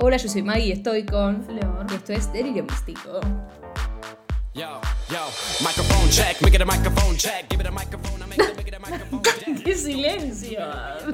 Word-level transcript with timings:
Hola, 0.00 0.16
yo 0.16 0.28
soy 0.28 0.42
Maggie 0.42 0.66
y 0.66 0.72
estoy 0.72 1.04
con 1.04 1.42
Flor. 1.42 1.86
Y 1.90 1.94
esto 1.94 2.12
es 2.12 2.32
Delirio 2.32 2.62
Místico. 2.62 3.18
¡Qué 9.64 9.74
silencio! 9.74 10.60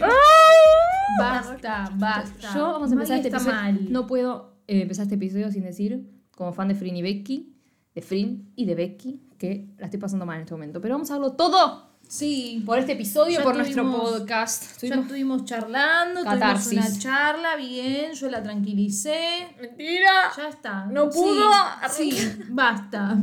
Basta, 1.19 1.91
basta. 1.95 2.55
Yo 2.55 2.73
vamos 2.73 2.91
a 2.91 2.95
empezar 2.95 3.17
Maggie 3.17 3.17
este 3.17 3.29
está 3.29 3.37
episodio. 3.39 3.63
mal. 3.63 3.93
No 3.93 4.07
puedo 4.07 4.57
eh, 4.67 4.83
empezar 4.83 5.05
este 5.05 5.15
episodio 5.15 5.51
sin 5.51 5.63
decir, 5.63 6.07
como 6.37 6.53
fan 6.53 6.69
de 6.69 6.75
Frin 6.75 6.97
y 6.97 7.03
Becky, 7.03 7.57
de 7.95 8.03
Frin 8.03 8.53
y 8.57 8.67
de 8.67 8.75
Becky, 8.75 9.23
que 9.39 9.69
la 9.79 9.87
estoy 9.87 10.01
pasando 10.01 10.27
mal 10.27 10.37
en 10.37 10.43
este 10.43 10.55
momento. 10.55 10.81
Pero 10.81 10.95
vamos 10.95 11.11
a 11.11 11.15
hablarlo 11.15 11.37
todo 11.37 11.94
Sí. 12.09 12.63
por 12.65 12.79
este 12.79 12.93
episodio, 12.93 13.39
Ya 13.39 13.43
por 13.45 13.57
nuestro 13.57 13.91
podcast. 13.91 14.83
Ya 14.83 14.95
Estuvimos- 14.97 15.45
charlando, 15.45 16.23
Catarsis. 16.25 16.69
tuvimos 16.71 16.91
una 16.91 16.99
charla 16.99 17.57
bien, 17.57 18.13
yo 18.13 18.31
la 18.31 18.43
tranquilicé. 18.43 19.49
Mentira. 19.61 20.11
Ya 20.37 20.49
está. 20.49 20.87
No 20.87 21.11
pudo. 21.11 21.51
Sí, 21.91 22.11
basta. 22.51 23.17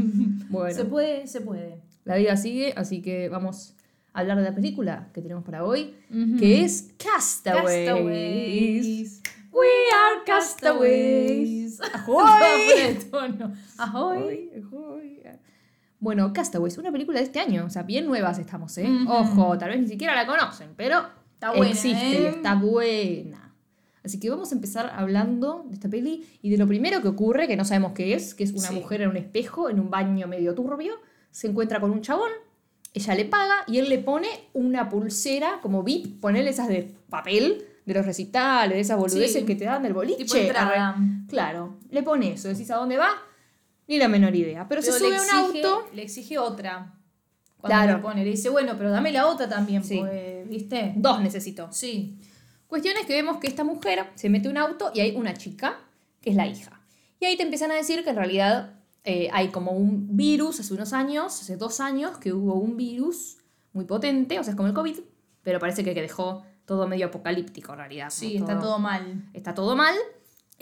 Bueno. 0.50 0.76
Se 0.76 0.86
puede, 0.86 1.28
se 1.28 1.42
puede. 1.42 1.80
La 2.04 2.16
vida 2.16 2.36
sigue, 2.36 2.74
así 2.76 3.02
que 3.02 3.30
vamos 3.30 3.76
a 4.14 4.20
hablar 4.20 4.38
de 4.38 4.44
la 4.44 4.54
película 4.56 5.08
que 5.14 5.22
tenemos 5.22 5.44
para 5.46 5.64
hoy, 5.64 5.96
que 6.40 6.64
es 6.64 6.90
Castaways. 6.98 7.88
Castaways. 7.88 9.22
We 9.54 9.68
are 9.94 10.24
castaways. 10.26 11.80
Ahoy. 11.94 12.98
Ahoy. 13.78 14.50
Ahoy. 14.64 15.01
Bueno, 16.02 16.34
Castaways, 16.34 16.78
una 16.80 16.92
película 16.92 17.20
de 17.20 17.26
este 17.26 17.40
año, 17.40 17.64
o 17.66 17.70
sea, 17.70 17.84
bien 17.84 18.06
nuevas 18.08 18.38
estamos, 18.40 18.78
¿eh? 18.80 18.90
Ojo, 19.08 19.58
tal 19.58 19.70
vez 19.70 19.80
ni 19.82 19.88
siquiera 19.88 20.16
la 20.16 20.26
conocen, 20.26 20.72
pero 20.76 21.00
Está 21.36 21.52
buena, 21.52 21.70
existe 21.72 22.10
y 22.10 22.14
¿eh? 22.16 22.28
está 22.30 22.56
buena. 22.56 23.54
Así 24.04 24.20
que 24.20 24.30
vamos 24.32 24.52
a 24.52 24.56
empezar 24.56 24.92
hablando 24.96 25.64
de 25.68 25.76
esta 25.76 25.88
peli 25.90 26.26
y 26.42 26.50
de 26.50 26.58
lo 26.58 26.66
primero 26.68 27.02
que 27.04 27.08
ocurre, 27.08 27.48
que 27.48 27.56
no 27.56 27.66
sabemos 27.66 27.92
qué 27.94 28.16
es, 28.16 28.34
que 28.34 28.44
es 28.44 28.52
una 28.52 28.68
Sí. 28.70 28.74
mujer 28.76 29.02
en 29.02 29.10
un 29.10 29.18
espejo, 29.18 29.70
en 29.70 29.80
un 29.80 29.92
baño 29.92 30.28
medio 30.28 30.56
turbio, 30.56 30.94
se 31.30 31.48
encuentra 31.48 31.80
con 31.80 31.92
un 31.92 32.02
chabón, 32.02 32.32
ella 32.96 33.14
le 33.16 33.26
paga 33.26 33.58
y 33.68 33.78
él 33.78 33.88
le 33.88 34.00
pone 34.00 34.28
una 34.54 34.90
pulsera 34.90 35.60
como 35.62 35.84
VIP, 35.84 36.20
ponerle 36.20 36.50
esas 36.50 36.68
de 36.68 36.96
papel, 37.10 37.64
de 37.86 37.94
los 37.94 38.06
recitales, 38.06 38.74
de 38.76 38.80
esas 38.82 38.98
boludeces 38.98 39.42
Sí. 39.42 39.46
que 39.46 39.56
te 39.56 39.66
dan 39.66 39.84
del 39.84 39.94
boliche. 39.94 40.24
Tipo. 40.24 40.34
Claro, 41.28 41.78
le 41.92 42.02
pone 42.04 42.34
eso, 42.34 42.48
decís 42.48 42.70
a 42.72 42.76
dónde 42.78 42.98
va, 42.98 43.10
ni 43.92 44.00
la 44.00 44.08
menor 44.08 44.34
idea. 44.36 44.68
Pero, 44.68 44.82
se 44.82 44.88
Pero 44.92 45.00
sube 45.00 45.10
le 45.10 45.18
a 45.18 45.22
un 45.22 45.30
auto. 45.30 45.90
Le 45.94 46.02
exige 46.04 46.38
otra. 46.40 46.96
Cuando 47.58 47.78
Claro. 47.78 47.98
le 47.98 48.02
pone, 48.04 48.24
le 48.24 48.32
dice, 48.32 48.50
bueno, 48.50 48.74
pero 48.78 48.90
dame 48.90 49.12
la 49.12 49.28
otra 49.28 49.48
también, 49.48 49.84
Sí. 49.84 50.00
pues, 50.00 50.50
¿viste? 50.50 50.94
Dos 50.96 51.22
necesito. 51.22 51.68
Sí. 51.72 52.18
Cuestión 52.68 52.96
es 52.98 53.06
que 53.06 53.14
vemos 53.14 53.38
que 53.38 53.48
esta 53.48 53.64
mujer 53.66 54.08
se 54.16 54.30
mete 54.30 54.48
un 54.50 54.58
auto 54.58 54.92
y 54.96 55.02
hay 55.02 55.16
una 55.16 55.34
chica, 55.34 55.78
que 56.22 56.30
es 56.32 56.36
la 56.38 56.48
hija. 56.48 56.82
Y 57.20 57.26
ahí 57.26 57.36
te 57.38 57.44
empiezan 57.44 57.70
a 57.72 57.76
decir 57.76 58.04
que 58.04 58.10
en 58.12 58.16
realidad 58.16 58.80
eh, 59.04 59.30
hay 59.34 59.50
como 59.50 59.72
un 59.72 60.16
virus 60.16 60.62
hace 60.62 60.74
unos 60.74 60.94
años, 60.94 61.40
hace 61.42 61.58
dos 61.58 61.82
años, 61.82 62.18
que 62.18 62.32
hubo 62.34 62.56
un 62.56 62.78
virus 62.78 63.38
muy 63.74 63.84
potente, 63.86 64.40
o 64.40 64.44
sea, 64.44 64.52
es 64.52 64.58
como 64.58 64.70
el 64.70 64.74
COVID, 64.74 65.00
pero 65.44 65.60
parece 65.60 65.84
que 65.84 65.94
dejó 65.94 66.44
todo 66.66 66.88
medio 66.88 67.08
apocalíptico 67.08 67.74
en 67.74 67.78
realidad. 67.80 68.10
Sí, 68.10 68.40
¿no? 68.40 68.46
está 68.48 68.60
todo 68.60 68.80
mal. 68.80 69.30
está 69.34 69.54
todo 69.54 69.76
mal. 69.76 69.96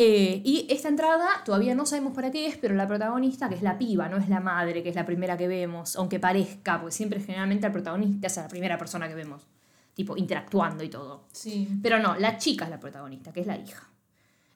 Eh, 0.01 0.41
y 0.45 0.65
esta 0.69 0.87
entrada 0.87 1.27
todavía 1.43 1.75
no 1.75 1.85
sabemos 1.85 2.13
para 2.13 2.31
qué 2.31 2.47
es, 2.47 2.55
pero 2.55 2.73
la 2.73 2.87
protagonista, 2.87 3.49
que 3.49 3.55
es 3.55 3.61
la 3.61 3.77
piba, 3.77 4.07
no 4.07 4.15
es 4.15 4.29
la 4.29 4.39
madre, 4.39 4.81
que 4.81 4.87
es 4.87 4.95
la 4.95 5.05
primera 5.05 5.37
que 5.37 5.49
vemos, 5.49 5.97
aunque 5.97 6.21
parezca, 6.21 6.79
porque 6.79 6.93
siempre 6.95 7.19
generalmente 7.19 7.67
el 7.67 7.73
protagonista 7.73 8.27
es 8.27 8.37
la 8.37 8.47
primera 8.47 8.77
persona 8.77 9.09
que 9.09 9.15
vemos, 9.15 9.45
tipo 9.93 10.15
interactuando 10.15 10.85
y 10.85 10.89
todo. 10.89 11.25
Sí. 11.33 11.67
Pero 11.83 11.99
no, 11.99 12.15
la 12.15 12.37
chica 12.37 12.63
es 12.63 12.71
la 12.71 12.79
protagonista, 12.79 13.33
que 13.33 13.41
es 13.41 13.47
la 13.47 13.57
hija. 13.57 13.89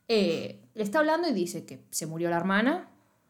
Eh, 0.08 0.62
le 0.76 0.84
está 0.84 1.00
hablando 1.00 1.28
y 1.28 1.34
dice 1.34 1.66
que 1.66 1.84
se 1.92 2.06
murió 2.06 2.30
la 2.30 2.38
hermana. 2.38 2.88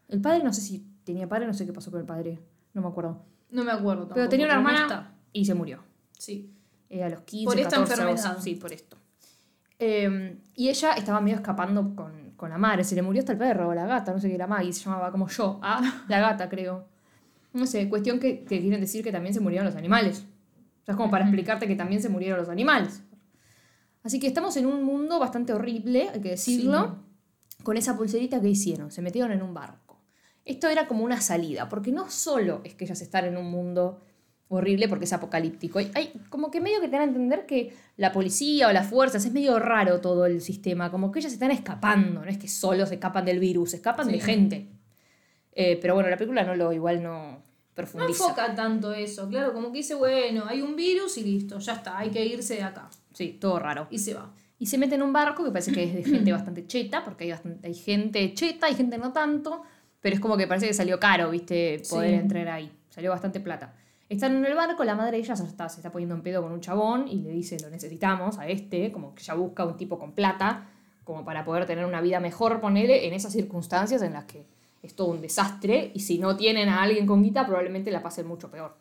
El 0.08 0.22
padre, 0.22 0.44
no 0.44 0.54
sé 0.54 0.62
si 0.62 0.86
tenía 1.04 1.28
padre, 1.28 1.48
no 1.48 1.56
sé 1.56 1.66
qué 1.66 1.74
pasó 1.74 1.90
con 1.90 2.00
el 2.00 2.06
padre, 2.06 2.38
no 2.76 2.84
me 2.84 2.90
acuerdo. 2.90 3.26
No 3.50 3.64
me 3.64 3.72
acuerdo 3.72 4.02
tampoco. 4.02 4.16
Pero 4.18 4.30
tenía 4.30 4.46
una 4.46 4.56
hermana 4.58 5.16
y 5.32 5.46
se 5.46 5.56
murió. 5.56 5.84
Sí. 6.16 6.54
Eh, 6.92 7.04
a 7.04 7.10
los 7.10 7.22
15, 7.22 7.46
Por 7.46 7.58
esta 7.60 7.78
14, 7.78 7.94
algo 7.94 8.14
así. 8.14 8.20
enfermedad. 8.20 8.44
Sí, 8.44 8.54
por 8.54 8.72
esto. 8.72 8.98
Eh, 9.80 10.38
y 10.56 10.70
ella 10.70 10.94
estaba 10.94 11.20
medio 11.20 11.38
escapando 11.38 11.96
con, 11.96 12.32
con 12.36 12.50
la 12.50 12.58
madre. 12.58 12.84
Se 12.84 12.96
le 12.96 13.02
murió 13.02 13.22
hasta 13.22 13.34
el 13.34 13.38
perro, 13.38 13.74
la 13.74 13.86
gata, 13.86 14.14
no 14.14 14.20
sé 14.20 14.30
qué, 14.30 14.38
la 14.38 14.48
Maggie 14.48 14.74
se 14.74 14.84
llamaba 14.84 15.12
como 15.12 15.28
yo. 15.28 15.60
Ah, 15.62 16.04
la 16.08 16.20
gata, 16.20 16.50
creo. 16.50 16.88
No 17.54 17.66
sé, 17.66 17.88
cuestión 17.90 18.20
que, 18.20 18.44
que 18.44 18.60
quieren 18.60 18.80
decir 18.80 19.04
que 19.04 19.12
también 19.12 19.34
se 19.34 19.40
murieron 19.40 19.66
los 19.66 19.76
animales. 19.76 20.26
O 20.82 20.86
sea, 20.86 20.94
es 20.94 20.98
como 20.98 21.12
para 21.12 21.24
explicarte 21.24 21.68
que 21.68 21.76
también 21.76 22.02
se 22.02 22.10
murieron 22.10 22.40
los 22.40 22.50
animales. 22.50 23.04
Así 24.04 24.20
que 24.20 24.28
estamos 24.28 24.58
en 24.58 24.66
un 24.66 24.84
mundo 24.84 25.20
bastante 25.20 25.54
horrible, 25.54 26.10
hay 26.10 26.20
que 26.20 26.32
decirlo, 26.32 26.98
con 27.64 27.78
esa 27.78 27.96
pulserita 27.96 28.42
que 28.42 28.50
hicieron. 28.50 28.92
Se 28.92 29.02
metieron 29.02 29.32
en 29.32 29.42
un 29.42 29.54
barco. 29.54 30.02
Esto 30.44 30.68
era 30.68 30.88
como 30.88 31.06
una 31.06 31.22
salida, 31.22 31.70
porque 31.70 31.94
no 31.94 32.10
solo 32.10 32.60
es 32.66 32.76
que 32.76 32.84
ellas 32.84 33.02
están 33.02 33.26
en 33.26 33.38
un 33.38 33.50
mundo 33.50 34.02
horrible 34.50 34.88
porque 34.88 35.06
es 35.06 35.14
apocalíptico. 35.14 35.80
Hay, 35.80 35.92
hay 35.96 36.14
como 36.30 36.52
que 36.52 36.62
medio 36.62 36.80
que 36.80 36.88
te 36.88 36.94
dan 36.94 37.02
a 37.02 37.06
entender 37.06 37.46
que 37.46 37.74
la 37.98 38.12
policía 38.12 38.68
o 38.68 38.72
las 38.74 38.88
fuerzas, 38.88 39.26
es 39.26 39.32
medio 39.34 39.58
raro 39.60 40.00
todo 40.02 40.26
el 40.26 40.42
sistema, 40.42 40.92
como 40.92 41.12
que 41.12 41.20
ellas 41.20 41.34
están 41.34 41.52
escapando, 41.52 42.22
no 42.24 42.30
es 42.30 42.38
que 42.38 42.48
solo 42.48 42.86
se 42.86 42.96
escapan 42.96 43.26
del 43.26 43.40
virus, 43.40 43.74
escapan 43.74 44.08
de 44.08 44.14
Sí. 44.16 44.20
gente. 44.22 44.68
Eh, 45.54 45.78
pero 45.82 45.94
bueno, 45.96 46.10
la 46.10 46.18
película 46.18 46.44
no 46.44 46.56
lo 46.56 46.74
igual 46.74 47.02
no 47.04 47.32
No 47.32 47.42
profundiza. 47.74 48.26
enfoca 48.26 48.54
tanto 48.56 48.94
eso, 48.94 49.28
claro, 49.30 49.54
como 49.54 49.72
que 49.72 49.80
dice, 49.80 49.96
bueno, 49.96 50.44
hay 50.48 50.62
un 50.62 50.76
virus 50.76 51.18
y 51.18 51.24
listo, 51.24 51.58
ya 51.60 51.74
está, 51.74 51.98
hay 51.98 52.10
que 52.12 52.24
irse 52.26 52.56
de 52.56 52.64
acá. 52.64 52.90
Sí, 53.14 53.38
todo 53.40 53.60
raro. 53.60 53.88
Y 53.92 54.00
se 54.00 54.14
va. 54.14 54.32
Y 54.60 54.68
se 54.68 54.78
mete 54.78 54.96
en 54.96 55.02
un 55.04 55.12
barco 55.14 55.44
que 55.44 55.52
parece 55.52 55.72
que 55.72 55.84
es 55.84 55.94
de 55.94 56.04
gente 56.04 56.32
bastante 56.32 56.66
cheta, 56.68 57.04
porque 57.04 57.26
hay, 57.26 57.32
bastante, 57.32 57.68
hay 57.68 57.74
gente 57.74 58.34
cheta, 58.34 58.68
hay 58.68 58.76
gente 58.76 58.98
no 58.98 59.12
tanto, 59.14 59.62
pero 60.00 60.16
es 60.16 60.22
como 60.22 60.38
que 60.38 60.48
parece 60.48 60.68
que 60.68 60.74
salió 60.74 61.00
caro, 61.00 61.30
viste, 61.32 61.82
poder 61.90 62.10
Sí. 62.12 62.16
entrar 62.16 62.48
ahí. 62.50 62.72
Salió 62.90 63.10
bastante 63.12 63.40
plata. 63.40 63.76
Están 64.10 64.36
en 64.36 64.46
el 64.46 64.54
barco, 64.54 64.84
la 64.84 64.96
madre 64.96 65.14
de 65.14 65.24
ella 65.24 65.36
se 65.36 65.46
está, 65.46 65.70
se 65.70 65.78
está 65.78 65.92
poniendo 65.92 66.14
en 66.16 66.22
pedo 66.22 66.42
con 66.42 66.52
un 66.52 66.62
chabón 66.62 67.08
y 67.08 67.22
le 67.22 67.32
dice, 67.32 67.58
lo 67.60 67.70
necesitamos 67.70 68.38
a 68.38 68.48
este, 68.48 68.92
como 68.92 69.16
que 69.16 69.24
ella 69.24 69.34
busca 69.34 69.66
un 69.66 69.78
tipo 69.78 69.98
con 69.98 70.12
plata, 70.12 70.70
como 71.04 71.26
para 71.26 71.44
poder 71.44 71.66
tener 71.66 71.86
una 71.86 72.02
vida 72.02 72.20
mejor, 72.20 72.62
ponele, 72.62 73.08
en 73.08 73.14
esas 73.14 73.34
circunstancias 73.34 74.02
en 74.02 74.14
las 74.14 74.26
que 74.26 74.46
es 74.84 74.96
todo 74.96 75.08
un 75.08 75.22
desastre, 75.22 75.92
y 75.94 76.02
si 76.02 76.20
no 76.20 76.36
tienen 76.36 76.70
a 76.70 76.84
alguien 76.84 77.08
con 77.08 77.24
guita, 77.24 77.46
probablemente 77.46 77.92
la 77.92 78.04
pasen 78.04 78.28
mucho 78.28 78.52
peor. 78.52 78.76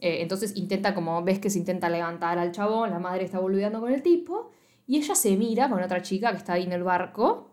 Eh, 0.00 0.22
entonces 0.22 0.56
intenta, 0.56 0.94
como 0.94 1.22
ves 1.22 1.38
que 1.38 1.50
se 1.50 1.58
intenta 1.58 1.88
levantar 1.88 2.38
al 2.38 2.52
chabón, 2.52 2.90
la 2.90 2.98
madre 2.98 3.24
está 3.24 3.38
boludeando 3.38 3.80
con 3.80 3.92
el 3.92 4.02
tipo, 4.02 4.50
y 4.86 4.96
ella 4.98 5.14
se 5.14 5.36
mira 5.36 5.68
con 5.68 5.82
otra 5.82 6.02
chica 6.02 6.30
que 6.32 6.38
está 6.38 6.54
ahí 6.54 6.64
en 6.64 6.72
el 6.72 6.82
barco, 6.82 7.50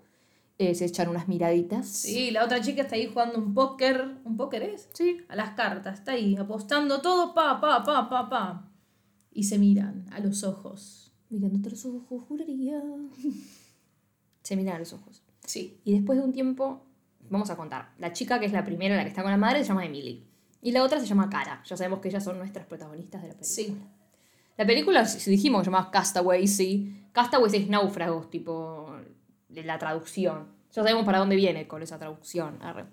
eh, 0.57 0.73
se 0.73 0.85
echan 0.85 1.09
unas 1.09 1.27
miraditas. 1.27 1.88
Sí, 1.88 2.31
la 2.31 2.45
otra 2.45 2.61
chica 2.61 2.83
está 2.83 2.95
ahí 2.95 3.07
jugando 3.07 3.38
un 3.38 3.53
póker. 3.53 4.19
¿Un 4.23 4.38
póker 4.38 4.63
es? 4.63 4.89
Sí. 4.93 5.17
A 5.27 5.35
las 5.35 5.51
cartas, 5.51 5.99
está 5.99 6.13
ahí 6.13 6.35
apostando 6.38 7.01
todo, 7.01 7.33
pa, 7.33 7.59
pa, 7.59 7.83
pa, 7.83 8.09
pa, 8.09 8.29
pa. 8.29 8.71
Y 9.31 9.43
se 9.43 9.59
miran 9.59 10.05
a 10.11 10.19
los 10.19 10.43
ojos. 10.43 11.11
Mirándote 11.29 11.67
a 11.67 11.71
los 11.71 11.85
ojos, 11.85 12.23
juraría. 12.27 12.81
se 14.43 14.55
miran 14.55 14.77
a 14.77 14.79
los 14.79 14.93
ojos. 14.93 15.23
Sí. 15.45 15.81
Y 15.83 15.93
después 15.93 16.17
de 16.17 16.23
un 16.23 16.31
tiempo, 16.31 16.85
vamos 17.29 17.49
a 17.49 17.57
contar. 17.57 17.93
La 17.97 18.13
chica 18.13 18.39
que 18.39 18.45
es 18.45 18.53
la 18.53 18.63
primera, 18.63 18.95
la 18.95 19.03
que 19.03 19.09
está 19.09 19.23
con 19.23 19.31
la 19.31 19.37
madre, 19.37 19.59
se 19.59 19.69
llama 19.69 19.85
Emily. 19.85 20.25
Y 20.61 20.72
la 20.72 20.83
otra 20.83 20.99
se 20.99 21.05
llama 21.05 21.29
Cara. 21.29 21.61
Ya 21.66 21.75
sabemos 21.75 21.99
que 21.99 22.07
ellas 22.07 22.23
son 22.23 22.37
nuestras 22.37 22.66
protagonistas 22.66 23.22
de 23.22 23.27
la 23.27 23.33
película. 23.33 23.55
Sí. 23.55 23.77
La 24.57 24.66
película, 24.66 25.05
si 25.05 25.29
dijimos 25.29 25.61
se 25.61 25.66
llamaba 25.66 25.91
Castaways, 25.91 26.55
sí. 26.55 27.03
Castaways 27.11 27.53
es 27.53 27.67
náufragos, 27.67 28.29
tipo, 28.29 28.89
de 29.55 29.63
la 29.63 29.79
traducción. 29.79 30.47
Ya 30.71 30.83
sabemos 30.83 31.05
para 31.05 31.19
dónde 31.19 31.35
viene 31.35 31.67
con 31.67 31.81
esa 31.81 31.97
traducción. 31.97 32.57
arre. 32.61 32.85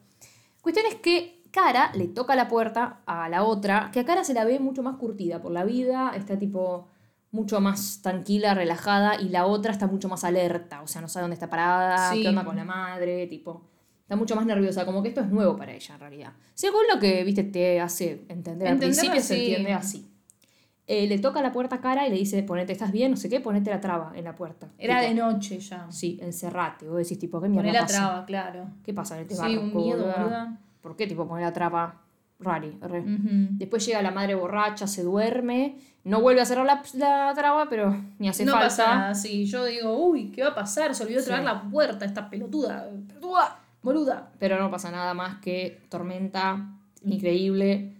Cuestión 0.61 0.87
es 0.89 0.95
que 0.97 1.43
Cara 1.51 1.91
le 1.95 2.07
toca 2.09 2.35
la 2.35 2.49
puerta 2.49 3.01
a 3.05 3.29
la 3.29 3.43
otra, 3.45 3.91
que 3.93 4.01
a 4.01 4.05
Cara 4.07 4.25
se 4.25 4.33
la 4.33 4.45
ve 4.45 4.59
mucho 4.59 4.83
más 4.83 4.97
curtida 4.97 5.43
por 5.43 5.53
la 5.53 5.65
vida, 5.65 6.13
está 6.17 6.39
tipo 6.39 6.89
mucho 7.31 7.61
más 7.61 8.01
tranquila, 8.03 8.55
relajada, 8.55 9.21
y 9.21 9.29
la 9.29 9.47
otra 9.47 9.73
está 9.73 9.87
mucho 9.87 10.09
más 10.09 10.23
alerta, 10.25 10.83
o 10.83 10.87
sea, 10.87 11.01
no 11.03 11.09
sabe 11.09 11.23
dónde 11.25 11.35
está 11.35 11.51
parada, 11.51 12.11
Sí. 12.13 12.23
qué 12.23 12.29
onda 12.29 12.45
con 12.45 12.57
la 12.57 12.65
madre, 12.65 13.27
tipo, 13.27 13.63
está 14.03 14.17
mucho 14.17 14.37
más 14.37 14.45
nerviosa, 14.47 14.85
como 14.85 15.03
que 15.03 15.09
esto 15.09 15.23
es 15.23 15.29
nuevo 15.29 15.57
para 15.57 15.73
ella 15.73 15.95
en 15.95 16.01
realidad. 16.01 16.33
Según 16.55 16.83
lo 16.93 17.01
que, 17.01 17.25
viste, 17.25 17.45
te 17.45 17.81
hace 17.81 18.25
entender 18.29 18.69
al 18.69 18.79
principio, 18.79 19.21
se 19.21 19.39
entiende 19.39 19.73
así. 19.73 20.12
Eh, 20.89 21.07
le 21.07 21.19
toca 21.19 21.41
la 21.43 21.53
puerta 21.53 21.77
a 21.77 21.81
cara 21.81 22.07
y 22.07 22.11
le 22.11 22.17
dice, 22.17 22.43
ponete, 22.43 22.73
¿estás 22.73 22.91
bien? 22.91 23.13
No 23.13 23.17
sé 23.17 23.29
qué, 23.29 23.41
ponete 23.41 23.71
la 23.71 23.81
traba 23.81 24.13
en 24.17 24.25
la 24.25 24.35
puerta. 24.35 24.69
Era 24.79 24.99
Tipo, 25.01 25.09
de 25.09 25.15
noche 25.15 25.59
ya. 25.61 25.87
Sí, 25.91 26.19
encerrate. 26.21 26.89
Vos 26.89 26.99
decís, 26.99 27.19
tipo, 27.19 27.41
¿qué 27.41 27.49
mierda 27.49 27.69
Poné 27.69 27.73
la 27.79 27.87
pasa? 27.87 27.99
traba, 27.99 28.27
claro. 28.27 28.67
¿Qué 28.85 28.93
pasa 28.93 29.15
en 29.17 29.23
este 29.23 29.35
Sí, 29.37 29.41
barco, 29.41 29.61
un 29.61 29.75
miedo, 29.77 30.05
boluda. 30.05 30.59
¿Por 30.81 30.97
qué, 30.97 31.07
tipo, 31.07 31.27
poner 31.29 31.45
la 31.45 31.53
traba? 31.53 32.01
Rari, 32.41 32.77
re. 32.81 33.05
Después 33.07 33.87
llega 33.87 34.03
la 34.03 34.11
madre 34.11 34.35
borracha, 34.35 34.89
se 34.89 35.05
duerme, 35.05 35.77
no 36.03 36.21
vuelve 36.21 36.41
a 36.41 36.45
cerrar 36.45 36.67
la, 36.67 36.83
la 36.95 37.33
traba, 37.37 37.69
pero 37.71 37.97
ni 38.19 38.29
hace 38.29 38.45
no 38.45 38.51
falta. 38.51 38.67
pasa 38.67 38.95
nada, 38.97 39.15
sí. 39.15 39.45
Yo 39.47 39.65
digo, 39.65 39.97
uy, 39.97 40.33
¿qué 40.33 40.43
va 40.43 40.49
a 40.49 40.55
pasar? 40.57 40.93
Se 40.97 41.05
olvidó 41.05 41.21
Sí. 41.21 41.27
traer 41.27 41.45
la 41.45 41.63
puerta, 41.63 42.05
esta 42.05 42.29
pelotuda. 42.29 42.89
Pelotuda, 43.07 43.61
boluda. 43.81 44.31
Pero 44.41 44.59
no 44.59 44.69
pasa 44.73 44.91
nada 44.91 45.15
más 45.15 45.37
que 45.37 45.81
tormenta 45.89 46.67
increíble. 47.05 47.93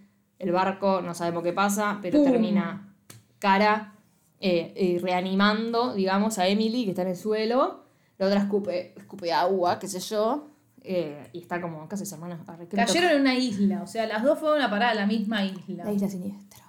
El 0.43 0.51
barco, 0.51 1.01
no 1.01 1.13
sabemos 1.13 1.43
qué 1.43 1.53
pasa, 1.53 1.99
pero 2.01 2.19
¡Pum! 2.19 2.31
termina 2.31 2.93
cara 3.39 3.95
eh, 4.39 4.73
eh, 4.75 4.99
reanimando, 5.01 5.93
digamos, 5.93 6.37
a 6.37 6.47
Emily, 6.47 6.83
que 6.83 6.89
está 6.91 7.03
en 7.03 7.09
el 7.09 7.15
suelo. 7.15 7.85
La 8.17 8.27
otra 8.27 8.41
escupe, 8.41 8.93
escupe 8.97 9.31
agua, 9.31 9.79
qué 9.79 9.87
sé 9.87 9.99
yo. 9.99 10.49
eh, 10.81 11.29
y 11.31 11.39
está 11.39 11.61
como, 11.61 11.87
¿qué 11.87 11.95
haces, 11.95 12.11
hermana? 12.11 12.43
Arre, 12.45 12.67
¿qué 12.67 12.75
me 12.75 12.85
Cayeron 12.85 13.11
en 13.11 13.21
una 13.21 13.35
isla, 13.35 13.81
o 13.81 13.87
sea, 13.87 14.05
las 14.05 14.21
dos 14.21 14.37
fueron 14.37 14.61
a 14.61 14.69
parar 14.69 14.91
a 14.91 14.95
la 14.95 15.05
misma 15.07 15.45
isla. 15.45 15.85
La 15.85 15.93
isla 15.93 16.09
siniestra. 16.09 16.65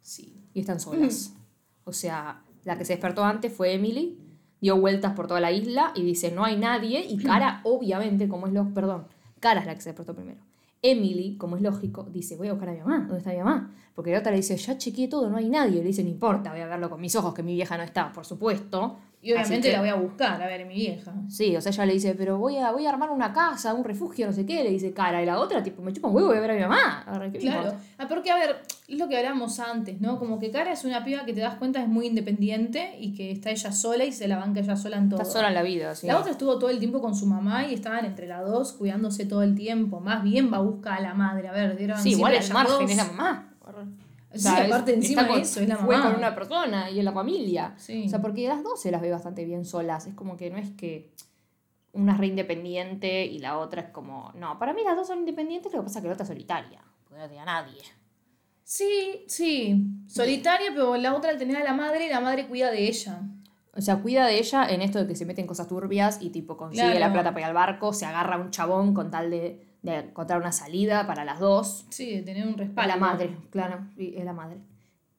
Sí. 0.00 0.48
Y 0.54 0.60
están 0.60 0.80
solas. 0.80 1.34
O 1.84 1.92
sea, 1.92 2.42
la 2.64 2.78
que 2.78 2.84
se 2.86 2.94
despertó 2.94 3.24
antes 3.24 3.52
fue 3.52 3.74
Emily, 3.74 4.18
dio 4.60 4.80
vueltas 4.80 5.12
por 5.12 5.26
toda 5.26 5.40
la 5.40 5.52
isla 5.52 5.92
y 5.94 6.02
dice, 6.02 6.32
no 6.32 6.44
hay 6.44 6.56
nadie. 6.56 7.04
Y 7.06 7.18
Cara, 7.18 7.60
obviamente, 7.64 8.26
como 8.26 8.46
es 8.46 8.54
lo... 8.54 8.72
Perdón, 8.72 9.06
Cara 9.38 9.60
es 9.60 9.66
la 9.66 9.74
que 9.74 9.82
se 9.82 9.90
despertó 9.90 10.14
primero. 10.14 10.40
Emily, 10.82 11.36
como 11.36 11.56
es 11.56 11.62
lógico, 11.62 12.04
dice, 12.04 12.36
voy 12.36 12.48
a 12.48 12.52
buscar 12.52 12.68
a 12.68 12.72
mi 12.72 12.80
mamá. 12.80 12.98
¿Dónde 13.00 13.18
está 13.18 13.30
mi 13.30 13.38
mamá? 13.38 13.74
Porque 13.94 14.12
la 14.12 14.18
otra 14.18 14.30
le 14.30 14.38
dice, 14.38 14.56
ya 14.56 14.76
chequeé 14.76 15.08
todo, 15.08 15.28
no 15.30 15.36
hay 15.36 15.48
nadie. 15.48 15.78
Le 15.78 15.84
dice, 15.84 16.02
no 16.02 16.10
importa, 16.10 16.50
voy 16.50 16.60
a 16.60 16.66
verlo 16.66 16.90
con 16.90 17.00
mis 17.00 17.16
ojos, 17.16 17.34
que 17.34 17.42
mi 17.42 17.54
vieja 17.54 17.76
no 17.76 17.82
está, 17.82 18.12
por 18.12 18.24
supuesto. 18.24 18.96
Y 19.26 19.32
obviamente 19.32 19.68
que- 19.68 19.72
la 19.72 19.80
voy 19.80 19.88
a 19.88 19.94
buscar, 19.96 20.40
a 20.40 20.46
ver, 20.46 20.64
mi 20.66 20.74
vieja. 20.74 21.12
Sí, 21.28 21.56
o 21.56 21.60
sea, 21.60 21.72
ella 21.72 21.86
le 21.86 21.92
dice, 21.94 22.14
pero 22.14 22.38
voy 22.38 22.56
a, 22.58 22.70
voy 22.70 22.86
a 22.86 22.90
armar 22.90 23.10
una 23.10 23.32
casa, 23.32 23.74
un 23.74 23.82
refugio, 23.84 24.26
no 24.26 24.32
sé 24.32 24.46
qué, 24.46 24.62
le 24.62 24.70
dice 24.70 24.92
cara. 24.92 25.22
Y 25.22 25.26
la 25.26 25.38
otra, 25.40 25.62
tipo, 25.62 25.82
me 25.82 25.92
chupa 25.92 26.08
un 26.08 26.14
huevo, 26.16 26.28
voy 26.28 26.36
a 26.38 26.40
ver 26.40 26.50
a 26.52 26.54
mi 26.54 26.60
mamá. 26.60 27.04
¿qué 27.32 27.38
me 27.38 27.38
Claro. 27.38 27.74
Ah, 27.98 28.06
porque, 28.08 28.30
a 28.30 28.36
ver, 28.36 28.56
es 28.88 28.98
lo 28.98 29.08
que 29.08 29.16
hablábamos 29.16 29.58
antes, 29.58 30.00
¿no? 30.00 30.18
Como 30.18 30.38
que 30.38 30.50
Cara 30.50 30.72
es 30.72 30.84
una 30.84 31.04
piba 31.04 31.24
que 31.24 31.32
te 31.32 31.40
das 31.40 31.56
cuenta 31.56 31.82
es 31.82 31.88
muy 31.88 32.06
independiente 32.06 32.96
y 33.00 33.14
que 33.14 33.32
está 33.32 33.50
ella 33.50 33.72
sola 33.72 34.04
y 34.04 34.12
se 34.12 34.28
la 34.28 34.38
banca 34.38 34.60
ella 34.60 34.76
sola 34.76 34.96
en 34.96 35.08
todo. 35.08 35.20
Está 35.20 35.32
sola 35.32 35.48
en 35.48 35.54
la 35.54 35.62
vida, 35.62 35.94
sí. 35.94 36.06
La 36.06 36.18
otra 36.18 36.30
estuvo 36.32 36.58
todo 36.58 36.70
el 36.70 36.78
tiempo 36.78 37.00
con 37.00 37.14
su 37.16 37.26
mamá 37.26 37.66
y 37.66 37.74
estaban 37.74 38.04
entre 38.04 38.26
las 38.28 38.44
dos 38.46 38.72
cuidándose 38.74 39.26
todo 39.26 39.42
el 39.42 39.54
tiempo. 39.54 40.00
Más 40.00 40.22
bien 40.22 40.52
va 40.52 40.58
a 40.58 40.60
buscar 40.60 40.98
a 40.98 41.00
la 41.00 41.14
madre. 41.14 41.48
A 41.48 41.52
ver, 41.52 41.76
dieron 41.76 41.98
Sí, 41.98 42.10
igual 42.12 42.36
al 42.36 42.52
margen 42.52 42.78
dos. 42.82 42.90
es 42.90 42.96
la 42.96 43.04
mamá. 43.04 43.52
Sí, 44.32 44.38
O 44.38 44.40
sea, 44.40 44.64
es- 44.64 44.72
aparte 44.72 44.92
encima 44.94 45.22
de 45.24 45.40
eso, 45.40 45.60
es 45.60 45.68
la 45.68 45.76
Fue 45.76 45.96
mamá. 45.96 46.10
con 46.10 46.18
una 46.18 46.34
persona 46.34 46.90
y 46.90 46.98
en 46.98 47.04
la 47.04 47.12
familia. 47.12 47.74
Sí. 47.78 48.04
O 48.06 48.08
sea, 48.08 48.20
porque 48.20 48.46
las 48.48 48.62
dos 48.62 48.80
se 48.80 48.90
las 48.90 49.00
ve 49.00 49.10
bastante 49.10 49.44
bien 49.44 49.64
solas. 49.64 50.06
Es 50.06 50.14
como 50.14 50.36
que 50.36 50.50
no 50.50 50.58
es 50.58 50.70
que 50.72 51.12
una 51.92 52.12
es 52.12 52.18
re 52.18 52.26
independiente 52.26 53.24
y 53.24 53.38
la 53.38 53.58
otra 53.58 53.82
es 53.82 53.88
como. 53.90 54.32
No, 54.34 54.58
para 54.58 54.74
mí 54.74 54.82
las 54.84 54.96
dos 54.96 55.06
son 55.06 55.20
independientes, 55.20 55.72
lo 55.72 55.78
que 55.80 55.84
pasa 55.84 56.00
es 56.00 56.02
que 56.02 56.08
la 56.08 56.14
otra 56.14 56.24
es 56.24 56.28
solitaria. 56.28 56.82
Porque 57.04 57.20
no 57.22 57.28
tiene 57.28 57.42
a 57.42 57.46
nadie. 57.46 57.80
Sí, 58.64 59.24
sí. 59.28 59.86
Solitaria, 60.08 60.68
pero 60.74 60.96
la 60.96 61.14
otra 61.14 61.30
al 61.30 61.38
tener 61.38 61.56
a 61.56 61.64
la 61.64 61.72
madre, 61.72 62.08
la 62.10 62.20
madre 62.20 62.46
cuida 62.48 62.70
de 62.70 62.88
ella. 62.88 63.20
O 63.74 63.80
sea, 63.80 63.98
cuida 63.98 64.26
de 64.26 64.38
ella 64.38 64.66
en 64.68 64.82
esto 64.82 64.98
de 65.00 65.06
que 65.06 65.14
se 65.14 65.24
mete 65.26 65.40
en 65.42 65.46
cosas 65.46 65.68
turbias 65.68 66.18
y 66.20 66.30
tipo 66.30 66.56
consigue 66.56 66.82
Claro. 66.82 66.98
la 66.98 67.12
plata 67.12 67.30
para 67.30 67.40
ir 67.40 67.46
al 67.46 67.54
barco, 67.54 67.92
se 67.92 68.06
agarra 68.06 68.36
a 68.36 68.38
un 68.40 68.50
chabón 68.50 68.92
con 68.94 69.10
tal 69.10 69.30
de, 69.30 69.75
de 69.86 69.98
encontrar 70.00 70.40
una 70.40 70.52
salida 70.52 71.06
para 71.06 71.24
las 71.24 71.38
dos. 71.40 71.86
Sí, 71.90 72.16
de 72.16 72.22
tener 72.22 72.46
un 72.46 72.54
Para 72.54 72.64
respaldo. 72.66 72.88
la 72.94 72.96
madre, 72.96 73.36
claro, 73.50 73.78
es 73.96 74.24
la 74.24 74.32
madre. 74.32 74.58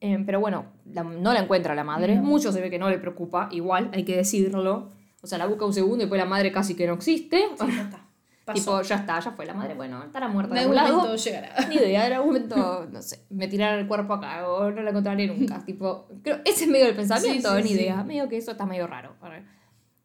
Eh, 0.00 0.22
pero 0.24 0.38
bueno, 0.40 0.66
la- 0.84 1.02
no 1.02 1.32
la 1.32 1.40
encuentra 1.40 1.74
la 1.74 1.84
madre. 1.84 2.16
No. 2.16 2.22
Mucho 2.22 2.52
se 2.52 2.60
ve 2.60 2.70
que 2.70 2.78
no 2.78 2.88
le 2.88 2.98
preocupa, 2.98 3.48
igual, 3.50 3.90
hay 3.92 4.04
que 4.04 4.16
decirlo. 4.16 4.90
O 5.22 5.26
sea, 5.26 5.38
la 5.38 5.46
busca 5.46 5.64
un 5.66 5.72
segundo 5.72 5.96
y 5.96 6.00
después 6.00 6.20
la 6.20 6.26
madre 6.28 6.52
casi 6.52 6.76
que 6.76 6.86
no 6.86 6.94
existe. 6.94 7.38
Sí, 7.58 7.66
ya 7.74 7.82
está. 7.82 8.04
Pasó. 8.48 8.60
tipo, 8.60 8.80
ya 8.82 8.94
está, 8.96 9.20
ya 9.20 9.30
fue 9.32 9.44
la 9.44 9.52
madre. 9.52 9.74
Bueno, 9.74 10.02
estará 10.04 10.26
muerta 10.28 10.54
de 10.54 10.60
algún 10.60 10.74
lado. 10.76 10.96
momento 10.96 11.16
llegará. 11.16 11.68
Ni 11.68 11.74
idea, 11.74 12.06
en 12.06 12.12
algún 12.14 12.28
momento, 12.34 12.88
no 12.90 13.02
sé, 13.02 13.26
me 13.28 13.46
tiraron 13.48 13.80
el 13.80 13.86
cuerpo 13.88 14.14
acá 14.14 14.48
o 14.48 14.70
no 14.70 14.80
la 14.82 14.90
encontraré 14.90 15.26
nunca. 15.26 15.62
tipo, 15.66 16.06
creo, 16.22 16.38
ese 16.46 16.64
es 16.64 16.70
medio 16.70 16.86
del 16.86 16.94
pensamiento, 16.96 17.54
Sí, 17.56 17.62
sí, 17.62 17.68
ni 17.68 17.74
idea. 17.80 18.02
Medio 18.04 18.28
que 18.28 18.36
eso 18.38 18.52
está 18.52 18.64
medio 18.64 18.86
raro. 18.86 19.16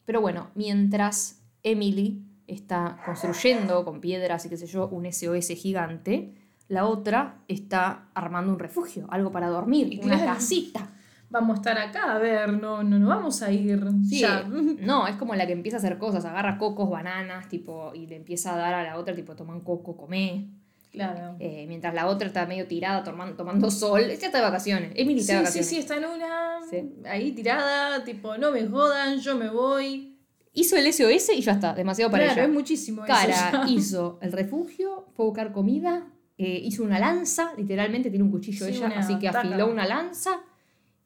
Pero 0.05 0.19
bueno, 0.19 0.49
mientras 0.55 1.41
Emily 1.63 2.25
está 2.53 2.97
construyendo 3.05 3.83
con 3.85 3.99
piedras 4.01 4.45
y 4.45 4.49
qué 4.49 4.57
sé 4.57 4.67
yo, 4.67 4.87
un 4.87 5.05
SOS 5.11 5.47
gigante, 5.49 6.33
la 6.69 6.85
otra 6.85 7.39
está 7.47 8.05
armando 8.13 8.51
un 8.53 8.59
refugio, 8.59 9.05
algo 9.09 9.31
para 9.31 9.47
dormir, 9.49 9.99
una 10.03 10.23
casita. 10.25 10.89
Vamos 11.29 11.55
a 11.55 11.59
estar 11.61 11.77
acá, 11.79 12.13
a 12.13 12.19
ver, 12.19 12.53
no, 12.53 12.83
no, 12.83 12.99
no 12.99 13.07
vamos 13.07 13.41
a 13.41 13.51
ir 13.51 13.83
Sí, 14.07 14.19
ya. 14.19 14.43
no, 14.81 15.07
es 15.07 15.15
como 15.15 15.33
la 15.35 15.47
que 15.47 15.53
empieza 15.53 15.77
a 15.77 15.79
hacer 15.79 15.97
cosas, 15.97 16.23
agarra 16.25 16.57
cocos, 16.59 16.89
bananas, 16.89 17.49
tipo, 17.49 17.91
y 17.95 18.05
le 18.05 18.15
empieza 18.17 18.53
a 18.53 18.57
dar 18.57 18.73
a 18.75 18.83
la 18.83 18.97
otra, 18.97 19.15
tipo, 19.15 19.35
toman 19.35 19.61
coco, 19.61 19.97
comé. 19.97 20.47
Claro. 20.91 21.35
Eh, 21.39 21.65
mientras 21.67 21.91
la 21.95 22.05
otra 22.05 22.27
está 22.27 22.45
medio 22.45 22.67
tirada 22.67 23.03
tomando, 23.03 23.35
tomando 23.35 23.71
sol. 23.71 24.01
Ella 24.01 24.13
está 24.13 24.37
de 24.37 24.43
vacaciones. 24.43 24.91
Emily 24.95 25.21
está 25.21 25.33
Sí, 25.33 25.39
de 25.39 25.39
sí, 25.39 25.43
vacaciones. 25.59 25.67
sí, 25.69 25.77
está 25.79 25.97
en 25.97 26.05
una 26.05 26.59
Sí. 26.69 26.93
ahí 27.09 27.31
tirada, 27.31 28.03
tipo, 28.03 28.37
no 28.37 28.51
me 28.51 28.67
jodan, 28.67 29.17
yo 29.19 29.35
me 29.35 29.49
voy. 29.49 30.12
Hizo 30.53 30.75
el 30.77 30.85
SOS 30.93 31.29
y 31.35 31.41
ya 31.41 31.53
está, 31.53 31.73
demasiado 31.73 32.11
para 32.11 32.25
claro, 32.25 32.41
ella. 32.41 32.47
es 32.47 32.53
muchísimo 32.53 33.03
eso 33.05 33.13
Cara 33.13 33.63
hizo 33.67 34.19
el 34.21 34.31
refugio, 34.31 35.07
fue 35.15 35.25
a 35.25 35.27
buscar 35.29 35.51
comida, 35.51 36.05
eh, 36.37 36.61
hizo 36.63 36.83
una 36.83 36.99
lanza, 36.99 37.53
literalmente 37.57 38.09
tiene 38.09 38.23
un 38.23 38.31
cuchillo 38.31 38.65
Sí, 38.67 38.73
ella, 38.75 38.93
así 38.97 39.17
que 39.19 39.27
taca. 39.27 39.39
afiló 39.39 39.67
una 39.67 39.85
lanza 39.87 40.41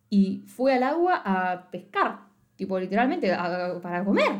y 0.09 0.43
fue 0.47 0.73
al 0.73 0.83
agua 0.83 1.21
a 1.23 1.69
pescar, 1.71 2.19
tipo 2.55 2.77
literalmente 2.79 3.31
a- 3.33 3.79
para 3.81 4.03
comer. 4.03 4.31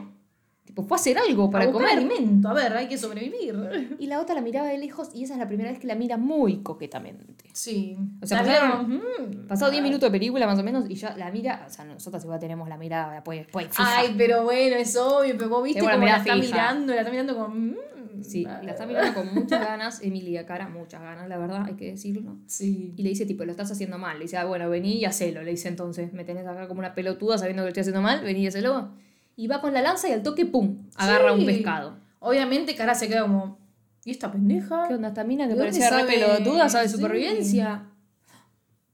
Tipo, 0.68 0.84
fue 0.84 0.98
a 0.98 1.00
hacer 1.00 1.18
algo 1.18 1.50
para 1.50 1.72
comer. 1.72 1.92
alimento, 1.98 2.50
a 2.50 2.54
ver, 2.54 2.76
hay 2.76 2.88
que 2.88 2.98
sobrevivir. 2.98 3.96
Y 4.00 4.06
la 4.08 4.20
otra 4.20 4.36
la 4.36 4.42
miraba 4.42 4.68
de 4.68 4.78
lejos 4.78 5.10
y 5.16 5.24
esa 5.24 5.34
es 5.34 5.40
la 5.40 5.48
primera 5.48 5.70
vez 5.72 5.80
que 5.80 5.88
la 5.88 5.96
mira 5.96 6.18
muy 6.18 6.58
coquetamente. 6.58 7.46
Sí. 7.54 7.98
O 8.22 8.28
sea, 8.28 8.44
La 8.44 8.48
pasaron- 8.48 8.88
mm, 8.90 9.48
Pasado 9.48 9.72
10 9.72 9.82
ah. 9.82 9.84
minutos 9.84 10.08
de 10.08 10.12
película 10.12 10.46
más 10.46 10.60
o 10.60 10.64
menos 10.64 10.86
y 10.90 10.96
ya 10.96 11.16
la 11.18 11.32
mira, 11.32 11.64
o 11.66 11.70
sea, 11.72 11.86
nosotras 11.86 12.24
igual 12.24 12.40
tenemos 12.40 12.68
la 12.70 12.78
mirada 12.78 13.24
pues, 13.24 13.48
pues 13.52 13.68
fija. 13.70 13.98
Ay, 14.00 14.14
pero 14.18 14.44
bueno, 14.44 14.76
es 14.76 14.96
obvio, 14.98 15.36
pero 15.38 15.50
vos 15.50 15.64
viste 15.64 15.82
la 15.82 15.94
cómo 15.94 16.06
la 16.06 16.18
está 16.18 16.34
fija. 16.36 16.46
mirando, 16.46 16.94
la 16.94 17.00
está 17.00 17.12
mirando 17.12 17.36
con... 17.38 17.70
mm, 17.72 17.76
Sí, 18.22 18.46
ah, 18.50 18.62
la 18.64 18.72
está 18.72 18.86
mirando 18.88 19.14
con 19.14 19.34
muchas 19.34 19.62
ganas, 19.66 20.02
Emilia 20.02 20.46
Cara, 20.46 20.68
muchas 20.68 21.02
ganas, 21.02 21.30
la 21.30 21.38
verdad, 21.38 21.64
hay 21.68 21.76
que 21.76 21.86
decirlo. 21.92 22.36
Sí. 22.48 22.94
Y 22.98 23.04
le 23.04 23.10
dice, 23.10 23.26
tipo, 23.28 23.46
lo 23.46 23.52
estás 23.52 23.70
haciendo 23.72 24.00
mal. 24.00 24.18
Le 24.18 24.24
dice, 24.24 24.38
ah, 24.38 24.46
bueno, 24.46 24.68
vení 24.72 24.94
y 24.96 25.06
hacelo. 25.06 25.44
Le 25.44 25.52
dice 25.52 25.68
entonces, 25.68 26.14
me 26.14 26.24
tenés 26.24 26.48
acá 26.48 26.68
como 26.68 26.80
una 26.80 26.96
pelotuda 26.96 27.38
sabiendo 27.38 27.62
que 27.62 27.66
lo 27.66 27.70
estoy 27.70 27.82
haciendo 27.82 28.02
mal, 28.02 28.24
vení 28.24 28.42
y 28.42 28.48
hacelo. 28.48 28.90
Y 29.38 29.48
va 29.48 29.62
con 29.62 29.74
la 29.74 29.82
lanza 29.82 30.10
y 30.10 30.12
al 30.12 30.22
toque, 30.24 30.46
¡pum! 30.46 30.90
Agarra 30.96 31.34
Sí. 31.34 31.40
un 31.40 31.46
pescado. 31.46 31.98
Obviamente, 32.20 32.76
cara 32.76 32.94
se 32.96 33.08
queda 33.08 33.22
como... 33.22 33.60
¿Y 34.04 34.12
esta 34.12 34.32
pendeja? 34.32 34.88
¿Qué 34.88 34.96
onda 34.96 35.10
esta 35.10 35.24
mina 35.24 35.46
que 35.46 35.54
¿De 35.54 35.60
dónde 35.60 35.72
parecía 35.80 35.90
re 35.92 36.02
sabe? 36.02 36.14
pelotuda, 36.20 36.68
sabe 36.70 36.90
Sí. 36.90 36.96
supervivencia? 36.96 37.86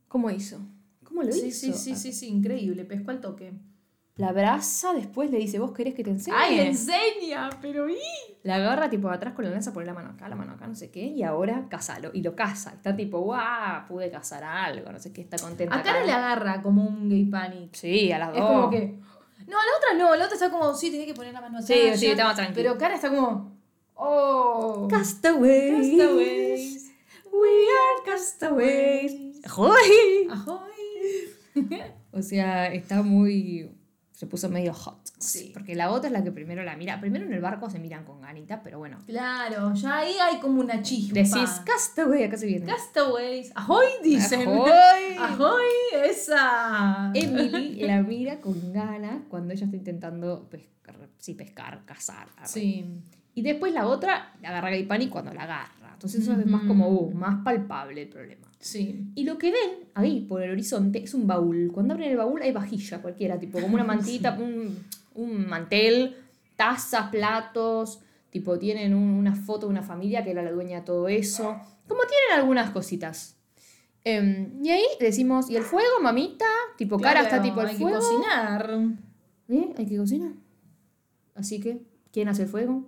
¿Cómo 0.07 0.29
hizo? 0.29 0.59
¿Cómo 1.03 1.23
lo 1.23 1.31
Sí, 1.31 1.47
hizo? 1.47 1.59
sí, 1.59 1.73
sí, 1.73 1.95
sí, 1.95 2.13
sí, 2.13 2.27
increíble, 2.27 2.85
pescó 2.85 3.11
al 3.11 3.21
toque. 3.21 3.53
La 4.15 4.29
abraza, 4.29 4.93
después 4.93 5.31
le 5.31 5.39
dice, 5.39 5.57
¿vos 5.57 5.71
querés 5.71 5.95
que 5.95 6.03
te 6.03 6.11
enseñe? 6.11 6.35
¡Ay, 6.37 6.57
le 6.57 6.67
enseña! 6.67 7.49
Pero 7.63 7.89
¿y? 7.89 7.95
La 8.43 8.55
agarra 8.55 8.87
tipo 8.87 9.09
atrás 9.09 9.33
con 9.33 9.43
la 9.45 9.49
lanza, 9.49 9.73
pone 9.73 9.87
la 9.87 9.93
mano 9.95 10.09
acá, 10.11 10.29
la 10.29 10.35
mano 10.35 10.51
acá, 10.53 10.67
no 10.67 10.75
sé 10.75 10.91
qué, 10.91 11.03
y 11.03 11.23
ahora 11.23 11.65
cásalo. 11.67 12.11
Y 12.13 12.21
lo 12.21 12.35
casa. 12.35 12.73
Está 12.75 12.95
tipo, 12.95 13.19
guau, 13.21 13.87
pude 13.87 14.11
cazar 14.11 14.43
algo, 14.43 14.91
no 14.91 14.99
sé 14.99 15.11
qué, 15.11 15.21
está 15.21 15.37
contenta. 15.39 15.75
A 15.75 15.81
cara 15.81 15.97
acá. 15.99 16.05
le 16.05 16.11
agarra 16.11 16.61
como 16.61 16.83
un 16.85 17.09
gay 17.09 17.25
panic. 17.25 17.73
Sí, 17.73 18.11
a 18.11 18.19
las 18.19 18.35
Es 18.35 18.39
dos. 18.41 18.47
como 18.51 18.69
que. 18.69 18.99
No, 19.47 19.57
la 19.57 19.77
otra 19.77 19.93
no, 19.97 20.15
la 20.15 20.25
otra 20.25 20.35
está 20.35 20.49
como, 20.49 20.73
sí, 20.73 20.91
tenía 20.91 21.05
que 21.05 21.13
poner 21.13 21.33
la 21.33 21.41
mano 21.41 21.59
atrás. 21.59 21.67
Sí, 21.67 21.97
sí, 21.97 22.15
más 22.15 22.35
tranquila. 22.35 22.55
Pero 22.55 22.77
cara 22.77 22.95
está 22.95 23.09
como. 23.09 23.57
Oh. 23.95 24.87
Castaways. 24.89 25.97
Castaways. 25.97 26.91
We 27.31 27.49
are 27.49 28.03
castaways. 28.05 29.41
¡Joy! 29.43 30.27
Ahoy. 30.29 30.63
O 32.15 32.21
sea, 32.21 32.71
está 32.71 33.01
muy. 33.01 33.71
Se 34.23 34.27
puso 34.27 34.47
medio 34.47 34.73
hot. 34.73 35.01
Sí. 35.19 35.51
Porque 35.53 35.75
la 35.75 35.91
otra 35.91 36.07
es 36.07 36.13
la 36.13 36.23
que 36.23 36.31
primero 36.31 36.63
la 36.63 36.77
mira. 36.77 36.97
Primero 37.01 37.25
en 37.25 37.33
el 37.33 37.41
barco 37.41 37.69
se 37.69 37.77
miran 37.77 38.05
con 38.05 38.21
ganitas, 38.21 38.61
pero 38.63 38.79
bueno. 38.79 38.99
Claro, 39.05 39.73
ya 39.73 39.97
ahí 39.97 40.13
hay 40.13 40.39
como 40.39 40.61
una 40.61 40.81
chispa. 40.81 41.15
Decís, 41.15 41.61
castaway, 41.65 42.23
acá 42.23 42.37
se 42.37 42.45
viene. 42.45 42.65
Castaways. 42.65 43.51
Ahoy, 43.53 43.85
dicen. 44.01 44.47
Ahoy. 44.47 45.17
Ahoy, 45.19 45.65
esa. 46.05 47.11
Emily 47.13 47.81
la 47.81 48.01
mira 48.01 48.39
con 48.39 48.71
ganas 48.71 49.23
cuando 49.27 49.53
ella 49.53 49.65
está 49.65 49.75
intentando 49.75 50.47
pescar, 50.49 50.95
sí, 51.17 51.33
pescar, 51.33 51.83
cazar. 51.83 52.29
arre. 52.37 52.47
Sí. 52.47 52.85
Y 53.35 53.41
después 53.41 53.73
la 53.73 53.87
otra 53.87 54.35
la 54.41 54.57
agarra 54.57 54.69
Pani 54.87 55.09
cuando 55.09 55.33
la 55.33 55.43
agarra. 55.43 55.91
Entonces 55.91 56.21
eso 56.21 56.31
es 56.31 56.45
más 56.45 56.63
como, 56.63 56.87
uh, 56.87 57.11
más 57.13 57.43
palpable 57.43 58.03
el 58.03 58.07
problema. 58.07 58.47
Sí. 58.63 59.07
Y 59.15 59.25
lo 59.25 59.37
que 59.37 59.51
ven 59.51 59.89
ahí 59.93 60.21
por 60.21 60.41
el 60.41 60.51
horizonte 60.51 61.03
es 61.03 61.13
un 61.13 61.27
baúl. 61.27 61.69
Cuando 61.73 61.93
abren 61.95 62.11
el 62.11 62.17
baúl 62.17 62.41
hay 62.41 62.53
vajilla 62.53 63.01
cualquiera, 63.01 63.37
tipo 63.37 63.59
como 63.59 63.75
una 63.75 63.83
mantita, 63.93 64.37
un, 64.39 64.77
un 65.15 65.45
mantel, 65.47 66.15
tazas, 66.55 67.09
platos, 67.09 67.99
tipo 68.29 68.57
tienen 68.57 68.93
un- 68.93 69.09
una 69.15 69.35
foto 69.35 69.65
de 69.67 69.71
una 69.71 69.83
familia 69.83 70.23
que 70.23 70.31
era 70.31 70.41
la 70.41 70.51
dueña 70.51 70.79
de 70.79 70.85
todo 70.85 71.09
eso. 71.09 71.57
Como 71.87 72.01
tienen 72.03 72.39
algunas 72.39 72.69
cositas. 72.71 73.35
Em, 74.05 74.63
y 74.63 74.69
ahí 74.69 74.83
decimos, 74.99 75.49
¿y 75.49 75.57
el 75.57 75.63
fuego, 75.63 75.99
mamita? 76.01 76.45
Tipo, 76.77 76.97
cara 76.99 77.21
está 77.23 77.41
tipo 77.41 77.59
el 77.61 77.67
hay 77.67 77.75
fuego. 77.75 77.99
que 77.99 78.05
cocinar. 78.05 78.79
¿Eh? 79.49 79.73
Hay 79.77 79.85
que 79.85 79.97
cocinar. 79.97 80.31
Así 81.35 81.59
que, 81.59 81.81
¿quién 82.13 82.29
hace 82.29 82.43
el 82.43 82.47
fuego? 82.47 82.85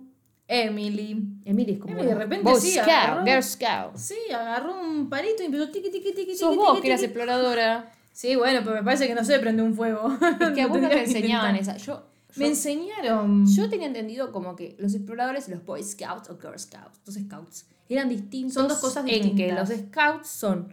Emily. 0.48 1.40
Emily 1.44 1.72
es 1.72 1.78
como 1.78 1.94
Emily 1.94 2.08
de 2.08 2.14
repente 2.14 2.44
Boy 2.50 2.60
sí, 2.60 2.72
Scout, 2.72 2.88
agarró- 2.88 3.24
Girl 3.24 3.42
Scout. 3.42 3.96
Sí, 3.96 4.14
agarró 4.32 4.80
un 4.80 5.08
palito 5.08 5.42
y 5.42 5.46
empezó 5.46 5.68
tiqui, 5.70 5.90
tiqui, 5.90 6.12
tiqui, 6.14 6.36
Sos 6.36 6.50
tiqui, 6.50 6.56
vos 6.56 6.70
tiqui, 6.74 6.82
que 6.82 6.88
eras 6.88 7.00
tiqui. 7.00 7.06
exploradora. 7.12 7.92
Sí, 8.16 8.34
bueno, 8.34 8.60
pero 8.64 8.76
me 8.76 8.82
parece 8.82 9.06
que 9.06 9.14
no 9.14 9.22
sé 9.22 9.38
prende 9.40 9.62
un 9.62 9.74
fuego. 9.74 10.10
Es 10.40 10.50
que 10.54 10.62
a 10.62 10.66
vos 10.68 10.80
no 10.80 10.88
te 10.88 11.04
enseñaban 11.04 11.54
esa. 11.54 11.76
Yo, 11.76 12.02
Me 12.36 12.46
yo, 12.46 12.50
enseñaron. 12.50 13.46
yo 13.46 13.68
tenía 13.68 13.88
entendido 13.88 14.32
como 14.32 14.56
que 14.56 14.74
los 14.78 14.94
exploradores, 14.94 15.50
los 15.50 15.62
Boy 15.66 15.82
Scouts 15.82 16.30
o 16.30 16.38
Girl 16.40 16.58
Scouts, 16.58 16.98
los 17.04 17.14
Scouts, 17.16 17.66
eran 17.90 18.08
distintos. 18.08 18.54
Son 18.54 18.68
dos 18.68 18.78
cosas 18.78 19.04
En 19.06 19.10
que 19.10 19.20
distintas. 19.22 19.68
los 19.68 19.78
Scouts 19.78 20.28
son. 20.30 20.72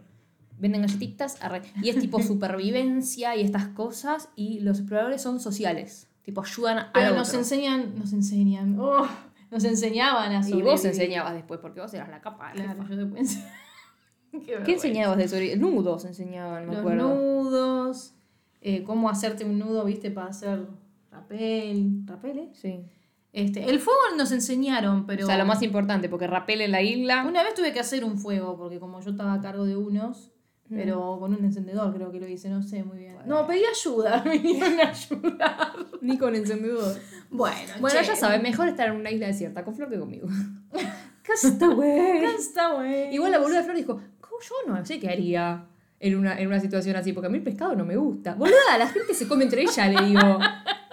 Venden 0.58 0.80
galletitas 0.82 1.36
arre, 1.42 1.60
y 1.82 1.90
es 1.90 1.98
tipo 1.98 2.22
supervivencia 2.22 3.36
y 3.36 3.42
estas 3.42 3.66
cosas, 3.68 4.30
y 4.36 4.60
los 4.60 4.78
exploradores 4.78 5.20
son 5.20 5.38
sociales. 5.38 6.06
Tipo, 6.22 6.42
ayudan 6.42 6.78
a 6.78 6.92
Pero 6.94 7.14
nos 7.14 7.28
otro. 7.28 7.40
enseñan, 7.40 7.94
nos 7.98 8.14
enseñan, 8.14 8.78
oh, 8.80 9.06
nos 9.54 9.64
enseñaban 9.64 10.32
a 10.32 10.40
Y 10.40 10.42
sobrevivir. 10.42 10.64
vos 10.64 10.84
enseñabas 10.84 11.32
después, 11.34 11.60
porque 11.60 11.80
vos 11.80 11.94
eras 11.94 12.08
la 12.10 12.20
capa. 12.20 12.52
Claro, 12.52 12.82
jefa. 12.82 12.94
yo 12.94 13.16
enseñar. 13.16 13.52
Qué, 14.32 14.58
¿Qué 14.64 14.72
enseñabas 14.72 15.16
de 15.16 15.28
sobrevivir? 15.28 15.60
Nudos 15.60 16.04
enseñaban, 16.04 16.66
me 16.66 16.72
Los 16.72 16.80
acuerdo. 16.80 17.14
nudos, 17.14 18.14
eh, 18.60 18.82
cómo 18.82 19.08
hacerte 19.08 19.44
un 19.44 19.58
nudo, 19.60 19.84
viste, 19.84 20.10
para 20.10 20.26
hacer 20.28 20.66
rapel. 21.10 22.02
¿Rapel, 22.04 22.38
eh? 22.38 22.48
Sí. 22.52 22.84
Este, 23.32 23.64
el 23.70 23.78
fuego 23.80 23.98
nos 24.16 24.32
enseñaron, 24.32 25.06
pero. 25.06 25.24
O 25.24 25.26
sea, 25.26 25.38
lo 25.38 25.44
más 25.46 25.62
importante, 25.62 26.08
porque 26.08 26.26
rapel 26.26 26.60
en 26.60 26.72
la 26.72 26.82
isla. 26.82 27.24
Una 27.26 27.42
vez 27.42 27.54
tuve 27.54 27.72
que 27.72 27.80
hacer 27.80 28.04
un 28.04 28.18
fuego, 28.18 28.56
porque 28.56 28.78
como 28.80 29.00
yo 29.00 29.10
estaba 29.10 29.32
a 29.34 29.40
cargo 29.40 29.64
de 29.64 29.76
unos, 29.76 30.32
pero 30.68 31.18
con 31.20 31.34
un 31.34 31.44
encendedor 31.44 31.94
creo 31.94 32.10
que 32.10 32.20
lo 32.20 32.26
hice, 32.28 32.48
no 32.48 32.62
sé 32.62 32.82
muy 32.84 32.98
bien. 32.98 33.16
No, 33.26 33.46
pedí 33.46 33.62
ayuda, 33.64 34.22
me 34.26 34.38
vinieron 34.38 34.80
a 34.80 34.88
ayudar. 34.90 35.72
Ni 36.00 36.18
con 36.18 36.34
encendedor. 36.34 36.96
Bueno, 37.30 37.56
Bueno, 37.80 38.00
che, 38.00 38.06
ya 38.06 38.16
sabes, 38.16 38.42
mejor 38.42 38.68
estar 38.68 38.88
en 38.88 38.96
una 38.96 39.10
isla 39.10 39.26
desierta 39.26 39.64
con 39.64 39.74
Flor 39.74 39.90
que 39.90 39.98
conmigo. 39.98 40.28
Castaway. 41.22 42.24
Está 42.38 42.74
bueno. 42.74 43.12
Igual 43.12 43.30
la 43.32 43.38
boluda 43.38 43.58
de 43.58 43.64
Flor 43.64 43.76
dijo, 43.76 44.00
"¿Cómo 44.20 44.36
yo 44.40 44.54
no 44.72 44.84
sé 44.84 44.98
qué 45.00 45.08
haría 45.08 45.66
en 46.00 46.16
una, 46.18 46.38
en 46.38 46.48
una 46.48 46.60
situación 46.60 46.96
así, 46.96 47.12
porque 47.12 47.28
a 47.28 47.30
mí 47.30 47.38
el 47.38 47.44
pescado 47.44 47.74
no 47.74 47.84
me 47.86 47.96
gusta. 47.96 48.34
Boluda, 48.34 48.76
la 48.78 48.86
gente 48.88 49.14
se 49.14 49.26
come 49.26 49.44
entre 49.44 49.62
ella, 49.62 49.88
le 49.88 50.04
digo. 50.06 50.38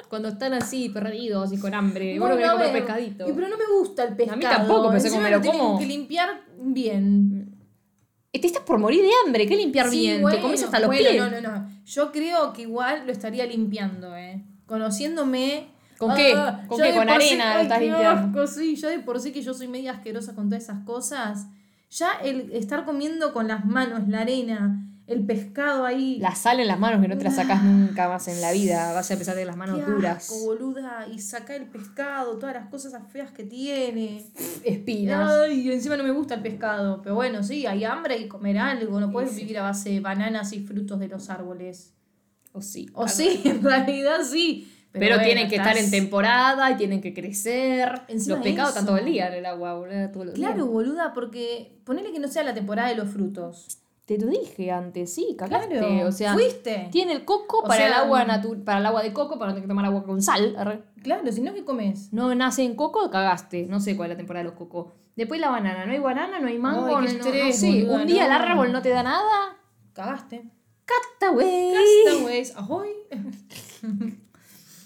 Cuando 0.07 0.27
están 0.29 0.53
así, 0.53 0.89
perdidos 0.89 1.51
y 1.53 1.57
con 1.57 1.73
hambre. 1.73 2.17
Bueno, 2.19 2.35
vos 2.35 2.43
no 2.43 2.49
a 2.51 2.57
querés 2.57 2.67
comer 2.69 2.83
pescadito. 2.85 3.29
y 3.29 3.33
pero 3.33 3.47
no 3.47 3.57
me 3.57 3.63
gusta 3.77 4.03
el 4.03 4.15
pescado. 4.15 4.39
tampoco, 4.41 4.87
pero 4.89 4.99
sé 4.99 5.09
cómo 5.09 5.21
me 5.21 5.31
lo 5.31 5.41
tienen 5.41 5.59
como. 5.61 5.79
que 5.79 5.85
limpiar 5.85 6.41
bien. 6.59 7.40
Te 8.31 8.47
estás 8.47 8.63
por 8.63 8.79
morir 8.79 9.01
de 9.01 9.09
hambre, 9.25 9.45
¿qué 9.45 9.57
limpiar 9.57 9.89
Sí, 9.89 9.99
bien? 9.99 10.21
bueno, 10.21 10.37
Te 10.37 10.41
comes 10.41 10.63
hasta 10.63 10.79
los 10.79 10.87
bueno, 10.87 11.09
pies. 11.09 11.21
No, 11.21 11.29
no, 11.29 11.41
no. 11.41 11.69
Yo 11.85 12.11
creo 12.13 12.53
que 12.53 12.61
igual 12.61 13.03
lo 13.05 13.11
estaría 13.11 13.45
limpiando, 13.45 14.15
¿eh? 14.15 14.41
Conociéndome. 14.65 15.67
¿Con 15.97 16.15
qué? 16.15 16.33
Ah, 16.35 16.63
¿Con 16.67 16.79
qué? 16.81 16.93
¿Con 16.95 17.07
por 17.07 17.21
sí- 17.21 17.29
arena 17.33 17.55
lo 17.55 17.61
estás 17.61 17.81
limpiando? 17.81 18.47
sí, 18.47 18.75
yo 18.77 18.87
de 18.87 18.99
por 18.99 19.19
sí 19.19 19.33
que 19.33 19.41
yo 19.41 19.53
soy 19.53 19.67
media 19.67 19.91
asquerosa 19.91 20.33
con 20.33 20.47
todas 20.49 20.63
esas 20.63 20.83
cosas. 20.85 21.47
Ya 21.91 22.11
el 22.23 22.53
estar 22.53 22.85
comiendo 22.85 23.33
con 23.33 23.49
las 23.49 23.65
manos 23.65 24.07
la 24.07 24.21
arena, 24.21 24.79
el 25.11 25.25
pescado 25.25 25.85
ahí. 25.85 26.17
La 26.19 26.35
sal 26.35 26.59
en 26.59 26.67
las 26.67 26.79
manos 26.79 27.01
que 27.01 27.07
no 27.07 27.17
te 27.17 27.23
la 27.23 27.31
sacás 27.31 27.63
nunca 27.63 28.07
más 28.07 28.27
en 28.27 28.39
la 28.41 28.51
vida. 28.51 28.93
Vas 28.93 29.09
a 29.09 29.13
empezar 29.13 29.35
tener 29.35 29.47
las 29.47 29.57
manos 29.57 29.79
Qué 29.79 29.91
duras. 29.91 30.31
boluda. 30.45 31.07
Y 31.11 31.19
sacar 31.19 31.57
el 31.57 31.67
pescado, 31.67 32.37
todas 32.37 32.55
las 32.55 32.67
cosas 32.69 32.93
feas 33.11 33.31
que 33.31 33.43
tiene. 33.43 34.25
Espinas. 34.63 35.31
Ay, 35.43 35.61
y 35.61 35.71
encima 35.71 35.97
no 35.97 36.03
me 36.03 36.11
gusta 36.11 36.35
el 36.35 36.41
pescado. 36.41 37.01
Pero 37.01 37.15
bueno, 37.15 37.43
sí, 37.43 37.65
hay 37.65 37.83
hambre 37.83 38.17
y 38.17 38.27
comer 38.27 38.57
algo. 38.57 38.99
No 38.99 39.11
puedes 39.11 39.35
vivir 39.35 39.57
a 39.59 39.63
base 39.63 39.89
de 39.89 39.99
bananas 39.99 40.53
y 40.53 40.61
frutos 40.61 40.99
de 40.99 41.07
los 41.07 41.29
árboles. 41.29 41.93
O 42.53 42.61
sí. 42.61 42.89
O 42.93 43.07
sí, 43.07 43.41
en 43.45 43.61
realidad 43.63 44.19
sí. 44.29 44.71
Pero, 44.93 45.15
bueno, 45.15 45.23
tienen 45.23 45.47
que 45.47 45.55
estar 45.55 45.77
en 45.77 45.89
temporada 45.89 46.69
y 46.69 46.75
tienen 46.75 46.99
que 46.99 47.13
crecer. 47.13 48.01
Encima 48.09 48.35
los 48.35 48.43
de 48.43 48.49
pecados 48.51 48.71
están 48.71 48.85
todo 48.85 48.97
el 48.97 49.05
día 49.05 49.27
en 49.29 49.35
el 49.35 49.45
agua, 49.45 49.75
boludo. 49.75 50.09
Todos 50.11 50.25
los 50.25 50.35
Claro, 50.35 50.67
boluda, 50.67 51.13
porque 51.13 51.79
ponele 51.85 52.11
que 52.11 52.19
no 52.19 52.27
sea 52.27 52.43
la 52.43 52.53
temporada 52.53 52.89
de 52.89 52.95
los 52.95 53.09
frutos. 53.09 53.77
Te 54.05 54.17
lo 54.17 54.27
dije 54.27 54.71
antes, 54.71 55.13
sí, 55.13 55.35
cagaste. 55.37 55.77
Claro, 55.77 56.07
O 56.07 56.11
sea, 56.11 56.33
fuiste. 56.33 56.89
tiene 56.91 57.13
el 57.13 57.23
coco 57.23 57.59
O 57.59 57.63
para 57.67 57.87
el 57.87 57.93
agua 57.93 58.25
natu- 58.25 58.63
para 58.63 58.79
el 58.79 58.85
agua 58.85 59.03
de 59.03 59.13
coco, 59.13 59.37
para 59.39 59.51
no 59.51 59.53
tener 59.55 59.63
que 59.65 59.69
tomar 59.69 59.85
agua 59.85 60.03
con 60.03 60.21
sal. 60.21 60.55
arre. 60.57 60.83
Claro, 61.03 61.31
si 61.31 61.41
no, 61.41 61.53
¿qué 61.53 61.63
comes? 61.63 62.11
No 62.11 62.33
nace 62.35 62.63
en 62.63 62.75
coco, 62.75 63.09
cagaste. 63.09 63.67
No 63.67 63.79
sé 63.79 63.95
cuál 63.95 64.11
es 64.11 64.15
la 64.15 64.17
temporada 64.17 64.43
de 64.43 64.49
los 64.49 64.57
cocos. 64.57 64.87
Después 65.15 65.39
la 65.39 65.49
banana, 65.49 65.85
no 65.85 65.91
hay 65.91 65.99
banana, 65.99 66.39
no 66.39 66.47
hay 66.47 66.57
mango, 66.57 66.85
Ay, 66.87 66.93
no, 66.93 66.99
qué 67.01 67.07
no- 67.07 67.19
no 67.19 67.25
estrés, 67.25 67.59
sé. 67.59 67.67
boluda, 67.83 67.95
Un 68.01 68.07
día 68.07 68.23
el 68.25 68.29
no. 68.31 68.35
árbol 68.37 68.71
no 68.71 68.81
te 68.81 68.89
da 68.89 69.03
nada. 69.03 69.57
Cagaste. 69.93 70.49
Castaway. 70.85 71.73
Castaways, 72.05 72.55
ahoy. 72.55 72.89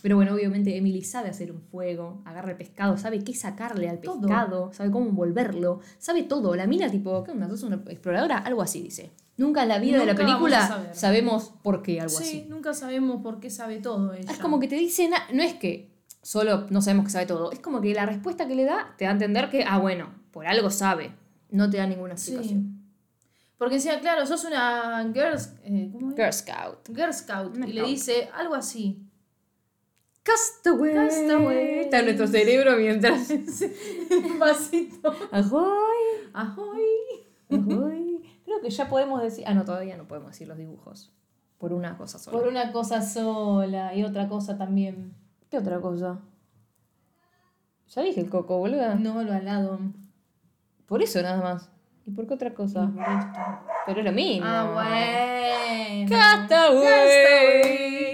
Pero 0.05 0.17
bueno, 0.17 0.35
obviamente 0.35 0.77
Emily 0.77 1.01
sabe 1.01 1.29
hacer 1.29 1.51
un 1.51 1.61
fuego, 1.63 2.21
agarra 2.25 2.51
el 2.51 2.57
pescado, 2.57 2.95
sabe 2.95 3.23
qué 3.23 3.33
sacarle 3.33 3.89
al 3.89 3.99
Todo. 4.01 4.21
pescado, 4.21 4.71
sabe 4.71 4.91
cómo 4.91 5.09
envolverlo, 5.09 5.79
sabe 5.97 6.21
todo. 6.21 6.55
La 6.55 6.67
mina, 6.67 6.91
tipo, 6.91 7.23
¿qué 7.23 7.31
onda? 7.31 7.49
¿Sos 7.49 7.63
una 7.63 7.77
exploradora? 7.87 8.37
Algo 8.37 8.61
así 8.61 8.83
dice. 8.83 9.09
Nunca 9.35 9.63
en 9.63 9.69
la 9.69 9.79
vida 9.79 9.97
de 9.97 10.05
la 10.05 10.13
película 10.13 10.89
sabemos 10.93 11.53
por 11.63 11.81
qué 11.81 12.01
algo 12.01 12.15
Sí, 12.15 12.23
así. 12.23 12.45
nunca 12.47 12.75
sabemos 12.75 13.23
por 13.23 13.39
qué 13.39 13.49
sabe 13.49 13.79
todo 13.79 14.13
ella. 14.13 14.31
Es 14.31 14.37
como 14.37 14.59
que 14.59 14.67
te 14.67 14.75
dicen, 14.75 15.11
ah, 15.15 15.23
no 15.33 15.41
es 15.41 15.55
que 15.55 15.89
solo 16.21 16.67
no 16.69 16.83
sabemos 16.83 17.05
que 17.05 17.11
sabe 17.11 17.25
todo, 17.25 17.51
es 17.51 17.59
como 17.59 17.81
que 17.81 17.91
la 17.95 18.05
respuesta 18.05 18.47
que 18.47 18.53
le 18.53 18.65
da 18.65 18.93
te 18.99 19.05
da 19.05 19.09
a 19.09 19.13
entender 19.13 19.49
que, 19.49 19.63
ah, 19.67 19.79
bueno, 19.79 20.13
por 20.29 20.45
algo 20.45 20.69
sabe. 20.69 21.15
No 21.49 21.67
te 21.67 21.77
da 21.77 21.87
ninguna 21.87 22.15
Sí. 22.15 22.33
explicación. 22.33 22.79
Porque 23.57 23.75
decía, 23.75 23.99
claro, 24.01 24.23
sos 24.27 24.45
una 24.45 25.01
Girl, 25.13 25.35
eh. 25.63 25.91
Girl 26.15 26.31
Scout. 26.33 26.89
Girl 26.95 27.11
Scout. 27.11 27.55
Una 27.57 27.67
Y 27.67 27.73
le 27.73 27.83
dice 27.85 28.29
algo 28.35 28.53
así. 28.53 29.01
Castaway. 30.25 30.93
Castaway. 30.93 31.79
Está 31.81 31.99
en 31.99 32.05
nuestro 32.05 32.27
cerebro 32.27 32.75
mientras. 32.77 33.29
Un 34.09 34.39
vasito. 34.39 35.13
Ahoy. 35.31 35.97
Ahoy. 36.33 36.81
Ahoy. 37.51 38.39
Creo 38.43 38.59
que 38.59 38.71
ya 38.71 38.89
podemos 38.89 39.21
decir. 39.21 39.43
Ah, 39.47 39.53
no, 39.53 39.65
todavía 39.65 39.95
no 39.97 40.07
podemos 40.07 40.31
decir 40.31 40.47
los 40.47 40.57
dibujos. 40.57 41.13
Por 41.59 41.73
una 41.73 41.95
cosa 41.95 42.17
sola. 42.17 42.37
Por 42.37 42.47
una 42.47 42.71
cosa 42.71 43.03
sola 43.03 43.93
y 43.93 44.03
otra 44.03 44.27
cosa 44.27 44.57
también. 44.57 45.13
¿Qué 45.51 45.59
otra 45.59 45.79
cosa? 45.79 46.19
Ya 47.93 48.01
dije 48.01 48.19
el 48.19 48.29
coco, 48.29 48.57
boluda. 48.57 48.95
No, 48.95 49.21
lo 49.21 49.31
al 49.31 49.45
lado. 49.45 49.79
Por 50.87 51.03
eso 51.03 51.21
nada 51.21 51.41
más. 51.41 51.69
¿Y 52.07 52.11
por 52.11 52.25
qué 52.27 52.33
otra 52.33 52.53
cosa? 52.53 52.91
Por 52.93 53.03
esto. 53.03 53.39
Pero 53.85 53.99
es 53.99 54.05
lo 54.05 54.11
mismo. 54.11 54.45
Ah, 54.47 54.71
bueno. 54.73 56.09
Castaways. 56.09 56.89
Castaways. 56.89 58.04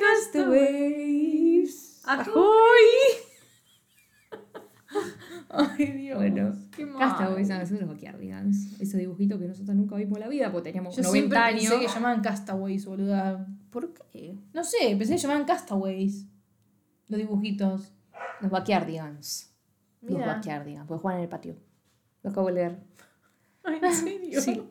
Are 0.00 0.16
castaways. 0.16 2.02
Ahoy. 2.04 2.86
Ay, 5.50 5.86
Dios. 5.86 6.18
Bueno, 6.18 6.52
qué 6.74 6.86
mal. 6.86 6.98
Castaways, 6.98 7.50
ah, 7.50 7.66
son 7.66 7.80
los 7.80 7.88
Backyardigans. 7.88 8.80
Ese 8.80 8.98
dibujito 8.98 9.38
que 9.38 9.46
nosotros 9.46 9.76
nunca 9.76 9.96
vimos 9.96 10.16
en 10.16 10.20
la 10.22 10.28
vida 10.28 10.50
porque 10.50 10.70
teníamos 10.70 10.96
Yo 10.96 11.02
90 11.02 11.12
siempre 11.12 11.38
años. 11.38 11.70
pensé 11.70 11.86
que 11.86 11.92
llamaban 11.92 12.20
Castaways, 12.22 12.86
boluda. 12.86 13.46
¿Por 13.70 13.92
qué? 14.10 14.38
No 14.52 14.64
sé, 14.64 14.96
pensé 14.96 15.14
que 15.14 15.18
llamaban 15.18 15.44
Castaways. 15.44 16.26
Los 17.08 17.18
dibujitos. 17.18 17.92
Los 18.40 18.50
Backyardigans. 18.50 19.52
Los. 20.02 20.18
Backyardigans. 20.18 20.86
Porque 20.86 21.02
juegan 21.02 21.18
en 21.18 21.24
el 21.24 21.28
patio. 21.28 21.56
Lo 22.22 22.30
acabo 22.30 22.46
de 22.48 22.52
leer. 22.54 22.78
Ay, 23.64 23.78
¿en 23.82 23.94
serio? 23.94 24.40
Sí. 24.40 24.62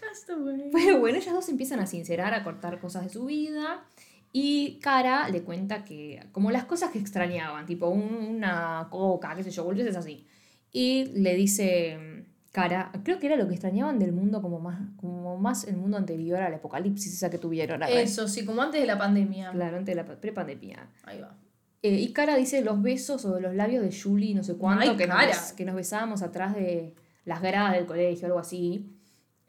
Castaways. 0.00 0.70
Pero 0.72 1.00
bueno, 1.00 1.18
ellas 1.18 1.32
dos 1.32 1.48
empiezan 1.48 1.80
a 1.80 1.86
sincerar, 1.86 2.34
a 2.34 2.44
cortar 2.44 2.78
cosas 2.80 3.04
de 3.04 3.08
su 3.10 3.24
vida. 3.24 3.84
Y 4.32 4.78
Cara 4.80 5.28
le 5.28 5.42
cuenta 5.42 5.84
que, 5.84 6.24
como 6.32 6.50
las 6.50 6.64
cosas 6.64 6.90
que 6.90 6.98
extrañaban, 6.98 7.66
tipo 7.66 7.88
un- 7.88 8.14
una 8.36 8.88
coca, 8.90 9.34
qué 9.36 9.42
sé 9.44 9.50
yo, 9.50 9.64
boludeces 9.64 9.96
así. 9.96 10.26
Y 10.72 11.04
le 11.14 11.34
dice 11.34 12.24
Cara, 12.50 12.90
creo 13.02 13.18
que 13.18 13.26
era 13.26 13.36
lo 13.36 13.46
que 13.46 13.54
extrañaban 13.54 13.98
del 13.98 14.12
mundo 14.12 14.42
como 14.42 14.58
más, 14.60 14.78
como 14.96 15.38
más 15.38 15.64
el 15.64 15.76
mundo 15.76 15.96
anterior 15.96 16.38
al 16.40 16.52
apocalipsis 16.54 17.14
esa 17.14 17.30
que 17.30 17.38
tuvieron. 17.38 17.82
Eso, 17.84 18.28
sí, 18.28 18.44
como 18.44 18.60
antes 18.62 18.80
de 18.80 18.86
la 18.86 18.98
pandemia. 18.98 19.52
Claro, 19.52 19.78
antes 19.78 19.94
de 19.96 20.02
la 20.02 20.20
prepandemia. 20.20 20.86
Ahí 21.04 21.20
va. 21.20 21.34
Eh, 21.82 21.98
y 22.00 22.12
Cara 22.12 22.36
dice 22.36 22.62
los 22.62 22.80
besos 22.82 23.24
o 23.24 23.40
los 23.40 23.54
labios 23.54 23.82
de 23.82 23.90
Julie, 23.98 24.34
no 24.34 24.44
sé 24.44 24.54
cuánto, 24.56 24.90
Ay, 24.90 24.96
que, 24.96 25.06
nos, 25.06 25.52
que 25.52 25.64
nos 25.64 25.74
besábamos 25.74 26.22
atrás 26.22 26.54
de 26.54 26.94
las 27.24 27.40
gradas 27.42 27.72
del 27.72 27.86
colegio, 27.86 28.26
algo 28.26 28.38
así. 28.38 28.86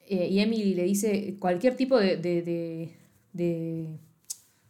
Eh, 0.07 0.27
y 0.29 0.39
Emily 0.39 0.73
le 0.73 0.83
dice 0.83 1.35
cualquier 1.39 1.75
tipo 1.75 1.97
de. 1.99 2.17
de, 2.17 2.41
de, 2.41 2.95
de, 3.33 3.99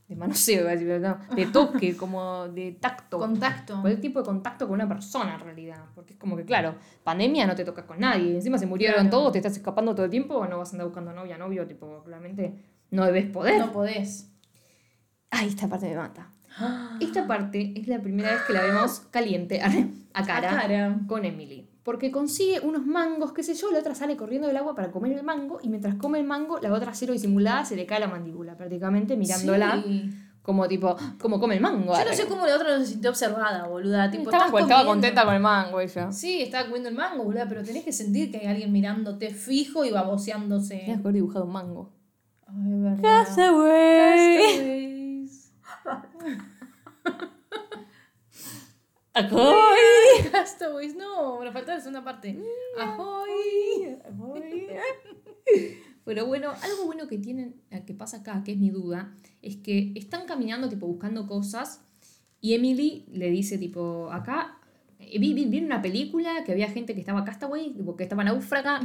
de 0.07 0.15
manoseo, 0.15 0.61
iba 0.61 0.69
a 0.71 0.75
decir, 0.75 1.01
no, 1.01 1.17
de 1.35 1.45
toque, 1.53 1.95
como 1.97 2.47
de 2.49 2.73
tacto. 2.73 3.19
Contacto. 3.19 3.79
Cualquier 3.81 4.01
tipo 4.01 4.19
de 4.19 4.25
contacto 4.25 4.67
con 4.67 4.75
una 4.75 4.87
persona 4.87 5.35
en 5.35 5.39
realidad. 5.39 5.85
Porque 5.95 6.13
es 6.13 6.19
como 6.19 6.35
que, 6.35 6.45
claro, 6.45 6.75
pandemia 7.03 7.47
no 7.47 7.55
te 7.55 7.63
tocas 7.65 7.85
con 7.85 7.99
nadie. 7.99 8.35
Encima 8.35 8.57
se 8.57 8.65
murieron 8.65 9.01
Claro. 9.07 9.09
todos, 9.17 9.31
te 9.33 9.39
estás 9.39 9.55
escapando 9.57 9.93
todo 9.95 10.05
el 10.05 10.11
tiempo 10.11 10.35
o 10.35 10.47
no 10.47 10.57
vas 10.57 10.69
a 10.69 10.71
andar 10.73 10.87
buscando 10.87 11.13
novia, 11.13 11.37
novio. 11.37 11.65
Tipo, 11.67 12.03
claramente 12.03 12.53
no 12.91 13.05
debes 13.05 13.25
poder. 13.27 13.59
No 13.59 13.71
podés. 13.71 14.29
Ay, 15.31 15.47
esta 15.47 15.67
parte 15.67 15.87
me 15.89 15.95
mata. 15.95 16.29
Esta 16.99 17.25
parte 17.25 17.73
es 17.75 17.87
la 17.87 17.99
primera 17.99 18.31
vez 18.31 18.41
que 18.43 18.53
la 18.53 18.61
vemos 18.61 18.99
caliente 19.09 19.59
a 20.13 20.23
cara, 20.23 20.51
A 20.53 20.61
cara. 20.61 20.99
con 21.07 21.25
Emily. 21.25 21.67
Porque 21.83 22.11
consigue 22.11 22.61
unos 22.61 22.85
mangos, 22.85 23.33
qué 23.33 23.43
sé 23.43 23.53
yo, 23.55 23.69
la 23.71 23.79
otra 23.79 23.93
sale 23.93 24.15
corriendo 24.15 24.47
del 24.47 24.55
agua 24.57 24.73
para 24.73 24.89
comer 24.91 25.11
el 25.11 25.23
mango 25.23 25.59
y 25.61 25.67
mientras 25.69 25.95
come 25.95 26.17
el 26.19 26.25
mango, 26.25 26.59
la 26.59 26.71
otra 26.73 26.93
cero 26.93 27.11
disimulada 27.11 27.65
se 27.65 27.75
le 27.75 27.85
cae 27.85 27.99
la 27.99 28.07
mandíbula 28.07 28.55
prácticamente 28.55 29.17
mirándola 29.17 29.81
Sí. 29.83 30.09
como 30.41 30.65
tipo, 30.69 30.95
como 31.19 31.41
come 31.41 31.55
el 31.55 31.61
mango. 31.61 31.93
Yo 31.97 32.05
no 32.05 32.13
sé 32.13 32.25
cómo 32.25 32.45
la 32.45 32.55
otra 32.55 32.77
no 32.77 32.79
se 32.79 32.87
sintió 32.93 33.09
observada, 33.09 33.67
boluda. 33.67 34.09
Tipo, 34.09 34.23
estaba, 34.23 34.45
estás 34.45 34.61
estaba 34.61 34.81
comiendo. 34.83 34.91
contenta 34.91 35.25
con 35.25 35.33
el 35.33 35.41
mango 35.41 35.79
ella. 35.81 36.11
Sí, 36.13 36.41
estaba 36.41 36.63
comiendo 36.65 36.87
el 36.87 36.95
mango, 36.95 37.23
boluda, 37.25 37.47
pero 37.49 37.63
tenés 37.63 37.83
que 37.83 37.91
sentir 37.91 38.31
que 38.31 38.37
hay 38.37 38.47
alguien 38.47 38.71
mirándote 38.71 39.29
fijo 39.31 39.83
y 39.83 39.91
baboseándose. 39.91 40.77
Tenías 40.77 40.97
que 40.97 41.01
haber 41.01 41.13
dibujado 41.15 41.43
un 41.45 41.51
mango. 41.51 41.91
Ay, 42.47 42.79
verdad. 42.79 43.01
Castaway. 43.01 44.37
Castaways. 44.37 44.92
Acoy. 49.13 50.29
Castaways, 50.31 50.95
no, 50.95 51.39
me 51.39 51.51
faltaba 51.51 51.77
la 51.77 51.79
segunda 51.79 52.03
parte. 52.03 52.37
Ahoy. 52.79 53.97
Pero 56.05 56.25
bueno, 56.25 56.51
algo 56.61 56.85
bueno 56.85 57.07
que 57.07 57.17
tienen, 57.17 57.55
eh, 57.69 57.83
que 57.85 57.93
pasa 57.93 58.17
acá, 58.17 58.43
que 58.43 58.53
es 58.53 58.57
mi 58.57 58.69
duda, 58.69 59.13
es 59.41 59.57
que 59.57 59.93
están 59.95 60.25
caminando, 60.25 60.67
tipo, 60.67 60.87
buscando 60.87 61.27
cosas, 61.27 61.81
y 62.41 62.55
Emily 62.55 63.05
le 63.11 63.29
dice, 63.29 63.57
tipo, 63.57 64.09
acá, 64.11 64.57
eh, 64.99 65.17
vi, 65.17 65.33
vi, 65.33 65.45
vi 65.45 65.59
en 65.59 65.65
una 65.65 65.81
película 65.81 66.43
que 66.43 66.51
había 66.51 66.67
gente 66.67 66.93
que 66.93 66.99
estaba 66.99 67.23
Castaway, 67.23 67.73
tipo, 67.73 67.95
que 67.95 68.03
estaba 68.03 68.23
náufraga, 68.25 68.81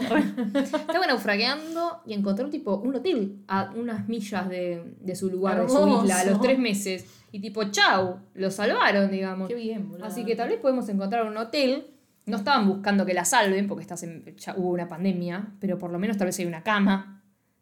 estaba 0.62 1.06
naufrageando 1.08 2.02
y 2.06 2.12
encontraron, 2.12 2.52
tipo, 2.52 2.76
un 2.76 2.94
hotel 2.94 3.38
a 3.48 3.72
unas 3.74 4.08
millas 4.08 4.48
de, 4.48 4.94
de 5.00 5.16
su 5.16 5.28
lugar, 5.28 5.62
de 5.62 5.68
su 5.68 6.02
isla, 6.04 6.20
a 6.20 6.24
los 6.24 6.40
tres 6.40 6.58
meses. 6.58 7.17
Y 7.30 7.40
tipo, 7.40 7.64
chau, 7.64 8.20
lo 8.34 8.50
salvaron, 8.50 9.10
digamos. 9.10 9.48
Qué 9.48 9.54
bien, 9.54 9.88
boludo. 9.90 10.06
Así 10.06 10.24
que 10.24 10.34
tal 10.36 10.48
vez 10.48 10.58
podemos 10.60 10.88
encontrar 10.88 11.26
un 11.26 11.36
hotel. 11.36 11.86
No 12.26 12.36
estaban 12.36 12.66
buscando 12.68 13.06
que 13.06 13.14
la 13.14 13.24
salven 13.24 13.66
porque 13.68 13.82
estás 13.82 14.02
en- 14.02 14.24
ya 14.36 14.54
hubo 14.56 14.70
una 14.70 14.88
pandemia, 14.88 15.48
pero 15.60 15.78
por 15.78 15.90
lo 15.90 15.98
menos 15.98 16.16
tal 16.18 16.26
vez 16.26 16.38
hay 16.38 16.46
una 16.46 16.62
cama, 16.62 17.17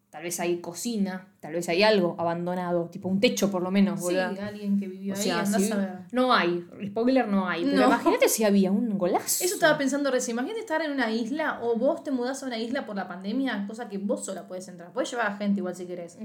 tal 0.09 0.23
vez 0.23 0.39
hay 0.39 0.57
cocina, 0.61 1.27
tal 1.41 1.53
vez 1.53 1.67
hay 1.69 1.83
algo 1.83 2.15
abandonado, 2.17 2.85
tipo 2.89 3.07
un 3.09 3.19
techo 3.19 3.51
por 3.51 3.61
lo 3.61 3.69
menos, 3.71 4.03
Sí, 4.05 4.15
alguien 4.17 4.79
que 4.79 4.87
vivió 4.87 5.13
o 5.13 5.17
ahí, 5.17 5.23
sea, 5.23 5.39
andás 5.41 5.61
si- 5.61 5.71
a 5.71 5.75
ver. 5.75 5.99
no 6.11 6.33
hay, 6.33 6.65
spoiler 6.87 7.27
no 7.27 7.47
hay, 7.47 7.65
pero 7.65 7.77
No. 7.81 7.85
imagínate 7.87 8.29
si 8.29 8.43
había 8.45 8.71
un 8.71 8.97
golazo. 8.97 9.43
Eso 9.43 9.55
estaba 9.55 9.77
pensando 9.77 10.09
recién. 10.09 10.35
Imagínate 10.35 10.61
estar 10.61 10.81
en 10.81 10.91
una 10.91 11.11
isla 11.11 11.59
o 11.61 11.75
vos 11.75 12.03
te 12.03 12.11
mudás 12.11 12.41
a 12.41 12.45
una 12.47 12.57
isla 12.57 12.85
por 12.85 12.95
la 12.95 13.07
pandemia, 13.07 13.65
cosa 13.67 13.89
que 13.89 13.97
vos 13.97 14.25
sola 14.25 14.47
podés 14.47 14.67
entrar. 14.69 14.91
Podés 14.93 15.11
llevar 15.11 15.27
a 15.27 15.35
gente 15.35 15.59
igual 15.59 15.75
si 15.75 15.85
querés. 15.85 16.17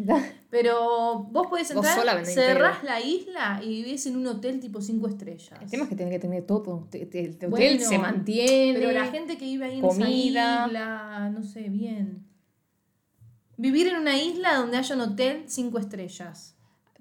Pero 0.50 1.24
vos 1.30 1.46
podés 1.48 1.68
Vos 1.74 1.84
entrar, 1.84 1.98
sola 1.98 2.14
vendés 2.14 2.34
cerrás 2.34 2.82
la 2.84 3.00
isla 3.00 3.60
y 3.62 3.68
vivís 3.82 4.06
en 4.06 4.16
un 4.16 4.26
hotel 4.26 4.60
tipo 4.60 4.80
5 4.80 5.08
estrellas. 5.08 5.58
El 5.60 5.70
tema 5.70 5.82
es 5.84 5.88
que 5.88 5.96
tiene 5.96 6.10
que 6.10 6.18
tener 6.18 6.44
todo. 6.46 6.86
te- 6.90 7.06
te- 7.06 7.20
El 7.24 7.30
hotel 7.32 7.50
Bueno, 7.50 7.80
se 7.88 7.98
mantiene. 7.98 8.78
Pero 8.78 8.92
la 8.92 9.06
gente 9.06 9.36
que 9.36 9.44
vive 9.44 9.64
ahí 9.66 9.74
en 9.76 9.80
comida. 9.80 10.06
esa 10.08 10.66
isla, 10.66 11.30
no 11.34 11.42
sé, 11.42 11.68
bien. 11.68 12.26
Vivir 13.62 13.86
en 13.86 13.94
una 13.94 14.16
isla 14.16 14.56
donde 14.56 14.76
haya 14.76 14.92
un 14.96 15.02
hotel 15.02 15.44
5 15.46 15.78
estrellas. 15.78 16.56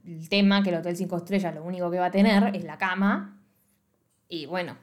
El 0.05 0.29
tema 0.29 0.61
que 0.61 0.69
el 0.69 0.75
hotel 0.75 0.95
5 0.95 1.17
estrellas 1.17 1.55
lo 1.55 1.63
único 1.63 1.89
que 1.89 1.97
va 1.97 2.05
a 2.05 2.11
tener 2.11 2.55
es 2.55 2.63
la 2.63 2.77
cama. 2.77 3.41
Y 4.29 4.45
bueno, 4.45 4.77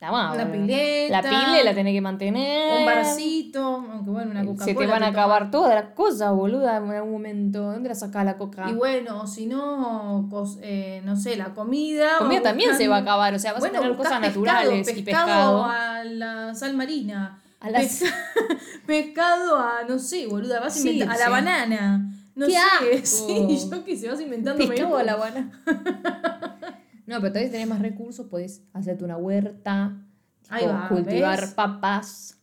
nada 0.00 0.10
más. 0.10 0.38
Boludo. 0.38 0.52
pileta. 0.52 1.20
La 1.20 1.28
pile 1.28 1.64
la 1.64 1.74
tenés 1.74 1.92
que 1.92 2.00
mantener. 2.00 2.78
Un 2.78 2.86
barcito, 2.86 3.62
aunque 3.62 4.10
bueno, 4.10 4.30
una 4.30 4.40
Coca-Cola. 4.42 4.64
Se 4.64 4.74
te 4.74 4.86
van 4.86 5.02
a 5.02 5.08
acabar 5.08 5.50
todas 5.50 5.74
las 5.74 5.92
cosas, 5.92 6.32
boluda, 6.32 6.78
en 6.78 6.90
algún 6.92 7.12
momento. 7.12 7.60
¿Dónde 7.72 7.90
la 7.90 7.94
sacás 7.94 8.24
la 8.24 8.38
coca? 8.38 8.70
Y 8.70 8.72
bueno, 8.72 9.26
si 9.26 9.44
no, 9.44 10.30
eh, 10.62 11.02
no 11.04 11.14
sé, 11.14 11.36
la 11.36 11.52
comida. 11.52 12.08
comida 12.20 12.38
o 12.40 12.42
también 12.42 12.74
se 12.74 12.88
va 12.88 12.96
a 12.96 13.00
acabar, 13.00 13.34
o 13.34 13.38
sea, 13.38 13.52
vas 13.52 13.60
Bueno, 13.60 13.80
a 13.80 13.82
tener 13.82 13.96
cosas 13.98 14.20
pescado, 14.20 14.40
naturales 14.46 14.96
y 14.96 15.02
pescado 15.02 15.26
pescado. 15.26 15.64
a 15.66 16.04
la 16.04 16.54
sal 16.54 16.74
marina. 16.74 17.42
A 17.60 17.70
las- 17.70 18.00
Pesca- 18.00 18.14
pescado 18.86 19.56
a, 19.58 19.84
no 19.88 19.98
sé, 19.98 20.26
boluda, 20.26 20.60
vas 20.60 20.76
a 20.76 20.80
Sí, 20.80 21.02
a 21.02 21.16
la 21.16 21.28
banana. 21.28 22.12
No 22.34 22.46
¡Qué 22.46 23.04
sé, 23.04 23.06
sí, 23.26 23.68
yo 23.70 23.84
que 23.84 23.96
se 23.96 24.08
vas 24.08 24.20
inventando. 24.20 24.64
Pescado 24.66 24.96
a 24.96 25.02
la 25.02 25.14
guana. 25.16 25.50
no, 27.06 27.20
pero 27.20 27.32
todavía 27.32 27.50
tenés 27.50 27.68
más 27.68 27.80
recursos, 27.80 28.26
podés 28.26 28.62
hacerte 28.72 29.04
una 29.04 29.16
huerta, 29.16 29.96
tipo, 30.42 30.72
va, 30.72 30.88
cultivar 30.88 31.40
¿ves? 31.40 31.50
papas. 31.50 32.38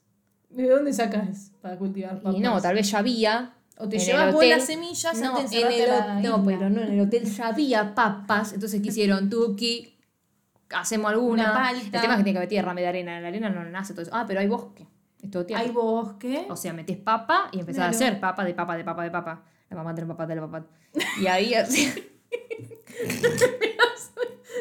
¿De 0.50 0.68
dónde 0.70 0.92
sacas 0.94 1.52
para 1.62 1.78
cultivar 1.78 2.18
papas? 2.22 2.36
Y 2.36 2.40
no, 2.42 2.62
tal 2.62 2.76
vez 2.76 2.90
ya 2.92 3.00
había. 3.00 3.54
O 3.78 3.90
te 3.90 4.00
llevas 4.00 4.34
vos 4.34 4.46
las 4.46 4.66
semillas 4.66 5.20
no, 5.20 5.36
antes 5.38 5.52
de 5.52 5.62
en 5.62 5.68
el 5.72 5.90
la 5.90 6.14
no, 6.22 6.38
isla. 6.38 6.44
pero 6.46 6.70
no, 6.70 6.82
en 6.82 6.94
el 6.94 7.00
hotel 7.02 7.26
ya 7.26 7.48
había 7.48 7.94
papas, 7.94 8.54
entonces 8.54 8.82
quisieron 8.82 9.30
tuki, 9.30 9.98
hacemos 10.70 11.12
alguna. 11.12 11.44
Una 11.52 11.54
palta. 11.54 11.98
El 11.98 12.02
tema 12.02 12.14
es 12.14 12.18
que 12.20 12.24
tiene 12.24 12.34
que 12.34 12.38
haber 12.40 12.50
tierra, 12.50 12.74
media 12.74 12.90
arena, 12.90 13.18
en 13.18 13.24
la 13.24 13.28
arena 13.30 13.50
no 13.50 13.66
nace 13.66 13.94
todo 13.94 14.04
eso. 14.04 14.12
Ah, 14.14 14.24
pero 14.26 14.40
hay 14.40 14.48
bosque, 14.48 14.88
es 15.22 15.32
todo. 15.32 15.46
Hay 15.56 15.72
bosque. 15.72 16.46
O 16.50 16.56
sea, 16.56 16.74
metes 16.74 16.98
papa 16.98 17.50
y 17.52 17.60
empezás 17.60 17.78
claro. 17.78 17.94
a 17.94 17.96
hacer 17.96 18.20
papa 18.20 18.46
de 18.46 18.54
papa 18.54 18.78
de 18.78 18.84
papa 18.84 19.04
de 19.04 19.12
papa. 19.12 19.44
La 19.70 19.78
mamá 19.78 19.94
de 19.94 20.02
la 20.02 20.08
papá 20.08 20.28
de 20.28 20.36
la 20.36 20.42
papá. 20.42 20.66
Y 21.20 21.28
ahí 21.28 21.54
así. 21.54 21.94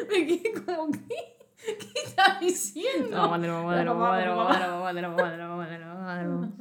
me 0.09 0.27
quedé 0.27 0.53
como 0.65 0.91
que. 0.91 1.35
¿Qué 1.65 1.99
estás 2.05 2.39
diciendo? 2.39 3.09
La 3.09 3.21
mamá 3.21 3.39
de 3.39 3.47
la 3.47 3.53
mamá 3.53 3.77
de 3.77 3.85
la 3.85 3.93
mamá 3.93 4.19
de 4.19 4.25
la 4.25 4.35
mamá 4.35 4.93
de 4.93 5.01
la 5.01 5.09
mamá 5.09 5.31
de 5.31 5.37
la 5.37 5.47
mamá 5.47 5.67
de 5.67 5.77
la 6.23 6.29
mamá 6.29 6.51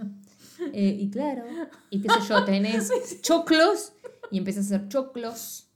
y 0.73 1.11
claro, 1.11 1.45
y 1.90 2.01
qué 2.01 2.09
sé 2.09 2.21
yo, 2.29 2.45
tenés 2.45 3.21
choclos 3.23 3.92
y 4.31 4.38
empecé 4.38 4.61
a 4.61 4.62
hacer 4.62 4.88
choclos. 4.88 5.68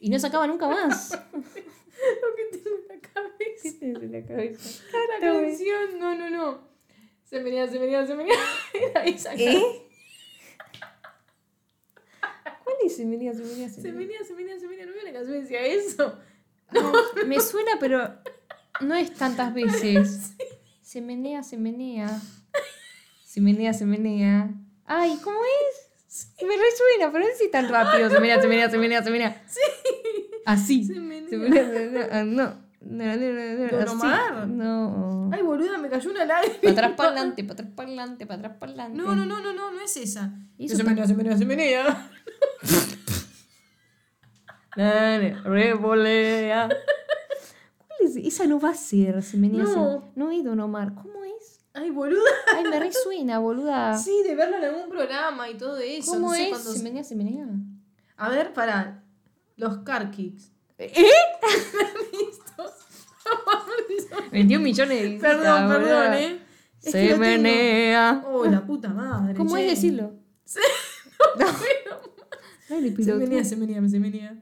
Y 0.00 0.10
no 0.10 0.18
se 0.18 0.26
acaba 0.26 0.46
nunca 0.46 0.68
más. 0.68 1.12
Lo 1.12 2.36
que 2.36 2.58
tengo 2.58 2.76
en 2.76 2.88
la 2.88 3.08
cabeza. 3.08 3.62
¿Qué 3.62 3.72
tenés 3.72 4.02
en 4.02 4.12
la 4.12 4.26
cabeza? 4.26 4.84
La 4.92 5.20
canción, 5.20 5.98
no, 5.98 6.14
no, 6.14 6.30
no. 6.30 6.73
Se 7.34 7.42
venía, 7.42 7.66
se 7.66 7.78
venía, 7.78 8.06
se 8.06 8.14
venía. 8.14 8.34
Era 8.72 9.04
esa 9.04 9.34
¿Eh? 9.34 9.60
¿Cuál 12.62 12.76
es? 12.86 12.96
Se 12.96 13.04
venía, 13.04 13.34
se 13.34 13.42
venía, 13.42 13.68
se 13.68 13.80
venía. 13.90 14.24
se 14.24 14.34
venía, 14.34 14.60
se 14.60 14.68
venía. 14.68 14.86
No 14.86 14.92
canción 15.12 15.32
que 15.32 15.40
decía 15.40 15.66
eso. 15.66 16.16
Ay, 16.68 17.26
me 17.26 17.40
suena, 17.40 17.72
pero 17.80 18.08
no 18.82 18.94
es 18.94 19.12
tantas 19.14 19.52
veces. 19.52 20.34
Se 20.80 21.00
menea, 21.00 21.42
se 21.42 21.56
menea. 21.56 22.20
Se 23.24 23.40
menea, 23.40 23.74
se 23.74 23.84
menea. 23.84 24.50
Ay, 24.84 25.18
¿cómo 25.24 25.40
es? 25.44 26.36
Me 26.40 26.54
resuena, 26.56 27.10
pero 27.10 27.24
no 27.24 27.30
sé 27.32 27.36
si 27.46 27.50
tan 27.50 27.68
rápido. 27.68 28.10
Se 28.10 28.20
menea, 28.20 28.40
se 28.40 28.46
menea, 28.46 28.70
se 28.70 28.78
menea, 28.78 29.02
se 29.02 29.10
menea. 29.10 29.44
Sí. 29.48 29.60
Así. 30.46 30.84
Se 30.84 31.00
menea. 31.00 31.30
Se 31.30 31.36
menea, 31.36 31.64
se 31.64 31.80
menea. 31.80 32.08
Ah, 32.12 32.22
No. 32.22 32.63
¿Don. 32.86 33.88
Omar? 33.88 34.46
No. 34.48 35.30
Ay, 35.32 35.42
boluda, 35.42 35.78
me 35.78 35.88
cayó 35.88 36.10
una 36.10 36.24
lágrima. 36.24 36.54
Para 36.60 36.72
atrás, 36.72 36.92
para 36.96 37.08
adelante, 37.10 37.42
para 37.44 37.52
atrás, 37.54 37.68
para 37.74 37.88
adelante, 37.88 38.26
para 38.26 38.38
atrás, 38.38 38.56
para 38.58 38.72
adelante. 38.72 38.96
No, 38.98 39.14
no, 39.14 39.24
no, 39.26 39.40
no, 39.40 39.52
no, 39.52 39.70
no 39.72 39.80
es 39.80 39.96
esa. 39.96 40.32
Se 40.66 40.84
menea, 40.84 41.06
se 41.06 41.14
menea, 41.14 41.36
se 41.36 41.44
menea. 41.44 42.10
Revolea. 45.44 46.68
¿Cuál 46.68 47.98
es? 48.00 48.16
Esa 48.16 48.46
no 48.46 48.58
va 48.60 48.70
a 48.70 48.74
ser, 48.74 49.22
se 49.22 49.36
menea. 49.36 49.62
No. 49.64 50.12
No 50.14 50.30
he 50.30 50.42
Don 50.42 50.60
Omar. 50.60 50.94
¿Cómo 50.94 51.24
es? 51.24 51.60
Ay, 51.72 51.90
boluda. 51.90 52.20
Ay, 52.56 52.64
me 52.64 52.78
resuena, 52.80 53.38
boluda. 53.38 53.96
Sí, 53.98 54.22
de 54.26 54.34
verlo 54.34 54.56
en 54.58 54.64
algún 54.64 54.88
programa 54.88 55.48
y 55.48 55.56
todo 55.56 55.78
eso. 55.78 56.12
¿Cómo 56.12 56.28
no 56.28 56.34
sé 56.34 56.44
es? 56.44 56.48
cuándo- 56.50 56.72
Se 56.72 56.82
menea, 56.82 57.04
se 57.04 57.16
menea. 57.16 57.46
A 58.16 58.28
ver, 58.28 58.52
para. 58.52 59.02
Los 59.56 59.78
car 59.78 60.10
kicks. 60.10 60.50
¿Eh? 60.78 60.92
21 64.32 64.62
millones 64.62 65.00
de 65.00 65.08
visitas, 65.08 65.36
Perdón, 65.36 65.68
perdón, 65.68 66.14
¿eh? 66.14 66.38
Es 66.82 66.92
Se 66.92 67.06
tengo. 67.08 67.18
menea. 67.18 68.22
Oh, 68.26 68.44
la 68.44 68.64
puta 68.66 68.88
madre. 68.88 69.34
¿Cómo 69.34 69.56
che. 69.56 69.62
es 69.62 69.70
decirlo? 69.70 70.12
Sí. 70.44 70.60
No. 71.38 71.46
Dale, 72.68 72.94
Se 72.96 73.14
menea, 73.14 73.44
se 73.44 73.56
menea, 73.56 73.88
se 73.88 73.98
menea. 74.00 74.36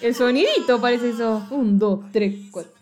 El 0.00 0.14
sonidito 0.14 0.80
parece 0.80 1.10
eso. 1.10 1.46
Un, 1.50 1.78
dos, 1.78 2.00
tres, 2.12 2.34
cuatro. 2.50 2.72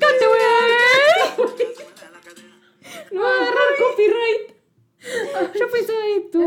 ¡Cante, 0.00 0.26
güey! 0.26 0.40
No 3.12 3.20
va 3.20 3.28
a 3.28 3.30
agarrar 3.36 3.70
copyright. 3.78 4.46
Yo 5.58 5.70
pensaba 5.70 5.98
esto. 6.16 6.38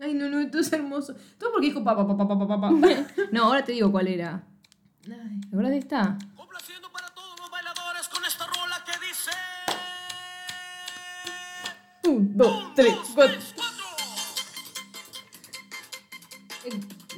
Ay, 0.00 0.14
no, 0.14 0.28
no, 0.30 0.38
esto 0.40 0.58
es 0.60 0.72
hermoso. 0.72 1.14
Todo 1.38 1.52
porque 1.52 1.66
dijo 1.66 1.84
papá, 1.84 2.06
papá, 2.06 2.26
papá, 2.26 2.48
papá. 2.48 2.70
No, 3.32 3.44
ahora 3.44 3.62
te 3.62 3.72
digo 3.72 3.92
cuál 3.92 4.08
era. 4.08 4.42
¿Te 5.02 5.12
acuerdas 5.48 5.72
de 5.72 5.78
esta? 5.78 6.16
Complaciendo 6.34 6.90
para 6.90 7.08
todos 7.08 7.38
los 7.38 7.50
bailadores 7.50 8.08
con 8.08 8.24
esta 8.24 8.46
rola 8.46 8.82
que 8.86 8.92
dice. 9.06 9.30
Un, 12.08 12.34
dos, 12.36 12.74
tres, 12.74 12.94
cuatro. 13.14 13.38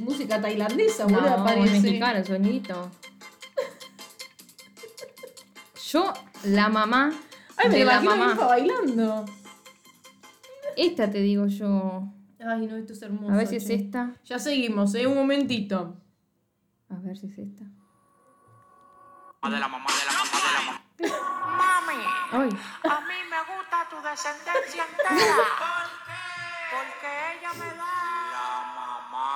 música 0.01 0.41
tailandesa, 0.41 1.07
no, 1.07 1.21
boludo, 1.21 1.45
parece. 1.45 1.81
mexicana. 1.81 2.23
Yo, 5.91 6.13
la 6.45 6.69
mamá. 6.69 7.13
Ay, 7.57 7.69
me 7.69 7.79
de 7.79 7.85
la 7.85 8.01
mamá. 8.01 8.35
Bailando. 8.35 9.25
Esta 10.77 11.11
te 11.11 11.19
digo 11.21 11.47
yo. 11.47 12.03
Ay, 12.41 12.67
no, 12.67 12.77
esto 12.77 12.93
es 12.93 13.03
hermoso. 13.03 13.33
A 13.33 13.37
ver 13.37 13.47
si 13.47 13.57
es 13.57 13.71
esta. 13.71 14.15
Ya 14.25 14.39
seguimos, 14.39 14.95
eh, 14.95 15.07
un 15.07 15.15
momentito. 15.15 15.97
A 16.91 16.97
ver 17.01 17.17
si 17.17 17.27
es 17.27 17.39
esta. 17.39 17.65
De 17.65 19.61
la 19.61 19.69
mamá, 19.69 19.87
de 19.87 20.07
la 20.07 20.13
mamá, 20.13 20.37
de 20.43 20.53
la 20.53 20.63
mamá. 20.67 20.83
Mami, 21.57 22.03
Ay. 22.33 22.49
a 22.91 23.01
mí 23.01 23.19
me 23.31 23.41
gusta 23.47 23.77
tu 23.89 23.97
descendencia 24.03 24.85
entera. 24.91 25.47
porque 26.73 27.11
ella 27.39 27.53
me 27.55 27.69
da 27.77 27.96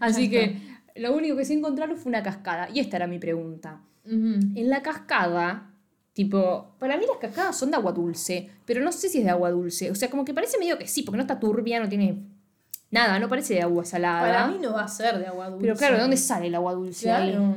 Así 0.00 0.30
que 0.30 0.60
lo 0.96 1.14
único 1.14 1.36
que 1.36 1.44
se 1.44 1.54
encontraron 1.54 1.96
fue 1.96 2.10
una 2.10 2.22
cascada. 2.22 2.68
Y 2.72 2.80
esta 2.80 2.96
era 2.96 3.06
mi 3.06 3.18
pregunta. 3.18 3.80
En 4.04 4.70
la 4.70 4.80
cascada, 4.82 5.70
tipo, 6.14 6.74
para 6.78 6.96
mí 6.96 7.04
las 7.06 7.18
cascadas 7.18 7.56
son 7.58 7.70
de 7.70 7.76
agua 7.76 7.92
dulce, 7.92 8.50
pero 8.64 8.80
no 8.82 8.90
sé 8.90 9.08
si 9.08 9.18
es 9.18 9.24
de 9.24 9.30
agua 9.30 9.50
dulce. 9.50 9.90
O 9.90 9.94
sea, 9.94 10.08
como 10.08 10.24
que 10.24 10.32
parece 10.32 10.58
medio 10.58 10.78
que 10.78 10.86
sí, 10.88 11.02
porque 11.02 11.16
no 11.18 11.22
está 11.22 11.38
turbia, 11.38 11.78
no 11.78 11.88
tiene 11.88 12.18
nada, 12.90 13.18
no 13.18 13.28
parece 13.28 13.54
de 13.54 13.62
agua 13.62 13.84
salada. 13.84 14.20
Para 14.20 14.46
mí 14.48 14.58
no 14.62 14.72
va 14.72 14.84
a 14.84 14.88
ser 14.88 15.18
de 15.18 15.26
agua 15.26 15.50
dulce. 15.50 15.62
pero 15.62 15.76
claro, 15.76 15.94
¿de 15.96 16.00
dónde 16.00 16.16
sale 16.16 16.46
el 16.46 16.54
agua 16.54 16.72
dulce? 16.72 17.04
Claro. 17.04 17.54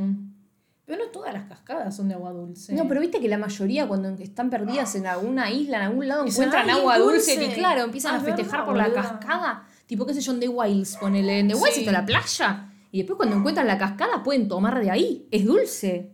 Pero 0.86 1.06
no 1.06 1.10
todas 1.12 1.34
las 1.34 1.44
cascadas 1.48 1.96
son 1.96 2.10
de 2.10 2.16
agua 2.16 2.32
dulce. 2.34 2.74
No, 2.74 2.86
pero 2.86 3.00
viste 3.00 3.22
que 3.22 3.30
la 3.30 3.38
mayoría 3.38 3.88
cuando 3.88 4.10
están 4.10 4.50
perdidas 4.50 4.94
en 4.96 5.08
alguna 5.08 5.50
isla, 5.50 5.78
en 5.78 5.84
algún 5.84 6.08
lado, 6.10 6.26
encuentran 6.28 6.66
"Ay, 6.66 6.72
es 6.72 6.76
agua 6.80 6.98
dulce, 6.98 7.36
dulce". 7.38 7.52
y 7.52 7.54
claro, 7.54 7.84
empiezan 7.84 8.12
Ah, 8.12 8.16
a 8.16 8.20
es 8.20 8.26
festejar 8.26 8.52
verdad, 8.52 8.66
por 8.66 8.76
la 8.78 8.92
cascada. 8.94 9.64
Tipo, 9.92 10.06
qué 10.06 10.14
sé 10.14 10.22
yo, 10.22 10.32
en 10.32 10.40
The 10.40 10.48
Wilds, 10.48 10.96
ponele. 10.96 11.40
En 11.40 11.50
The 11.50 11.56
Wilds 11.56 11.74
Sí. 11.76 11.80
está 11.82 11.92
la 11.92 12.06
playa. 12.06 12.72
Y 12.94 13.00
después 13.00 13.18
cuando 13.18 13.36
encuentran 13.36 13.68
la 13.68 13.78
cascada 13.78 14.24
pueden 14.24 14.48
tomar 14.48 14.80
de 14.82 14.90
ahí. 14.90 15.28
Es 15.32 15.44
dulce. 15.44 16.14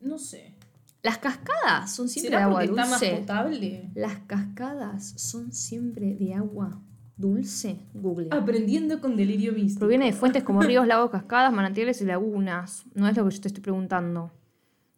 No 0.00 0.16
sé. 0.16 0.54
Las 1.02 1.18
cascadas 1.18 1.94
son 1.94 2.08
siempre 2.08 2.30
de 2.30 2.36
¿Será 2.38 2.46
agua 2.46 2.64
está 2.64 2.74
más 2.86 2.98
dulce. 2.98 3.16
potable? 3.16 3.90
Las 3.94 4.20
cascadas 4.26 5.12
son 5.20 5.52
siempre 5.52 6.14
de 6.14 6.32
agua 6.32 6.80
dulce. 7.18 7.78
Google. 7.92 8.28
Aprendiendo 8.30 9.02
con 9.02 9.16
delirio 9.16 9.52
místico. 9.52 9.80
Proviene 9.80 10.06
de 10.06 10.12
fuentes 10.14 10.42
como 10.42 10.62
ríos, 10.62 10.86
lagos, 10.86 11.10
cascadas, 11.10 11.52
manantiales 11.52 12.00
y 12.00 12.06
lagunas. 12.06 12.84
No 12.94 13.06
es 13.06 13.14
lo 13.18 13.28
que 13.28 13.34
yo 13.34 13.40
te 13.42 13.48
estoy 13.48 13.62
preguntando. 13.62 14.30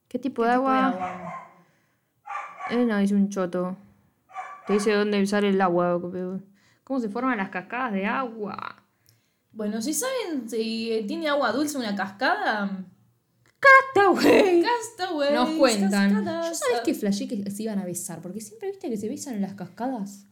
¿Qué 0.07 0.17
tipo 0.21 0.45
de 0.45 0.51
¿Qué 0.51 0.55
tipo 0.59 0.71
de 0.71 0.77
agua? 0.77 0.87
agua? 0.91 1.35
Eh, 2.71 2.85
no, 2.85 2.99
dice 2.99 3.17
un 3.17 3.29
choto. 3.31 3.77
Te 4.69 4.75
dice 4.75 4.93
dónde 4.93 5.27
sale 5.27 5.49
el 5.49 5.61
agua. 5.61 6.01
¿Cómo 6.93 7.01
se 7.01 7.09
forman 7.09 7.39
las 7.39 7.49
cascadas 7.49 7.95
de 7.95 8.05
agua? 8.05 8.85
Bueno, 9.51 9.81
si 9.81 9.95
saben 9.95 10.47
si 10.47 11.03
tiene 11.09 11.27
agua 11.27 11.51
dulce 11.51 11.79
una 11.79 11.97
cascada, 11.97 12.85
Castaway. 13.59 14.63
Castaway. 14.63 15.33
Nos 15.35 15.49
cuentan. 15.53 16.11
Yo 16.11 16.17
cascadas. 16.23 16.59
sabes 16.59 16.81
que 16.85 16.93
flashé 16.93 17.27
que 17.27 17.51
se 17.51 17.63
iban 17.63 17.79
a 17.79 17.87
besar, 17.87 18.21
porque 18.21 18.43
siempre 18.43 18.73
viste 18.73 18.91
que 18.91 18.99
se 18.99 19.09
besan 19.09 19.37
en 19.37 19.41
las 19.41 19.55
cascadas. 19.55 20.27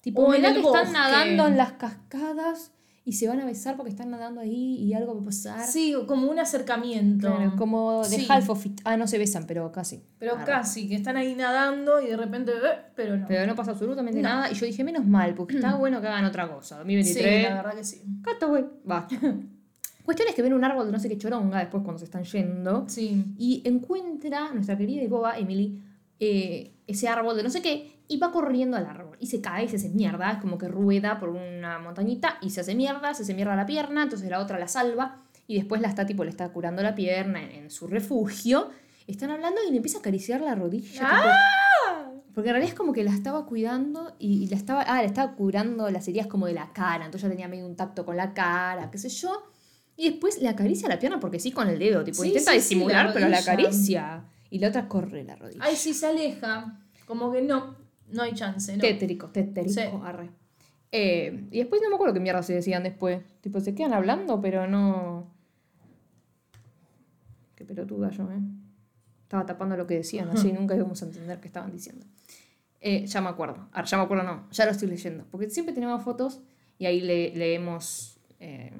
Tipo, 0.00 0.22
O 0.22 0.34
en 0.34 0.44
el 0.44 0.54
que 0.54 0.60
bosque. 0.60 0.78
están 0.78 0.92
nadando 0.92 1.46
en 1.46 1.56
las 1.56 1.70
cascadas 1.74 2.72
y 3.06 3.12
se 3.12 3.28
van 3.28 3.38
a 3.40 3.44
besar 3.44 3.76
porque 3.76 3.90
están 3.90 4.10
nadando 4.10 4.40
ahí 4.40 4.76
y 4.76 4.94
algo 4.94 5.14
va 5.14 5.20
a 5.20 5.24
pasar. 5.26 5.66
Sí, 5.66 5.94
como 6.06 6.30
un 6.30 6.38
acercamiento. 6.38 7.34
Claro, 7.36 7.54
como 7.56 8.02
de 8.02 8.08
Sí. 8.16 8.26
Half 8.28 8.48
of 8.50 8.64
It. 8.66 8.80
Ah, 8.84 8.96
no 8.96 9.06
se 9.06 9.18
besan, 9.18 9.46
pero 9.46 9.70
casi. 9.72 10.02
Pero 10.18 10.36
casi, 10.46 10.88
que 10.88 10.94
están 10.94 11.16
ahí 11.18 11.34
nadando 11.34 12.00
y 12.00 12.06
de 12.06 12.16
repente, 12.16 12.52
eh, 12.52 12.78
pero 12.96 13.16
no. 13.18 13.26
Pero 13.28 13.46
no 13.46 13.54
pasa 13.54 13.72
absolutamente 13.72 14.22
No. 14.22 14.28
nada. 14.30 14.50
Y 14.50 14.54
yo 14.54 14.64
dije, 14.66 14.82
menos 14.84 15.04
mal, 15.06 15.34
porque 15.34 15.56
está 15.56 15.74
bueno 15.76 16.00
que 16.00 16.06
hagan 16.08 16.24
otra 16.24 16.48
cosa. 16.48 16.76
sí, 16.76 16.78
2023. 16.78 17.42
la 17.50 17.54
verdad 17.56 17.74
que 17.74 17.84
sí. 17.84 18.02
Castaway. 18.22 18.64
Basta. 18.84 19.16
Cuestión 20.04 20.28
es 20.28 20.34
que 20.34 20.42
ven 20.42 20.52
un 20.52 20.64
árbol 20.64 20.86
de 20.86 20.92
no 20.92 20.98
sé 20.98 21.08
qué 21.08 21.16
choronga 21.16 21.58
después 21.60 21.82
cuando 21.82 21.98
se 21.98 22.04
están 22.06 22.24
yendo. 22.24 22.84
Sí. 22.88 23.24
Y 23.38 23.62
encuentra 23.66 24.52
nuestra 24.52 24.76
querida 24.76 25.02
y 25.02 25.06
boba 25.08 25.38
Emily 25.38 25.82
eh, 26.20 26.74
ese 26.86 27.08
árbol 27.08 27.36
de 27.36 27.42
no 27.42 27.50
sé 27.50 27.60
qué 27.62 27.93
y 28.08 28.18
va 28.18 28.30
corriendo 28.32 28.76
al 28.76 28.86
árbol. 28.86 29.16
Y 29.20 29.26
se 29.26 29.40
cae, 29.40 29.68
se 29.68 29.76
hace 29.76 29.88
mierda, 29.88 30.30
es 30.32 30.38
como 30.38 30.58
que 30.58 30.68
rueda 30.68 31.18
por 31.18 31.30
una 31.30 31.78
montañita 31.78 32.38
y 32.42 32.50
se 32.50 32.60
hace 32.60 32.74
mierda, 32.74 33.14
se 33.14 33.22
hace 33.22 33.34
mierda 33.34 33.56
la 33.56 33.66
pierna, 33.66 34.02
entonces 34.02 34.28
la 34.28 34.40
otra 34.40 34.58
la 34.58 34.68
salva 34.68 35.22
y 35.46 35.56
después 35.56 35.80
la 35.80 35.88
está 35.88 36.06
tipo, 36.06 36.24
le 36.24 36.30
está 36.30 36.48
curando 36.50 36.82
la 36.82 36.94
pierna 36.94 37.42
en, 37.42 37.50
en 37.50 37.70
su 37.70 37.86
refugio. 37.86 38.68
Están 39.06 39.30
hablando 39.30 39.60
y 39.66 39.70
le 39.70 39.76
empieza 39.76 39.98
a 39.98 40.00
acariciar 40.00 40.40
la 40.40 40.54
rodilla. 40.54 41.00
tipo- 41.00 42.32
porque 42.34 42.48
en 42.48 42.54
realidad 42.54 42.72
es 42.72 42.76
como 42.78 42.92
que 42.92 43.04
la 43.04 43.12
estaba 43.12 43.46
cuidando 43.46 44.16
y, 44.18 44.42
y 44.42 44.48
la 44.48 44.56
estaba, 44.56 44.82
ah, 44.82 45.00
le 45.02 45.06
estaba 45.06 45.34
curando 45.36 45.88
las 45.90 46.08
heridas 46.08 46.26
como 46.26 46.46
de 46.46 46.54
la 46.54 46.72
cara, 46.72 47.04
entonces 47.04 47.22
ya 47.22 47.28
tenía 47.30 47.46
medio 47.46 47.64
un 47.64 47.76
tacto 47.76 48.04
con 48.04 48.16
la 48.16 48.34
cara, 48.34 48.90
qué 48.90 48.98
sé 48.98 49.08
yo. 49.08 49.50
Y 49.96 50.10
después 50.10 50.42
le 50.42 50.48
acaricia 50.48 50.88
la 50.88 50.98
pierna 50.98 51.20
porque 51.20 51.38
sí 51.38 51.52
con 51.52 51.68
el 51.68 51.78
dedo, 51.78 52.02
tipo 52.02 52.22
Sí, 52.22 52.28
intenta 52.28 52.50
sí, 52.52 52.60
sí, 52.60 52.74
disimular, 52.74 53.06
la 53.06 53.12
pero 53.12 53.28
la 53.28 53.38
acaricia. 53.38 54.24
Y 54.50 54.58
la 54.58 54.68
otra 54.68 54.88
corre 54.88 55.22
la 55.22 55.36
rodilla. 55.36 55.60
Ay, 55.62 55.76
sí, 55.76 55.94
se 55.94 56.06
aleja. 56.06 56.80
Como 57.06 57.30
que 57.30 57.42
no, 57.42 57.76
no 58.10 58.22
hay 58.22 58.32
chance, 58.34 58.76
¿no? 58.76 58.80
Tétrico, 58.80 59.28
tétrico, 59.28 59.68
Sí. 59.70 59.80
arre. 60.04 60.30
Eh, 60.92 61.46
y 61.50 61.58
después 61.58 61.82
no 61.82 61.88
me 61.88 61.96
acuerdo 61.96 62.14
qué 62.14 62.20
mierda 62.20 62.42
se 62.42 62.54
decían 62.54 62.82
después. 62.84 63.20
Tipo, 63.40 63.60
se 63.60 63.74
quedan 63.74 63.92
hablando, 63.94 64.40
pero 64.40 64.66
no. 64.68 65.26
Qué 67.56 67.64
pelotuda 67.64 68.10
yo, 68.10 68.24
¿eh? 68.30 68.38
Estaba 69.22 69.46
tapando 69.46 69.76
lo 69.76 69.86
que 69.86 69.94
decían, 69.94 70.28
así 70.30 70.52
nunca 70.52 70.74
íbamos 70.76 71.02
a 71.02 71.06
entender 71.06 71.40
qué 71.40 71.48
estaban 71.48 71.72
diciendo. 71.72 72.06
Eh, 72.80 73.06
ya 73.06 73.20
me 73.20 73.28
acuerdo. 73.30 73.68
Ahora, 73.72 73.86
ya 73.86 73.96
me 73.96 74.02
acuerdo, 74.04 74.24
no. 74.24 74.46
Ya 74.52 74.66
lo 74.66 74.70
estoy 74.72 74.88
leyendo. 74.88 75.24
Porque 75.30 75.48
siempre 75.48 75.74
tenemos 75.74 76.02
fotos 76.04 76.40
y 76.78 76.86
ahí 76.86 77.00
le- 77.00 77.34
leemos 77.34 78.18
eh, 78.40 78.72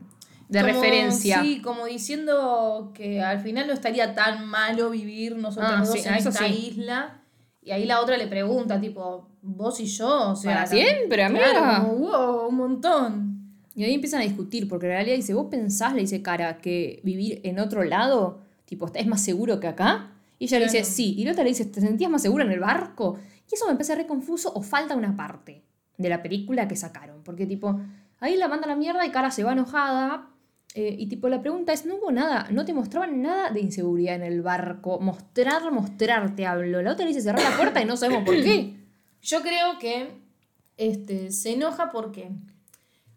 de 0.49 0.61
Como- 0.61 0.73
referencia. 0.73 1.41
Sí, 1.41 1.63
como 1.63 1.87
diciendo 1.87 2.93
que 2.95 3.23
al 3.23 3.41
final 3.41 3.67
no 3.67 3.73
estaría 3.73 4.15
tan 4.15 4.47
malo 4.47 4.91
vivir 4.91 5.37
nosotros 5.37 5.73
Ah, 5.75 5.81
dos 5.81 5.93
sí, 5.93 6.07
en 6.07 6.15
esta 6.15 6.33
sí. 6.33 6.69
isla. 6.75 7.23
Y 7.65 7.71
ahí 7.71 7.87
la 7.87 8.01
otra 8.01 8.17
le 8.19 8.27
pregunta, 8.27 8.79
tipo, 8.79 9.29
vos 9.41 9.81
y 9.81 9.87
yo, 9.87 10.33
o 10.33 10.37
sea. 10.37 10.55
Para 10.55 10.67
siempre, 10.67 11.25
amiga. 11.25 11.51
Claro, 11.51 11.89
como, 11.89 11.99
wow, 11.99 12.49
un 12.49 12.57
montón. 12.57 13.35
Y 13.75 13.85
ahí 13.85 13.95
empiezan 13.95 14.21
a 14.21 14.25
discutir, 14.25 14.69
porque 14.69 14.87
en 14.87 14.93
realidad 14.93 15.17
dice, 15.17 15.35
vos 15.35 15.47
pensás, 15.51 15.95
le 15.95 16.03
dice 16.03 16.23
Cara, 16.23 16.59
que 16.59 17.01
vivir 17.03 17.41
en 17.43 17.59
otro 17.59 17.83
lado, 17.83 18.43
tipo, 18.67 18.91
es 18.95 19.07
más 19.07 19.23
seguro 19.23 19.59
que 19.61 19.67
acá. 19.67 20.13
Y 20.39 20.45
ella 20.45 20.59
le 20.59 20.65
dice, 20.67 20.85
sí. 20.85 21.15
Y 21.17 21.25
la 21.25 21.33
otra 21.33 21.43
le 21.43 21.51
dice, 21.51 21.65
¿te 21.65 21.81
sentías 21.81 22.11
más 22.11 22.23
segura 22.23 22.45
en 22.45 22.53
el 22.53 22.61
barco? 22.61 23.19
Y 23.51 23.55
eso 23.55 23.67
me 23.67 23.73
parece 23.73 23.95
re 23.95 24.07
confuso 24.07 24.53
o 24.55 24.63
falta 24.63 24.95
una 24.95 25.17
parte 25.17 25.63
de 25.97 26.09
la 26.09 26.23
película 26.23 26.69
que 26.69 26.77
sacaron. 26.77 27.23
Porque 27.25 27.47
tipo, 27.47 27.81
ahí 28.21 28.37
la 28.37 28.49
manda 28.49 28.67
a 28.67 28.69
la 28.69 28.77
mierda 28.77 29.07
y 29.07 29.11
Cara 29.11 29.31
se 29.31 29.43
va 29.43 29.53
enojada. 29.53 30.29
Eh, 30.75 30.97
y 30.99 31.07
tipo, 31.07 31.29
la 31.29 31.41
pregunta 31.41 31.73
es, 31.73 31.87
no 31.87 31.95
hubo 31.97 32.11
nada, 32.11 32.49
no 32.51 32.65
te 32.65 32.75
mostraban 32.75 33.23
nada 33.23 33.51
de 33.51 33.61
inseguridad 33.61 34.17
en 34.17 34.25
el 34.25 34.43
barco. 34.43 34.99
Mostrar, 35.01 35.71
mostrar, 35.71 36.35
te 36.35 36.47
hablo. 36.47 36.83
La 36.83 36.93
otra 36.93 37.05
le 37.05 37.11
dice, 37.11 37.21
cerrar 37.23 37.43
la 37.49 37.57
puerta 37.57 37.81
y 37.81 37.85
no 37.85 37.97
sabemos 37.97 38.25
por 38.25 38.35
qué. 38.35 38.75
Yo 39.23 39.41
creo 39.43 39.79
que 39.79 40.11
este, 40.77 41.31
se 41.31 41.53
enoja 41.55 41.91
porque. 41.91 42.31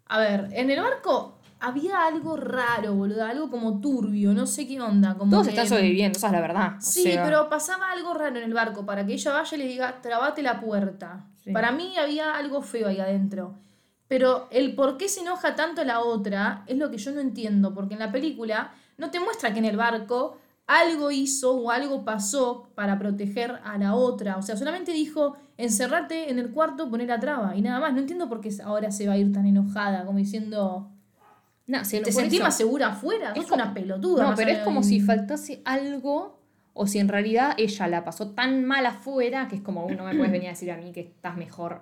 A 0.06 0.18
ver, 0.20 0.48
en 0.52 0.70
el 0.70 0.80
barco 0.80 1.38
había 1.60 2.06
algo 2.06 2.36
raro, 2.36 2.94
boludo, 2.94 3.24
algo 3.24 3.50
como 3.50 3.80
turbio, 3.80 4.32
no 4.32 4.46
sé 4.46 4.66
qué 4.66 4.80
onda. 4.80 5.16
Como 5.18 5.30
Todos 5.32 5.46
que- 5.48 5.50
están 5.50 5.68
sobreviviendo, 5.68 6.16
esa 6.16 6.28
es 6.28 6.32
la 6.32 6.40
verdad. 6.40 6.76
O 6.78 6.80
Sí, 6.80 7.02
sea, 7.02 7.24
pero 7.24 7.48
pasaba 7.48 7.90
algo 7.90 8.14
raro 8.14 8.36
en 8.38 8.44
el 8.44 8.54
barco 8.54 8.86
para 8.86 9.04
que 9.04 9.14
ella 9.14 9.32
vaya 9.32 9.56
y 9.56 9.58
le 9.60 9.66
diga, 9.66 10.00
trabate 10.00 10.40
la 10.42 10.60
puerta. 10.60 11.26
Sí. 11.42 11.50
Para 11.52 11.72
mí 11.72 11.94
había 11.98 12.36
algo 12.36 12.62
feo 12.62 12.86
ahí 12.88 13.00
adentro. 13.00 13.56
Pero 14.08 14.48
el 14.50 14.74
por 14.74 14.96
qué 14.96 15.08
se 15.08 15.20
enoja 15.20 15.54
tanto 15.54 15.84
la 15.84 16.00
otra 16.00 16.64
es 16.66 16.76
lo 16.78 16.90
que 16.90 16.96
yo 16.98 17.12
no 17.12 17.20
entiendo, 17.20 17.74
porque 17.74 17.94
en 17.94 18.00
la 18.00 18.10
película 18.10 18.72
no 18.96 19.10
te 19.10 19.20
muestra 19.20 19.52
que 19.52 19.58
en 19.58 19.66
el 19.66 19.76
barco 19.76 20.38
algo 20.66 21.10
hizo 21.10 21.54
o 21.54 21.70
algo 21.70 22.04
pasó 22.04 22.68
para 22.74 22.98
proteger 22.98 23.58
a 23.64 23.78
la 23.78 23.94
otra. 23.94 24.36
O 24.36 24.42
sea, 24.42 24.56
solamente 24.56 24.92
dijo, 24.92 25.36
encerrate 25.56 26.30
en 26.30 26.38
el 26.38 26.50
cuarto, 26.50 26.90
poner 26.90 27.08
la 27.08 27.20
traba 27.20 27.54
y 27.56 27.62
nada 27.62 27.80
más. 27.80 27.92
No 27.92 28.00
entiendo 28.00 28.28
por 28.28 28.40
qué 28.40 28.50
ahora 28.64 28.90
se 28.90 29.06
va 29.06 29.14
a 29.14 29.18
ir 29.18 29.32
tan 29.32 29.46
enojada, 29.46 30.04
como 30.04 30.18
diciendo, 30.18 30.90
no, 31.66 31.84
se- 31.84 31.98
¿te 32.00 32.04
por 32.12 32.20
sentís 32.22 32.38
eso. 32.38 32.44
más 32.44 32.56
segura 32.56 32.88
afuera? 32.88 33.32
Es 33.34 33.44
como- 33.46 33.62
una 33.62 33.72
pelotuda. 33.74 34.30
No, 34.30 34.36
pero 34.36 34.50
es 34.50 34.58
como 34.60 34.82
si 34.82 35.00
faltase 35.00 35.62
algo 35.64 36.38
o 36.74 36.86
si 36.86 36.98
en 36.98 37.08
realidad 37.08 37.54
ella 37.58 37.88
la 37.88 38.04
pasó 38.04 38.30
tan 38.30 38.64
mal 38.64 38.84
afuera 38.86 39.48
que 39.48 39.56
es 39.56 39.62
como, 39.62 39.86
"Uh, 39.86 39.90
no 39.94 40.04
me 40.04 40.14
puedes 40.14 40.32
venir 40.32 40.48
a 40.48 40.52
decir 40.52 40.70
a 40.70 40.76
mí 40.76 40.92
que 40.92 41.00
estás 41.00 41.36
mejor 41.36 41.80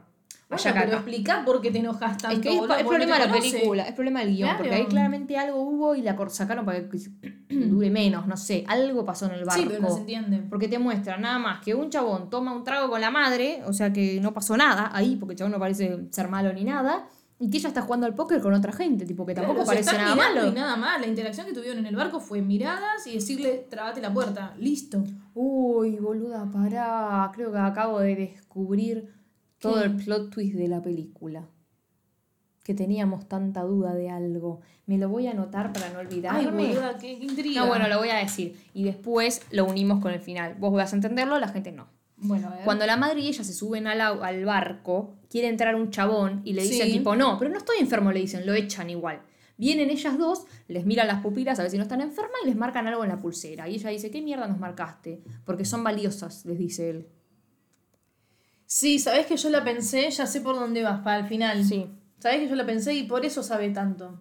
Bueno, 0.49 0.62
pero 0.65 0.79
acá". 0.87 0.97
explicar 0.97 1.45
por 1.45 1.61
qué 1.61 1.73
te 1.73 1.79
enojas 1.79 2.19
tanto. 2.19 2.37
Es 2.37 2.41
que 2.43 2.51
es, 2.51 2.55
boludo, 2.57 2.75
es 2.77 2.85
porque 2.85 2.99
problema 2.99 3.19
de 3.19 3.27
la 3.27 3.33
película, 3.33 3.83
es 3.83 3.93
problema 3.95 4.21
del 4.21 4.37
guion, 4.37 4.57
porque 4.57 4.75
ahí 4.75 4.87
claramente 4.87 5.37
algo 5.37 5.61
hubo 5.61 5.97
y 5.97 6.03
la 6.03 6.17
sacaron 6.29 6.65
para 6.65 6.89
que 6.89 6.99
dure 7.51 7.91
menos, 7.91 8.29
no 8.29 8.37
sé, 8.37 8.65
algo 8.69 9.05
pasó 9.05 9.27
en 9.27 9.33
el 9.33 9.45
barco. 9.45 9.61
Sí, 9.62 9.69
pero 9.69 9.81
no 9.83 9.91
se 9.93 10.01
entiende. 10.01 10.45
Porque 10.49 10.69
te 10.69 10.79
muestra 10.79 11.17
nada 11.17 11.39
más 11.39 11.61
que 11.65 11.75
un 11.75 11.91
chabón 11.91 12.31
toma 12.31 12.53
un 12.55 12.62
trago 12.62 12.89
con 12.89 13.01
la 13.01 13.11
madre, 13.11 13.62
o 13.67 13.73
sea 13.73 13.93
que 13.93 14.21
no 14.21 14.33
pasó 14.33 14.57
nada 14.57 14.91
ahí, 14.95 15.17
porque 15.17 15.33
el 15.33 15.39
chabón 15.39 15.53
no 15.53 15.59
parece 15.59 16.07
ser 16.11 16.29
malo 16.29 16.53
ni 16.53 16.62
nada, 16.65 17.09
Y 17.39 17.51
que 17.51 17.59
ella 17.59 17.69
está 17.69 17.83
jugando 17.83 18.07
al 18.07 18.15
póker 18.15 18.41
con 18.41 18.55
otra 18.55 18.73
gente, 18.73 19.05
tipo 19.05 19.27
que 19.27 19.35
tampoco 19.35 19.57
Claro, 19.65 19.67
parece 19.67 19.99
nada 19.99 20.15
malo. 20.15 20.47
y 20.47 20.53
nada 20.53 20.75
más. 20.77 20.99
La 21.01 21.07
interacción 21.07 21.45
que 21.45 21.53
tuvieron 21.53 21.79
en 21.81 21.87
el 21.87 21.95
barco 21.97 22.19
fue 22.19 22.41
miradas 22.41 23.07
y 23.07 23.15
decirle, 23.15 23.67
trabate 23.69 24.01
la 24.01 24.11
puerta. 24.11 24.55
Listo. 24.59 25.05
Uy, 25.35 25.97
boluda, 25.97 26.49
pará. 26.51 27.31
Creo 27.35 27.53
que 27.53 27.59
acabo 27.59 27.99
de 27.99 28.17
descubrir 28.17 29.15
todo 29.59 29.83
el 29.83 29.97
plot 29.97 30.31
twist 30.31 30.55
de 30.55 30.69
la 30.69 30.83
película. 30.83 31.49
Que 32.62 32.75
teníamos 32.75 33.29
tanta 33.29 33.62
duda 33.62 33.95
de 33.95 34.11
algo. 34.11 34.61
Me 34.87 34.99
lo 34.99 35.09
voy 35.09 35.29
a 35.29 35.31
anotar 35.31 35.73
para 35.73 35.88
no 35.90 36.01
olvidarme. 36.01 36.40
Ay, 36.40 36.47
boluda, 36.47 36.99
qué, 36.99 37.16
qué 37.19 37.25
intriga. 37.25 37.61
no, 37.62 37.69
bueno, 37.69 37.88
lo 37.88 37.99
voy 37.99 38.09
a 38.09 38.16
decir. 38.16 38.57
Y 38.75 38.83
después 38.85 39.42
lo 39.53 39.64
unimos 39.66 40.01
con 40.01 40.12
el 40.12 40.21
final. 40.21 40.57
Vos 40.59 40.73
vas 40.73 40.92
a 40.92 40.97
entenderlo, 40.97 41.38
la 41.38 41.49
gente 41.49 41.71
no. 41.71 41.87
Bueno. 42.16 42.51
Cuando 42.64 42.87
la 42.87 42.97
madre 42.97 43.21
y 43.21 43.29
ella 43.29 43.45
se 43.45 43.53
suben 43.53 43.87
al, 43.87 44.01
al 44.01 44.45
barco, 44.45 45.14
quiere 45.31 45.49
entrar 45.49 45.75
un 45.77 45.90
chabón 45.90 46.40
y 46.45 46.55
le 46.55 46.62
dice 46.62 46.85
Sí. 46.87 46.92
tipo, 46.92 47.14
no, 47.14 47.38
pero 47.38 47.51
no 47.51 47.59
estoy 47.59 47.77
enfermo, 47.79 48.11
le 48.11 48.21
dicen, 48.21 48.47
lo 48.47 48.55
echan 48.55 48.90
igual. 48.90 49.21
Vienen 49.59 49.90
ellas 49.90 50.19
dos, 50.19 50.45
les 50.66 50.85
miran 50.87 51.07
las 51.07 51.23
pupilas 51.23 51.59
a 51.59 51.62
ver 51.62 51.71
si 51.71 51.77
no 51.77 51.83
están 51.85 52.01
enfermas 52.01 52.40
y 52.42 52.47
les 52.47 52.57
marcan 52.57 52.87
algo 52.87 53.05
en 53.05 53.11
la 53.11 53.19
pulsera. 53.21 53.69
Y 53.69 53.75
ella 53.77 53.90
dice, 53.90 54.11
¿qué 54.11 54.23
mierda 54.23 54.49
nos 54.49 54.59
marcaste? 54.59 55.23
Porque 55.45 55.64
son 55.64 55.85
valiosas, 55.85 56.45
les 56.47 56.59
dice 56.59 56.90
él. 56.90 57.07
Sí, 58.66 58.98
sabés 58.98 59.26
que 59.26 59.37
yo 59.37 59.48
la 59.50 59.62
pensé, 59.64 60.11
ya 60.11 60.26
sé 60.26 60.40
por 60.40 60.57
dónde 60.57 60.83
vas, 60.83 61.00
para 61.00 61.18
el 61.20 61.26
final. 61.26 61.64
Sí. 61.64 61.88
Sabés 62.18 62.40
que 62.40 62.48
yo 62.48 62.57
la 62.57 62.66
pensé 62.66 62.94
y 62.94 63.05
por 63.05 63.24
eso 63.24 63.42
sabe 63.42 63.70
tanto. 63.70 64.20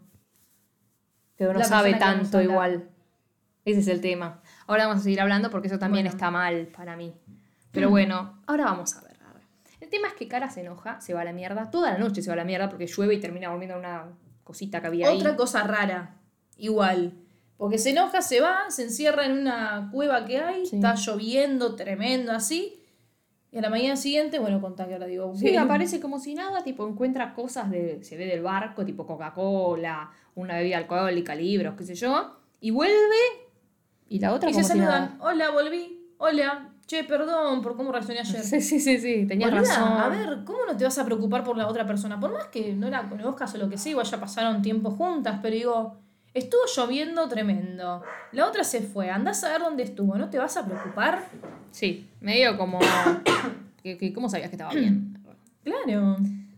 Pero 1.37 1.53
no 1.53 1.59
La 1.59 1.65
sabe 1.65 1.95
tanto 1.95 2.41
igual. 2.41 2.89
Ese 3.65 3.79
es 3.79 3.87
el 3.87 3.99
tema. 4.01 4.41
Ahora 4.67 4.85
vamos 4.87 5.01
a 5.01 5.03
seguir 5.03 5.19
hablando 5.21 5.49
porque 5.49 5.67
eso 5.67 5.79
también 5.79 6.05
Bueno. 6.05 6.15
está 6.15 6.29
mal 6.31 6.67
para 6.67 6.95
mí. 6.95 7.13
Pero 7.71 7.89
bueno, 7.89 8.41
ahora 8.45 8.65
vamos 8.65 8.95
a 8.95 9.01
ver. 9.01 9.15
El 9.81 9.89
tema 9.89 10.07
es 10.07 10.13
que 10.15 10.27
Cara 10.27 10.49
se 10.49 10.61
enoja, 10.61 10.99
se 11.01 11.13
va 11.13 11.21
a 11.21 11.25
la 11.25 11.33
mierda. 11.33 11.69
Toda 11.69 11.91
la 11.91 11.97
noche 11.99 12.21
se 12.23 12.29
va 12.29 12.33
a 12.33 12.37
la 12.37 12.43
mierda 12.43 12.69
porque 12.69 12.87
llueve 12.87 13.15
y 13.15 13.19
termina 13.19 13.49
volviendo 13.49 13.77
una 13.77 14.05
cosita 14.43 14.81
que 14.81 14.87
había 14.87 15.09
ahí. 15.09 15.17
Otra 15.17 15.35
cosa 15.35 15.61
rara, 15.63 16.15
igual. 16.57 17.13
Porque 17.57 17.77
se 17.77 17.91
enoja, 17.91 18.21
se 18.23 18.41
va, 18.41 18.69
se 18.69 18.83
encierra 18.83 19.25
en 19.25 19.33
una 19.33 19.89
cueva 19.91 20.25
que 20.25 20.39
hay, 20.39 20.65
Sí. 20.65 20.77
está 20.77 20.95
lloviendo, 20.95 21.75
tremendo 21.75 22.31
así. 22.31 22.79
Y 23.55 23.57
a 23.57 23.61
la 23.61 23.69
mañana 23.69 23.95
siguiente, 23.95 24.37
bueno, 24.37 24.59
contá 24.59 24.85
que 24.85 24.95
ahora 24.95 25.05
digo. 25.05 25.33
Sí, 25.33 25.55
aparece 25.55 26.01
como 26.01 26.19
si 26.19 26.35
nada, 26.35 26.61
tipo 26.61 26.85
encuentra 26.85 27.33
cosas 27.33 27.71
de, 27.71 28.03
se 28.03 28.17
ve 28.17 28.25
del 28.25 28.41
barco, 28.41 28.83
tipo 28.83 29.07
Coca-Cola, 29.07 30.11
una 30.35 30.57
bebida 30.57 30.77
alcohólica, 30.77 31.33
libros, 31.35 31.73
qué 31.77 31.85
sé 31.85 31.95
yo, 31.95 32.35
y 32.59 32.71
vuelve 32.71 33.15
y 34.09 34.19
la 34.19 34.33
otra 34.33 34.49
Y 34.49 34.53
se 34.53 34.59
como 34.59 34.73
si 34.73 34.77
saludan. 34.79 35.17
nada. 35.17 35.17
Hola, 35.21 35.51
volví. 35.51 36.01
Hola. 36.17 36.73
Che, 36.85 37.05
perdón 37.05 37.61
por 37.61 37.77
cómo 37.77 37.93
reaccioné 37.93 38.19
ayer. 38.19 38.43
Sí, 38.43 38.59
sí, 38.59 38.81
sí, 38.81 38.97
sí, 38.99 39.25
tenías 39.25 39.51
razón. 39.51 39.87
A 39.93 40.09
ver, 40.09 40.43
¿cómo 40.43 40.59
no 40.67 40.75
te 40.75 40.83
vas 40.83 40.99
a 40.99 41.05
preocupar 41.05 41.45
por 41.45 41.55
la 41.57 41.69
otra 41.69 41.87
persona? 41.87 42.19
Por 42.19 42.33
más 42.33 42.47
que 42.47 42.73
no 42.73 42.89
la 42.89 43.03
conozcas 43.07 43.55
o 43.55 43.57
lo 43.57 43.69
que 43.69 43.77
sea, 43.77 43.91
igual 43.91 44.05
ya 44.05 44.19
pasaron 44.19 44.61
tiempo 44.61 44.91
juntas, 44.91 45.39
pero 45.41 45.55
digo, 45.55 45.97
estuvo 46.35 46.61
lloviendo 46.75 47.27
tremendo. 47.27 48.03
La 48.31 48.45
otra 48.47 48.63
se 48.63 48.81
fue, 48.81 49.09
andás 49.09 49.43
a 49.43 49.49
ver 49.53 49.61
dónde 49.61 49.81
estuvo, 49.83 50.15
¿no 50.17 50.29
te 50.29 50.37
vas 50.37 50.55
a 50.57 50.65
preocupar? 50.65 51.23
Sí, 51.71 52.07
medio 52.21 52.55
como 52.57 52.79
que, 53.83 53.97
que- 53.97 54.13
¿cómo 54.13 54.29
sabías 54.29 54.49
que 54.49 54.55
estaba 54.55 54.71
bien? 54.73 55.17
Claro. 55.63 56.17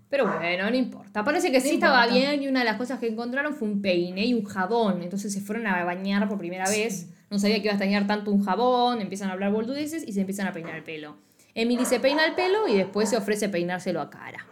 Pero 0.09 0.25
bueno, 0.25 0.69
no 0.69 0.75
importa. 0.75 1.23
Parece 1.23 1.51
que 1.51 1.59
sí 1.59 1.67
No 1.69 1.73
estaba 1.75 2.05
importa. 2.05 2.27
bien 2.29 2.43
y 2.43 2.47
una 2.47 2.59
de 2.59 2.65
las 2.65 2.77
cosas 2.77 2.97
que 2.99 3.07
encontraron 3.07 3.53
fue 3.55 3.67
un 3.67 3.81
peine 3.81 4.25
y 4.25 4.33
un 4.33 4.43
jabón. 4.45 5.01
Entonces 5.01 5.33
se 5.33 5.41
fueron 5.41 5.67
a 5.67 5.83
bañar 5.83 6.27
por 6.29 6.37
primera 6.37 6.69
vez. 6.69 7.09
No 7.29 7.37
sabía 7.39 7.55
que 7.57 7.63
iba 7.63 7.71
a 7.71 7.75
extrañar 7.75 8.07
tanto 8.07 8.31
un 8.31 8.41
jabón. 8.43 9.01
Empiezan 9.01 9.29
a 9.29 9.33
hablar 9.33 9.51
boludeces 9.51 10.07
y 10.07 10.13
se 10.13 10.21
empiezan 10.21 10.47
a 10.47 10.53
peinar 10.53 10.75
el 10.75 10.83
pelo. 10.83 11.15
Emily 11.55 11.83
se 11.85 11.99
peina 11.99 12.25
el 12.25 12.35
pelo 12.35 12.67
y 12.69 12.75
después 12.77 13.09
se 13.09 13.17
ofrece 13.17 13.49
peinárselo 13.49 13.99
a 13.99 14.09
cara. 14.09 14.45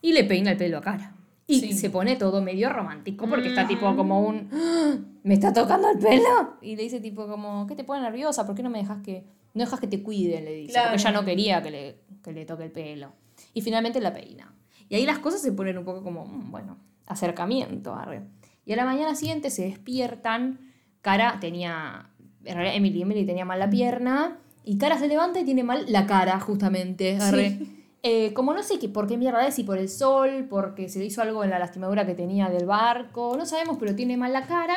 Y 0.00 0.12
le 0.12 0.22
peina 0.24 0.52
el 0.52 0.56
pelo 0.56 0.78
a 0.78 0.80
cara. 0.80 1.12
Y 1.50 1.60
Sí. 1.60 1.72
se 1.72 1.90
pone 1.90 2.16
todo 2.16 2.40
medio 2.42 2.70
romántico 2.70 3.28
porque 3.28 3.48
está 3.48 3.66
tipo 3.66 3.94
como 3.96 4.20
un... 4.26 4.48
"Ah, 4.52 4.96
¿Me 5.22 5.34
está 5.34 5.52
tocando 5.52 5.90
el 5.90 5.98
pelo? 5.98 6.56
Y 6.62 6.76
le 6.76 6.82
dice 6.84 7.00
tipo 7.00 7.26
como, 7.26 7.66
¿qué 7.66 7.74
te 7.74 7.84
pone 7.84 8.00
nerviosa? 8.02 8.46
¿Por 8.46 8.54
qué 8.54 8.62
no 8.62 8.70
me 8.70 8.78
dejas 8.78 9.02
que... 9.02 9.24
No 9.54 9.64
dejas 9.64 9.80
que 9.80 9.88
te 9.88 10.02
cuiden? 10.02 10.44
Le 10.44 10.54
dice. 10.54 10.72
Claro. 10.72 10.90
Porque 10.90 11.02
ella 11.02 11.12
no 11.12 11.24
quería 11.24 11.62
que 11.62 11.70
le, 11.72 11.96
que 12.22 12.32
le 12.32 12.44
toque 12.46 12.64
el 12.64 12.70
pelo. 12.70 13.12
Y 13.52 13.62
finalmente 13.62 14.00
la 14.00 14.12
peina. 14.12 14.54
Y 14.88 14.94
ahí 14.94 15.04
las 15.04 15.18
cosas 15.18 15.42
se 15.42 15.50
ponen 15.52 15.76
un 15.76 15.84
poco 15.84 16.02
como, 16.04 16.24
mm, 16.24 16.50
bueno, 16.52 16.78
acercamiento. 17.06 17.94
arre. 17.94 18.22
Y 18.64 18.72
a 18.72 18.76
la 18.76 18.84
mañana 18.84 19.14
siguiente 19.16 19.50
se 19.50 19.64
despiertan. 19.64 20.60
Cara 21.02 21.38
tenía, 21.40 22.10
en 22.44 22.54
realidad 22.54 22.76
Emily, 22.76 23.02
Emily 23.02 23.26
tenía 23.26 23.44
mal 23.44 23.58
la 23.58 23.68
pierna. 23.70 24.38
Y 24.64 24.78
Cara 24.78 24.98
se 24.98 25.08
levanta 25.08 25.40
y 25.40 25.44
tiene 25.44 25.64
mal 25.64 25.84
la 25.88 26.06
cara, 26.06 26.38
justamente. 26.38 27.16
arre. 27.20 27.58
Eh, 28.02 28.32
como 28.32 28.54
no 28.54 28.62
sé 28.62 28.78
qué, 28.78 28.88
por 28.88 29.06
qué 29.06 29.18
mierda 29.18 29.46
es, 29.46 29.54
si 29.54 29.64
por 29.64 29.76
el 29.76 29.88
sol, 29.88 30.46
porque 30.48 30.88
se 30.88 30.98
le 30.98 31.04
hizo 31.04 31.20
algo 31.20 31.44
en 31.44 31.50
la 31.50 31.58
lastimadura 31.58 32.06
que 32.06 32.14
tenía 32.14 32.48
del 32.48 32.64
barco, 32.64 33.36
no 33.36 33.44
sabemos, 33.44 33.76
pero 33.78 33.94
tiene 33.94 34.16
mal 34.16 34.32
la 34.32 34.46
cara. 34.46 34.76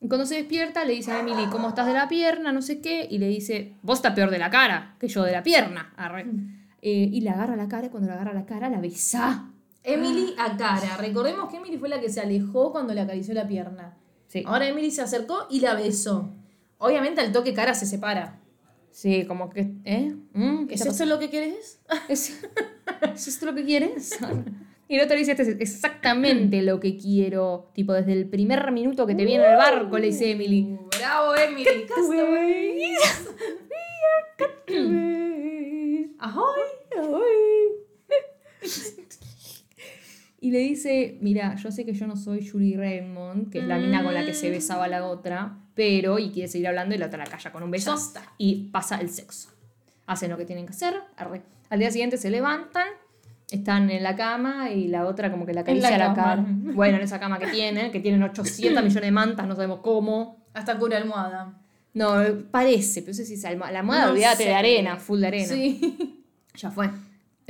Y 0.00 0.08
cuando 0.08 0.26
se 0.26 0.36
despierta 0.36 0.84
le 0.84 0.92
dice 0.94 1.10
a 1.10 1.20
Emily, 1.20 1.46
¿cómo 1.50 1.68
estás 1.68 1.86
de 1.86 1.94
la 1.94 2.08
pierna? 2.08 2.52
No 2.52 2.62
sé 2.62 2.80
qué. 2.80 3.06
Y 3.10 3.18
le 3.18 3.26
dice, 3.26 3.74
vos 3.82 3.98
estás 3.98 4.12
peor 4.14 4.30
de 4.30 4.38
la 4.38 4.50
cara 4.50 4.94
que 5.00 5.08
yo 5.08 5.24
de 5.24 5.32
la 5.32 5.42
pierna. 5.42 5.92
arre. 5.96 6.26
Eh, 6.80 7.08
y 7.12 7.20
le 7.20 7.30
agarra 7.30 7.56
la 7.56 7.66
cara 7.66 7.86
y 7.86 7.90
cuando 7.90 8.08
le 8.08 8.14
agarra 8.14 8.32
la 8.32 8.46
cara 8.46 8.68
la 8.68 8.80
besa. 8.80 9.50
Emily 9.82 10.34
a 10.38 10.56
cara. 10.56 10.96
Recordemos 10.98 11.50
que 11.50 11.56
Emily 11.56 11.78
fue 11.78 11.88
la 11.88 12.00
que 12.00 12.10
se 12.10 12.20
alejó 12.20 12.70
cuando 12.70 12.94
le 12.94 13.00
acarició 13.00 13.34
la 13.34 13.48
pierna. 13.48 13.96
Sí. 14.28 14.44
Ahora 14.46 14.68
Emily 14.68 14.90
se 14.90 15.02
acercó 15.02 15.46
y 15.50 15.60
la 15.60 15.74
besó. 15.74 16.32
Obviamente 16.78 17.20
al 17.20 17.32
toque 17.32 17.52
cara 17.54 17.74
se 17.74 17.86
separa. 17.86 18.38
Sí, 18.98 19.24
como 19.26 19.48
que. 19.48 19.60
¿Eh? 19.84 20.12
¿Mm? 20.32 20.66
¿Qué 20.66 20.74
¿Es 20.74 20.84
esto 20.84 21.06
lo 21.06 21.20
que 21.20 21.30
querés? 21.30 21.80
¿Es, 22.08 22.42
¿Es 23.14 23.28
esto 23.28 23.46
lo 23.46 23.54
que 23.54 23.64
quieres? 23.64 24.18
Y 24.90 24.96
el 24.96 25.02
otro 25.02 25.16
le 25.16 25.18
dice, 25.18 25.32
este 25.32 25.42
es 25.42 25.48
exactamente 25.60 26.62
lo 26.62 26.80
que 26.80 26.96
quiero. 26.96 27.70
Tipo, 27.74 27.92
desde 27.92 28.14
el 28.14 28.26
primer 28.26 28.72
minuto 28.72 29.06
que 29.06 29.14
te 29.14 29.26
viene 29.26 29.44
el 29.44 29.58
barco, 29.58 29.98
le 29.98 30.06
dice 30.06 30.30
Emily. 30.30 30.62
Uh, 30.62 30.88
Bravo, 30.98 31.36
Emily. 31.36 31.66
Ahoy. 36.18 36.62
Y 40.40 40.52
le 40.52 40.58
dice, 40.60 41.18
mira, 41.20 41.56
yo 41.56 41.72
sé 41.72 41.84
que 41.84 41.92
yo 41.94 42.06
no 42.06 42.16
soy 42.16 42.48
Julie 42.48 42.76
Raymond, 42.76 43.50
que 43.50 43.58
es 43.58 43.64
la 43.64 43.76
mina 43.78 44.04
con 44.04 44.14
la 44.14 44.24
que 44.24 44.34
se 44.34 44.50
besaba 44.50 44.86
la 44.86 45.04
otra, 45.06 45.58
pero, 45.74 46.18
y 46.20 46.30
quiere 46.30 46.48
seguir 46.48 46.68
hablando 46.68 46.94
y 46.94 46.98
la 46.98 47.06
otra 47.06 47.18
la 47.18 47.24
calla 47.26 47.50
con 47.50 47.62
un 47.64 47.70
beso. 47.72 47.96
Y 48.38 48.68
pasa 48.70 49.00
el 49.00 49.10
sexo. 49.10 49.50
Hacen 50.06 50.30
lo 50.30 50.36
que 50.36 50.44
tienen 50.44 50.64
que 50.66 50.70
hacer. 50.72 50.94
arre. 51.16 51.42
Al 51.70 51.80
día 51.80 51.90
siguiente 51.90 52.16
se 52.18 52.30
levantan, 52.30 52.86
están 53.50 53.90
en 53.90 54.02
la 54.04 54.14
cama 54.14 54.70
y 54.70 54.86
la 54.88 55.06
otra 55.06 55.30
como 55.30 55.44
que 55.44 55.52
la 55.52 55.56
la 55.58 55.60
acaricia 55.62 55.98
la, 55.98 56.14
cama. 56.14 56.14
cara. 56.16 56.44
Bueno, 56.74 56.96
en 56.98 57.02
esa 57.02 57.18
cama 57.18 57.38
que 57.40 57.48
tienen, 57.48 57.90
que 57.90 57.98
tienen 58.00 58.22
800 58.22 58.60
millones 58.84 58.94
de 59.02 59.10
mantas, 59.10 59.46
no 59.48 59.54
sabemos 59.56 59.80
cómo. 59.80 60.44
Hasta 60.54 60.78
cura 60.78 60.98
almohada. 60.98 61.58
No, 61.94 62.14
parece, 62.52 63.00
pero 63.02 63.10
no 63.12 63.16
sé 63.16 63.24
si 63.26 63.34
es 63.34 63.44
alma- 63.44 63.72
la 63.72 63.80
almohada, 63.80 64.06
No 64.06 64.12
olvídate 64.12 64.44
de 64.44 64.54
arena, 64.54 64.98
full 64.98 65.18
de 65.20 65.26
arena. 65.26 65.46
Sí. 65.48 66.24
Ya 66.54 66.70
fue. 66.70 66.88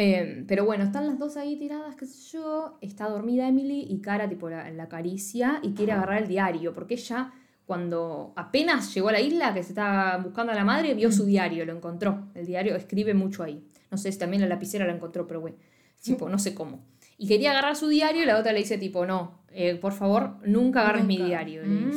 Eh, 0.00 0.44
pero 0.46 0.64
bueno, 0.64 0.84
están 0.84 1.08
las 1.08 1.18
dos 1.18 1.36
ahí 1.36 1.56
tiradas, 1.56 1.96
qué 1.96 2.06
sé 2.06 2.30
yo. 2.32 2.78
Está 2.80 3.08
dormida 3.08 3.48
Emily 3.48 3.86
y 3.90 4.00
Cara, 4.00 4.28
tipo, 4.28 4.48
la, 4.48 4.70
la 4.70 4.84
acaricia 4.84 5.58
y 5.62 5.74
quiere 5.74 5.92
agarrar 5.92 6.22
el 6.22 6.28
diario. 6.28 6.72
Porque 6.72 6.94
ella, 6.94 7.32
cuando 7.66 8.32
apenas 8.36 8.94
llegó 8.94 9.08
a 9.08 9.12
la 9.12 9.20
isla, 9.20 9.52
que 9.52 9.62
se 9.64 9.70
estaba 9.70 10.16
buscando 10.18 10.52
a 10.52 10.54
la 10.54 10.64
madre, 10.64 10.94
vio 10.94 11.10
su 11.10 11.26
diario, 11.26 11.66
lo 11.66 11.74
encontró. 11.74 12.28
El 12.34 12.46
diario 12.46 12.76
escribe 12.76 13.12
mucho 13.12 13.42
ahí. 13.42 13.66
No 13.90 13.98
sé 13.98 14.12
si 14.12 14.18
también 14.18 14.40
la 14.40 14.48
lapicera 14.48 14.86
la 14.86 14.94
encontró, 14.94 15.26
pero 15.26 15.40
bueno, 15.40 15.56
tipo, 16.00 16.28
no 16.28 16.38
sé 16.38 16.54
cómo. 16.54 16.80
Y 17.16 17.26
quería 17.26 17.50
agarrar 17.50 17.74
su 17.74 17.88
diario 17.88 18.22
y 18.22 18.26
la 18.26 18.38
otra 18.38 18.52
le 18.52 18.60
dice, 18.60 18.78
tipo, 18.78 19.04
no, 19.04 19.40
eh, 19.50 19.74
por 19.74 19.92
favor, 19.92 20.36
nunca 20.44 20.82
agarres 20.82 21.04
mi 21.04 21.16
diario. 21.16 21.62
Mm. 21.64 21.90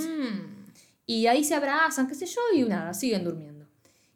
Y 1.06 1.28
ahí 1.28 1.44
se 1.44 1.54
abrazan, 1.54 2.08
qué 2.08 2.16
sé 2.16 2.26
yo, 2.26 2.42
y 2.56 2.64
nada, 2.64 2.96
siguen 2.96 3.24
durmiendo. 3.24 3.68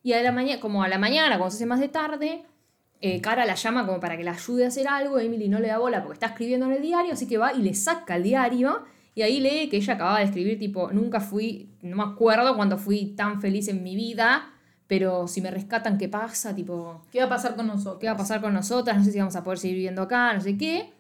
Y 0.02 0.14
a 0.14 0.24
la 0.24 0.32
mañana, 0.32 0.60
como 0.60 0.82
a 0.82 0.88
la 0.88 0.98
mañana, 0.98 1.38
cuando 1.38 1.52
se 1.52 1.58
hace 1.58 1.66
más 1.68 1.80
de 1.80 1.90
tarde, 1.90 2.46
eh, 3.02 3.22
Cara 3.22 3.46
la 3.46 3.56
llama 3.56 3.86
como 3.86 4.00
para 4.00 4.18
que 4.18 4.24
la 4.24 4.32
ayude 4.32 4.66
a 4.66 4.68
hacer 4.70 4.88
algo. 4.88 5.20
Emily 5.20 5.50
no 5.50 5.60
le 5.60 5.68
da 5.68 5.78
bola 5.78 6.02
porque 6.02 6.16
está 6.16 6.28
escribiendo 6.28 6.66
en 6.68 6.74
el 6.74 6.82
diario, 6.82 7.14
así 7.14 7.28
que 7.28 7.38
va 7.38 7.54
y 7.54 7.62
le 7.62 7.74
saca 7.74 8.16
el 8.16 8.24
diario. 8.24 8.84
Y 9.14 9.22
ahí 9.22 9.40
lee 9.40 9.70
que 9.70 9.78
ella 9.78 9.94
acababa 9.94 10.20
de 10.20 10.26
escribir, 10.26 10.60
tipo, 10.60 10.92
nunca 10.92 11.22
fui, 11.22 11.70
no 11.82 11.96
me 11.96 12.04
acuerdo 12.04 12.56
cuando 12.56 12.78
fui 12.78 13.16
tan 13.16 13.40
feliz 13.40 13.70
en 13.70 13.82
mi 13.82 13.96
vida, 13.96 14.52
pero 14.88 15.28
si 15.28 15.42
me 15.42 15.50
rescatan, 15.52 15.98
¿qué 15.98 16.10
pasa? 16.10 16.54
Tipo, 16.54 17.02
¿Qué 17.12 17.20
va 17.20 17.26
a 17.26 17.30
pasar 17.30 17.56
con 17.56 17.68
nosotros? 17.68 17.98
¿qué 18.00 18.08
va 18.08 18.14
a 18.14 18.18
pasar 18.18 18.42
con 18.42 18.54
nosotras? 18.54 18.98
No 18.98 19.04
sé 19.06 19.14
si 19.14 19.20
vamos 19.20 19.36
a 19.38 19.44
poder 19.44 19.58
seguir 19.58 19.78
viviendo 19.78 20.02
acá, 20.02 20.34
no 20.34 20.42
sé 20.42 20.58
qué. 20.58 20.92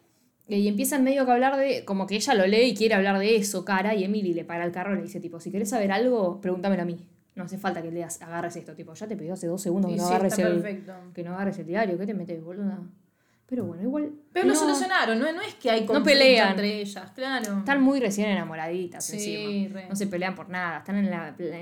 Eh, 0.48 0.60
Y 0.60 0.68
empiezan 0.70 1.04
medio 1.04 1.26
que 1.26 1.32
a 1.32 1.34
hablar 1.34 1.58
de, 1.58 1.84
como 1.86 2.08
que 2.08 2.16
ella 2.16 2.34
lo 2.36 2.48
lee 2.48 2.70
y 2.70 2.76
quiere 2.76 2.96
hablar 2.96 3.20
de 3.20 3.36
eso, 3.36 3.66
cara, 3.66 3.96
y 3.96 4.04
Emily 4.06 4.34
le 4.34 4.46
para 4.46 4.64
el 4.64 4.72
carro 4.72 4.94
y 4.94 4.98
le 4.98 5.04
dice, 5.04 5.20
tipo, 5.20 5.40
si 5.42 5.52
querés 5.52 5.70
saber 5.70 5.92
algo, 5.92 6.40
pregúntamelo 6.40 6.84
a 6.84 6.86
mí. 6.86 6.98
No 7.36 7.44
hace 7.44 7.58
falta 7.58 7.82
que 7.82 7.92
leas, 7.92 8.22
agarres 8.22 8.56
esto, 8.56 8.74
tipo, 8.74 8.94
ya 8.94 9.08
te 9.08 9.16
pidió 9.18 9.34
hace 9.34 9.48
dos 9.48 9.62
segundos 9.62 9.92
que 9.92 9.98
no 9.98 10.08
sí, 10.08 10.14
agarres 10.14 10.40
el, 10.40 10.84
que 11.14 11.24
no 11.24 11.34
agarres 11.36 11.60
el 11.60 11.66
diario, 11.68 11.98
¿qué 11.98 12.06
te 12.06 12.14
metes, 12.14 12.42
boluda? 12.44 12.80
Pero 13.48 13.64
bueno, 13.64 13.84
igual. 13.84 14.12
Pero 14.34 14.48
lo 14.48 14.54
no- 14.54 14.60
solucionaron, 14.60 15.20
¿no? 15.20 15.32
No 15.32 15.40
es 15.42 15.54
que 15.54 15.70
hay 15.70 15.86
conflicto 15.86 16.04
pelean. 16.20 16.50
entre 16.52 16.82
ellas, 16.82 17.12
claro. 17.12 17.60
Están 17.60 17.80
muy 17.84 18.00
recién 18.00 18.30
enamoraditas 18.30 19.06
Sí, 19.06 19.36
encima. 19.36 19.82
re. 19.82 19.88
No 19.90 19.96
se 19.96 20.08
pelean 20.08 20.34
por 20.34 20.50
nada. 20.50 20.80
Están 20.80 20.96
en, 20.96 21.12
la- 21.12 21.36
en 21.38 21.54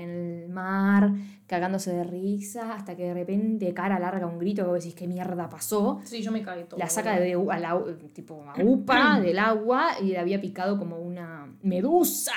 el 0.44 0.48
mar, 0.48 1.10
cagándose 1.46 1.92
de 1.92 2.04
risa, 2.04 2.72
hasta 2.72 2.96
que 2.96 3.02
de 3.02 3.12
repente 3.12 3.74
cara 3.74 3.98
larga 3.98 4.26
un 4.26 4.38
grito 4.38 4.62
que 4.62 4.68
vos 4.68 4.78
decís, 4.78 4.94
¿qué 4.94 5.06
mierda 5.06 5.50
pasó? 5.50 6.00
Sí, 6.04 6.22
yo 6.22 6.32
me 6.32 6.40
cagué 6.40 6.64
todo. 6.64 6.78
La 6.80 6.88
saca 6.88 7.20
de 7.20 7.34
a 7.34 7.58
la, 7.58 7.78
tipo 8.14 8.42
a 8.48 8.54
upa 8.64 9.20
del 9.20 9.38
agua 9.38 9.88
y 10.00 10.04
le 10.06 10.18
había 10.18 10.40
picado 10.40 10.78
como 10.78 10.96
una 10.96 11.52
medusa. 11.60 12.32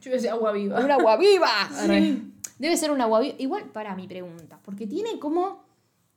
Yo 0.00 0.10
decía 0.10 0.32
agua 0.32 0.52
viva. 0.52 0.80
Una 0.82 0.94
agua 0.94 1.18
viva. 1.18 1.48
Arre. 1.78 2.16
Debe 2.60 2.76
ser 2.76 2.90
una 2.92 3.04
agua 3.04 3.20
viva. 3.20 3.34
Igual 3.38 3.64
para 3.72 3.96
mi 3.96 4.06
pregunta, 4.06 4.60
porque 4.64 4.86
tiene 4.86 5.18
como 5.18 5.64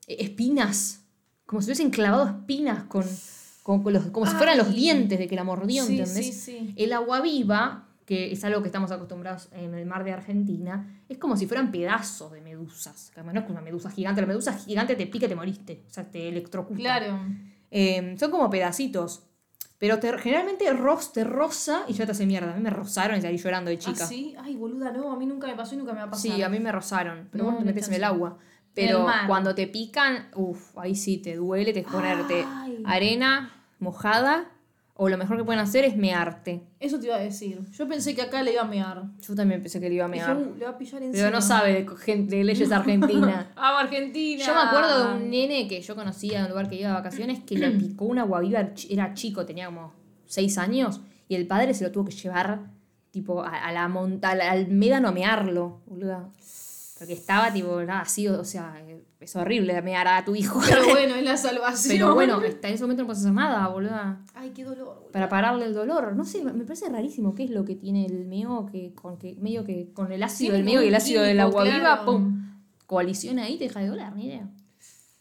eh, 0.08 0.18
espinas, 0.20 1.02
como 1.46 1.62
si 1.62 1.68
hubiesen 1.70 1.90
clavado 1.90 2.28
espinas 2.28 2.84
con, 2.84 3.04
con- 3.64 3.82
con 3.82 3.94
los, 3.94 4.06
como 4.08 4.26
si 4.28 4.36
fueran 4.36 4.58
los 4.58 4.74
dientes 4.76 5.18
de 5.18 5.28
que 5.28 5.36
la 5.36 5.44
mordió, 5.44 5.84
Sí, 5.86 6.00
¿entendés? 6.00 6.26
sí, 6.26 6.34
sí. 6.34 6.74
El 6.78 6.94
agua 6.94 7.22
viva, 7.22 7.88
que 8.06 8.32
es 8.34 8.44
algo 8.44 8.62
que 8.62 8.68
estamos 8.68 8.92
acostumbrados 8.92 9.48
en 9.54 9.74
el 9.74 9.86
mar 9.86 10.04
de 10.04 10.12
Argentina, 10.12 11.02
es 11.08 11.18
como 11.18 11.38
si 11.38 11.48
fueran 11.48 11.72
pedazos 11.72 12.32
de 12.34 12.42
medusas. 12.42 13.12
No 13.16 13.32
es 13.32 13.40
como 13.42 13.54
una 13.54 13.62
medusa 13.62 13.90
gigante, 13.90 14.20
la 14.22 14.28
medusa 14.28 14.54
gigante 14.54 14.96
te 14.98 15.08
pica 15.08 15.26
y 15.26 15.30
te 15.30 15.36
moriste. 15.36 15.84
O 15.90 15.94
sea, 15.94 16.04
te 16.12 16.28
electrocuta. 16.28 16.78
Claro. 16.78 17.20
Eh, 17.72 18.16
son 18.20 18.30
como 18.30 18.50
pedacitos. 18.50 19.24
Pero 19.84 20.00
te- 20.00 20.18
generalmente 20.18 20.72
ros, 20.72 21.12
te 21.12 21.26
rosa 21.26 21.84
y 21.90 21.94
ya 21.94 22.06
te 22.06 22.14
hace 22.14 22.26
mierda. 22.26 22.54
A 22.54 22.56
mí 22.56 22.62
me 22.64 22.70
rozaron 22.70 23.18
y 23.18 23.22
salí 23.22 23.38
llorando 23.38 23.70
de 23.70 23.78
chica. 23.78 24.06
¿Ah, 24.06 24.08
sí? 24.08 24.34
Ay, 24.40 24.56
boluda, 24.56 24.94
no, 24.94 25.12
a 25.12 25.18
mí 25.18 25.26
nunca 25.26 25.46
me 25.46 25.56
pasó 25.56 25.76
y 25.76 25.78
nunca 25.78 25.92
me 25.92 26.00
va 26.00 26.06
a 26.06 26.10
pasar. 26.10 26.32
Sí, 26.38 26.42
a 26.42 26.48
mí 26.48 26.58
me 26.62 26.72
rozaron. 26.72 27.28
Pero 27.30 27.44
No, 27.44 27.50
vos 27.50 27.60
te 27.60 27.66
metes 27.66 27.90
en 27.90 27.96
el 27.96 28.06
agua. 28.06 28.38
El 28.40 28.72
Pero 28.74 29.06
cuando 29.28 29.54
te 29.54 29.68
pican, 29.68 30.30
uff, 30.36 30.78
ahí 30.78 30.96
sí 30.96 31.18
te 31.18 31.36
duele, 31.36 31.74
te 31.74 31.82
es 31.82 31.86
ponerte 31.86 32.46
Ay. 32.48 32.82
arena 32.86 33.52
mojada. 33.80 34.53
O 34.96 35.10
lo 35.10 35.18
mejor 35.18 35.38
que 35.38 35.44
pueden 35.44 35.60
hacer 35.60 35.86
es 35.86 35.98
mearte. 35.98 36.62
Eso 36.80 37.00
te 37.00 37.08
iba 37.08 37.16
a 37.16 37.20
decir. 37.20 37.60
Yo 37.72 37.88
pensé 37.88 38.14
que 38.14 38.22
acá 38.22 38.44
le 38.44 38.54
iba 38.54 38.62
a 38.62 38.66
mear. 38.66 39.04
Yo 39.22 39.34
también 39.34 39.60
pensé 39.60 39.80
que 39.80 39.90
le 39.90 39.96
iba 39.96 40.06
a 40.06 40.08
mear. 40.08 40.38
"Uh, 40.38 40.56
le 40.56 40.66
va 40.66 40.72
a 40.72 40.78
pillar 40.78 41.02
encima. 41.02 41.26
Pero 41.26 41.36
no 41.36 41.42
sabe 41.42 41.74
de, 41.74 41.88
gen- 41.98 42.28
de 42.30 42.44
leyes 42.44 42.72
argentinas. 42.72 43.48
¡Ah, 43.56 43.80
Argentina! 43.80 44.44
Yo 44.46 44.54
me 44.54 44.62
acuerdo 44.62 45.08
de 45.08 45.14
un 45.24 45.30
nene 45.32 45.68
que 45.68 45.82
yo 45.82 45.96
conocía 45.96 46.40
de 46.40 46.44
un 46.46 46.50
lugar 46.52 46.70
que 46.70 46.76
iba 46.76 46.90
de 46.90 46.94
vacaciones 46.94 47.40
que 47.44 47.58
le 47.58 47.72
picó 47.72 48.06
una 48.06 48.22
guaviva, 48.24 48.70
era 48.88 49.14
chico, 49.16 49.46
tenía 49.48 49.66
como 49.66 49.94
seis 50.28 50.60
años, 50.60 51.02
y 51.28 51.34
el 51.36 51.48
padre 51.48 51.74
se 51.74 51.86
lo 51.86 51.92
tuvo 51.92 52.06
que 52.06 52.12
llevar 52.12 52.60
tipo 53.10 53.42
a, 53.44 53.50
a 53.66 53.72
la 53.72 53.88
montaña, 53.88 54.52
al 54.52 54.68
médano 54.68 55.08
a 55.08 55.12
mearlo, 55.12 55.82
boluda. 55.88 56.30
Porque 57.04 57.20
estaba 57.20 57.52
tipo, 57.52 57.84
nada, 57.84 58.00
así, 58.00 58.30
o 58.30 58.46
sea, 58.46 58.82
es 59.20 59.36
horrible 59.36 59.82
mear 59.82 60.08
a 60.08 60.24
tu 60.24 60.36
hijo. 60.36 60.62
Pero 60.66 60.86
bueno, 60.90 61.16
es 61.16 61.24
la 61.26 61.36
salvación. 61.36 61.94
Pero 61.94 62.14
bueno, 62.14 62.38
hasta 62.38 62.70
en 62.70 62.76
ese 62.76 62.84
momento 62.86 63.04
no 63.04 63.08
puedes 63.08 63.20
hacer 63.20 63.34
nada, 63.34 63.68
boluda. 63.68 64.22
Ay, 64.34 64.52
qué 64.52 64.64
dolor, 64.64 64.86
boluda. 64.86 65.12
Para 65.12 65.28
pararle 65.28 65.66
el 65.66 65.74
dolor. 65.74 66.16
No 66.16 66.24
sé, 66.24 66.42
me 66.46 66.64
parece 66.64 66.88
rarísimo 66.88 67.36
qué 67.36 67.44
es 67.44 67.50
lo 67.50 67.66
que 67.66 67.76
tiene 67.76 68.06
el 68.06 68.26
meo 68.26 68.70
que 68.72 68.94
con 68.94 69.18
que 69.18 69.36
medio 69.36 69.66
que 69.66 69.92
con 69.92 70.14
el 70.14 70.24
ácido 70.24 70.54
del 70.54 70.64
meo 70.64 70.82
y 70.82 70.88
el 70.88 70.96
ácido 70.96 71.24
del 71.24 71.42
agua 71.42 71.66
viva, 71.66 71.80
claro. 71.80 72.06
pum, 72.06 72.62
coaliciona 72.86 73.44
ahí 73.44 73.58
te 73.58 73.66
deja 73.66 73.82
de 73.82 73.88
doler, 73.88 74.16
ni 74.16 74.28
idea. 74.28 74.50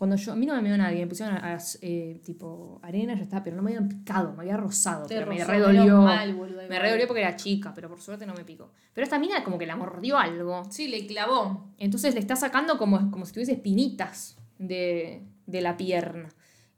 Cuando 0.02 0.16
yo, 0.16 0.32
a 0.32 0.34
mí 0.34 0.46
no 0.46 0.56
me 0.56 0.62
meó 0.62 0.76
nadie, 0.76 0.98
me 0.98 1.06
pusieron 1.06 1.36
a- 1.36 1.54
a- 1.54 1.58
eh, 1.80 2.20
tipo 2.24 2.80
arena, 2.82 3.14
ya 3.14 3.22
está, 3.22 3.40
pero 3.44 3.54
no 3.54 3.62
me 3.62 3.70
habían 3.70 3.88
picado, 3.88 4.32
me 4.32 4.40
había 4.42 4.56
rozado, 4.56 5.06
Te 5.06 5.14
pero 5.14 5.30
me 5.30 5.44
redolió. 5.44 6.02
mal, 6.02 6.34
me 6.68 6.76
redolió 6.80 7.06
porque 7.06 7.20
era 7.20 7.36
chica, 7.36 7.72
pero 7.72 7.88
por 7.88 8.00
suerte 8.00 8.26
no 8.26 8.34
me 8.34 8.44
picó. 8.44 8.72
Pero 8.92 9.04
esta 9.04 9.20
mina 9.20 9.44
como 9.44 9.58
que 9.58 9.66
la 9.66 9.76
mordió 9.76 10.18
algo. 10.18 10.64
Sí, 10.72 10.88
le 10.88 11.06
clavó. 11.06 11.68
Entonces 11.78 12.14
le 12.14 12.18
está 12.20 12.34
sacando 12.34 12.78
como, 12.78 13.12
como 13.12 13.24
si 13.26 13.32
tuviese 13.32 13.52
espinitas 13.52 14.36
de, 14.58 15.22
de 15.46 15.60
la 15.60 15.76
pierna. 15.76 16.30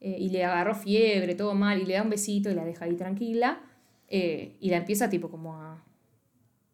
Eh, 0.02 0.18
y 0.20 0.28
le 0.28 0.44
agarró 0.44 0.74
fiebre, 0.74 1.34
todo 1.34 1.54
mal, 1.54 1.80
y 1.80 1.86
le 1.86 1.94
da 1.94 2.02
un 2.02 2.10
besito 2.10 2.50
y 2.50 2.54
la 2.54 2.66
deja 2.66 2.84
ahí 2.84 2.94
tranquila. 2.94 3.58
eh, 4.08 4.58
y 4.60 4.68
la 4.68 4.76
empieza 4.76 5.08
tipo 5.08 5.30
como 5.30 5.56
a, 5.56 5.82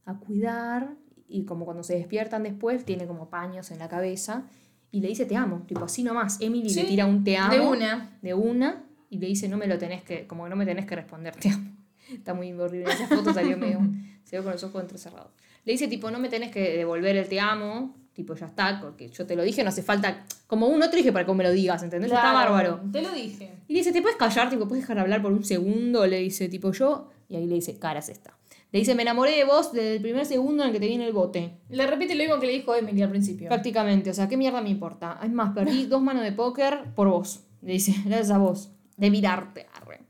a 0.05 0.15
cuidar. 0.19 0.95
Y 1.29 1.45
como 1.45 1.65
cuando 1.65 1.85
se 1.85 1.95
despiertan 1.95 2.43
después, 2.43 2.85
tiene 2.85 3.07
como 3.07 3.31
paños 3.31 3.71
en 3.71 3.79
la 3.79 3.89
cabeza. 3.89 4.49
Y 4.93 5.01
le 5.01 5.09
dice 5.09 5.25
te 5.27 5.37
amo, 5.37 5.65
tipo 5.67 5.85
así 5.85 6.03
nomás. 6.03 6.41
Emily 6.41 6.71
Sí, 6.71 6.83
le 6.83 6.89
tira 6.89 7.07
un 7.07 7.23
te 7.25 7.37
amo. 7.37 7.53
de 7.53 7.61
una. 7.61 8.19
De 8.23 8.35
una. 8.35 8.85
Y 9.09 9.19
le 9.19 9.27
dice 9.27 9.49
no 9.49 9.57
me 9.57 9.67
lo 9.67 9.79
tenés 9.79 10.03
que, 10.03 10.27
como 10.27 10.45
que 10.45 10.51
no 10.51 10.57
me 10.57 10.67
tenés 10.67 10.87
que 10.87 10.97
responder, 10.97 11.35
te 11.37 11.51
amo. 11.51 11.71
Está 12.13 12.35
muy 12.35 12.53
horrible. 12.53 12.93
Esa 12.93 13.07
foto 13.07 13.33
salió 13.33 13.57
medio. 13.57 13.81
Se 14.25 14.37
ve 14.37 14.43
con 14.43 14.53
los 14.53 14.63
ojos 14.65 14.83
entrecerrados. 14.83 15.31
Le 15.65 15.73
dice, 15.73 15.89
tipo, 15.89 16.11
no 16.11 16.19
me 16.19 16.29
tenés 16.29 16.51
que 16.51 16.77
devolver 16.77 17.17
el 17.17 17.29
te 17.29 17.41
amo. 17.41 17.95
Tipo, 18.13 18.35
ya 18.35 18.47
está, 18.47 18.81
porque 18.81 19.09
yo 19.09 19.27
te 19.27 19.37
lo 19.37 19.43
dije, 19.43 19.63
no 19.63 19.69
hace 19.71 19.83
falta. 19.83 20.25
Como 20.47 20.67
un 20.67 20.83
otro 20.83 20.97
dije 20.97 21.13
para 21.13 21.25
que 21.27 21.33
me 21.33 21.45
lo 21.45 21.53
digas, 21.53 21.83
¿entendés? 21.83 22.11
Está 22.11 22.33
bárbaro. 22.33 22.81
Te 22.93 23.03
lo 23.03 23.13
dije. 23.13 23.51
Y 23.69 23.73
le 23.73 23.79
dice, 23.81 23.93
¿te 23.93 24.03
puedes 24.03 24.17
callar? 24.17 24.51
Tipo, 24.51 24.67
¿puedes 24.67 24.85
dejar 24.85 24.99
hablar 24.99 25.23
por 25.23 25.33
un 25.33 25.45
segundo? 25.45 26.07
Le 26.07 26.19
dice, 26.19 26.49
tipo, 26.49 26.73
yo. 26.73 27.09
Y 27.29 27.37
ahí 27.37 27.47
le 27.47 27.55
dice, 27.57 27.79
cara 27.79 28.01
es 28.01 28.09
esta. 28.09 28.37
Le 28.73 28.79
dice, 28.79 28.95
me 28.95 29.03
enamoré 29.03 29.33
de 29.37 29.45
vos 29.45 29.73
desde 29.73 29.97
el 29.97 30.03
primer 30.03 30.25
segundo 30.27 30.63
en 30.63 30.69
el 30.69 30.73
que 30.73 30.81
te 30.81 30.87
vi 30.87 30.95
en 30.95 31.01
el 31.03 31.13
bote. 31.13 31.59
Le 31.71 31.87
repite 31.87 32.15
lo 32.15 32.23
mismo 32.23 32.39
que 32.39 32.47
le 32.47 32.53
dijo 32.53 32.75
Emily 32.75 33.03
al 33.03 33.11
principio. 33.11 33.49
Prácticamente, 33.49 34.11
o 34.11 34.15
sea, 34.15 34.29
¿qué 34.29 34.37
mierda 34.37 34.61
me 34.61 34.71
importa? 34.71 35.19
Es 35.23 35.31
más, 35.33 35.53
perdí 35.55 35.87
dos 35.89 36.01
manos 36.03 36.23
de 36.23 36.33
póker 36.33 36.85
por 36.95 37.09
vos. 37.09 37.45
Le 37.63 37.73
dice, 37.73 37.95
gracias 38.05 38.31
a 38.31 38.39
vos. 38.39 38.71
De 38.97 39.11
mirarte, 39.11 39.67
arre. 39.75 40.01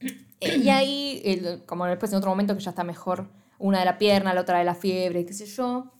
Y 0.40 0.68
ahí, 0.70 1.22
el- 1.24 1.62
como 1.66 1.86
después 1.86 2.10
en 2.12 2.18
otro 2.18 2.30
momento 2.30 2.56
que 2.56 2.60
ya 2.62 2.70
está 2.70 2.82
mejor, 2.82 3.28
una 3.60 3.78
de 3.78 3.84
la 3.84 3.96
pierna, 3.98 4.34
la 4.34 4.40
otra 4.40 4.58
de 4.58 4.64
la 4.64 4.74
fiebre, 4.74 5.24
qué 5.24 5.32
sé 5.32 5.46
yo, 5.46 5.92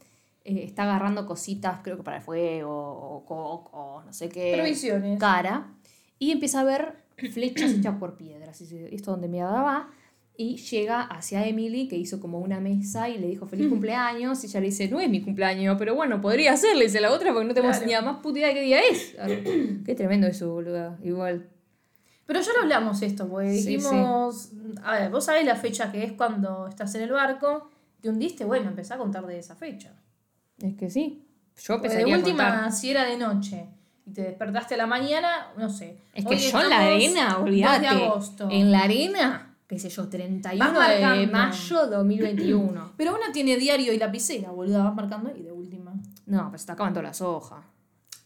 eh, 0.45 0.65
está 0.65 0.83
agarrando 0.83 1.27
cositas, 1.27 1.79
creo 1.85 1.97
que 1.97 2.03
para 2.03 2.17
el 2.17 2.23
fuego, 2.25 2.69
o 2.73 3.25
coco, 3.25 4.03
no 4.05 4.12
sé 4.12 4.29
qué. 4.29 4.55
Provisiones. 4.57 5.21
Cara. 5.21 5.69
Y 6.19 6.33
empieza 6.33 6.59
a 6.59 6.65
ver 6.65 6.97
flechas 7.33 7.71
hechas 7.71 7.97
por 7.99 8.17
piedras. 8.17 8.61
Y 8.62 8.87
esto 8.93 9.12
donde 9.12 9.29
me 9.29 9.45
va. 9.45 9.88
Y 10.37 10.57
llega 10.57 11.03
hacia 11.03 11.47
Emily, 11.47 11.88
que 11.88 11.97
hizo 11.97 12.18
como 12.18 12.38
una 12.40 12.59
mesa 12.59 13.09
y 13.09 13.18
le 13.18 13.27
dijo 13.29 13.47
feliz 13.47 13.68
cumpleaños. 13.68 14.42
Y 14.42 14.47
ella 14.47 14.61
le 14.61 14.66
dice, 14.66 14.88
no 14.88 14.99
es 14.99 15.09
mi 15.11 15.21
cumpleaños, 15.21 15.77
pero 15.79 15.95
bueno, 15.95 16.21
podría 16.21 16.57
ser, 16.57 16.77
le 16.77 16.85
dice 16.85 17.01
la 17.01 17.12
otra, 17.12 17.33
porque 17.33 17.47
no 17.49 17.55
tenemos 17.55 17.77
Claro. 17.77 17.87
ni 17.87 17.92
la 17.92 18.03
más 18.03 18.16
puta 18.23 18.38
idea 18.38 18.49
de 18.49 18.55
qué 18.55 18.61
día 18.62 18.81
es. 18.90 19.14
Qué 19.85 19.95
tremendo 19.95 20.27
eso, 20.27 20.51
boluda. 20.51 20.99
Igual. 21.03 21.49
Pero 22.25 22.40
ya 22.40 22.53
lo 22.55 22.61
hablamos 22.62 23.03
esto, 23.03 23.29
porque 23.29 23.53
Sí, 23.59 23.77
dijimos, 23.77 24.53
a 24.83 24.92
ver, 24.99 25.11
vos 25.11 25.25
sabés 25.27 25.45
la 25.45 25.57
fecha 25.57 25.92
que 25.92 26.03
es 26.05 26.12
cuando 26.12 26.66
estás 26.66 26.95
en 26.95 27.03
el 27.03 27.11
barco, 27.12 27.68
te 28.01 28.09
hundiste, 28.09 28.45
bueno, 28.45 28.71
empezá 28.71 28.95
a 28.95 28.99
contar 28.99 29.27
de 29.27 29.38
esa 29.38 29.55
fecha. 29.55 29.92
Es 30.62 30.75
que 30.77 30.88
sí. 30.88 31.27
Yo 31.62 31.75
empezaría 31.75 32.07
de 32.07 32.12
a 32.14 32.16
última, 32.16 32.51
contar. 32.51 32.73
si 32.73 32.90
era 32.90 33.05
de 33.05 33.18
noche 33.18 33.66
y 34.07 34.12
te 34.12 34.23
despertaste 34.23 34.75
a 34.75 34.79
la 34.79 34.87
mañana, 34.87 35.49
no 35.59 35.68
sé. 35.68 35.99
Es 36.14 36.25
que 36.25 36.35
Hoy 36.35 36.40
yo 36.40 36.61
en 36.62 36.68
la 36.71 36.79
arena, 36.81 37.29
2 37.35 37.42
olvídate. 37.42 37.88
En 38.51 38.73
la 38.73 38.79
arena, 38.85 39.52
qué 39.72 39.78
sé 39.78 39.88
yo, 39.88 40.06
31 40.06 40.58
Vas 40.58 40.88
de 41.00 41.26
mayo 41.28 41.87
2021. 41.87 42.92
Pero 42.98 43.12
uno 43.12 43.32
tiene 43.32 43.56
diario 43.56 43.90
y 43.94 43.98
lapicera, 43.98 44.50
boluda, 44.50 44.85
vas 44.85 44.94
marcando 44.94 45.30
ahí 45.30 45.42
de 45.42 45.50
última. 45.50 45.94
No, 46.26 46.50
pues 46.50 46.61
se 46.61 46.66
te 46.66 46.72
acaban 46.72 46.92
todas 46.92 47.04
las 47.08 47.20
hojas. 47.22 47.64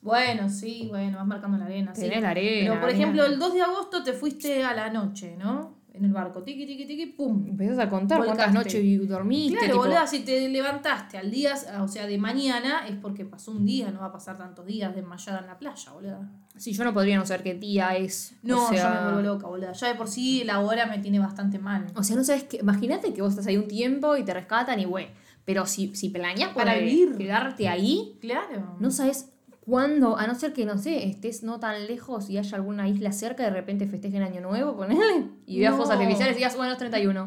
Bueno, 0.02 0.48
sí, 0.48 0.88
bueno, 0.90 1.18
vas 1.18 1.26
marcando 1.28 1.56
la 1.56 1.66
arena. 1.66 1.94
sí. 1.94 2.00
Tenés 2.00 2.22
la 2.22 2.30
arena, 2.30 2.70
Pero 2.70 2.80
por 2.80 2.88
arena. 2.88 2.98
ejemplo, 2.98 3.24
el 3.26 3.38
2 3.38 3.54
de 3.54 3.62
agosto 3.62 4.02
te 4.02 4.12
fuiste 4.12 4.64
a 4.64 4.74
la 4.74 4.90
noche, 4.90 5.36
¿no? 5.38 5.75
En 5.96 6.04
el 6.04 6.12
barco, 6.12 6.42
tiqui, 6.42 6.66
tiqui, 6.66 6.84
tiqui, 6.86 7.06
pum. 7.06 7.46
Empezás 7.48 7.78
a 7.78 7.88
contar 7.88 8.22
cuántas 8.24 8.52
noches 8.52 9.08
dormiste. 9.08 9.56
Claro, 9.58 9.72
tipo, 9.72 9.78
boluda, 9.84 10.06
si 10.06 10.20
te 10.20 10.48
levantaste 10.48 11.16
al 11.16 11.30
día, 11.30 11.54
o 11.80 11.88
sea, 11.88 12.06
de 12.06 12.18
mañana, 12.18 12.86
es 12.86 12.96
porque 12.96 13.24
pasó 13.24 13.50
un 13.52 13.64
día, 13.64 13.90
no 13.90 14.00
va 14.00 14.06
a 14.06 14.12
pasar 14.12 14.36
tantos 14.36 14.66
días 14.66 14.94
desmayada 14.94 15.38
en 15.40 15.46
la 15.46 15.58
playa, 15.58 15.92
boluda. 15.92 16.30
Sí, 16.56 16.72
yo 16.72 16.84
no 16.84 16.92
podría 16.92 17.16
no 17.16 17.24
saber 17.24 17.42
qué 17.42 17.54
día 17.54 17.96
es. 17.96 18.34
No, 18.42 18.66
o 18.66 18.68
sea, 18.68 18.82
yo 18.82 18.94
me 19.06 19.12
vuelvo 19.14 19.34
loca, 19.34 19.46
boluda. 19.46 19.72
Ya 19.72 19.88
de 19.88 19.94
por 19.94 20.08
sí 20.08 20.44
la 20.44 20.60
hora 20.60 20.86
me 20.86 20.98
tiene 20.98 21.18
bastante 21.18 21.58
mal. 21.58 21.86
O 21.94 22.02
sea, 22.02 22.14
no 22.16 22.24
sabes 22.24 22.44
qué. 22.44 22.58
Imagínate 22.58 23.14
que 23.14 23.22
vos 23.22 23.30
estás 23.30 23.46
ahí 23.46 23.56
un 23.56 23.68
tiempo 23.68 24.16
y 24.16 24.24
te 24.24 24.34
rescatan 24.34 24.78
y 24.80 24.84
güey. 24.84 25.08
Pero 25.44 25.64
si, 25.64 25.94
si 25.94 26.08
planeas 26.08 26.52
Para 26.54 26.74
vivir. 26.74 27.16
quedarte 27.16 27.68
ahí, 27.68 28.18
Claro. 28.20 28.76
no 28.80 28.90
sabes 28.90 29.30
cuándo, 29.66 30.16
a 30.16 30.26
no 30.28 30.34
ser 30.36 30.52
que, 30.52 30.64
no 30.64 30.78
sé, 30.78 31.06
estés 31.08 31.42
no 31.42 31.58
tan 31.58 31.86
lejos 31.86 32.30
y 32.30 32.38
haya 32.38 32.56
alguna 32.56 32.88
isla 32.88 33.10
cerca, 33.12 33.42
de 33.42 33.50
repente 33.50 33.86
festejen 33.86 34.22
Año 34.22 34.40
Nuevo, 34.40 34.76
ponele, 34.76 35.26
y 35.44 35.58
veas 35.58 35.72
No. 35.72 35.76
fuegos 35.78 35.92
artificiales 35.92 36.36
y 36.36 36.38
digas, 36.38 36.56
bueno, 36.56 36.72
es 36.72 36.78
31. 36.78 37.26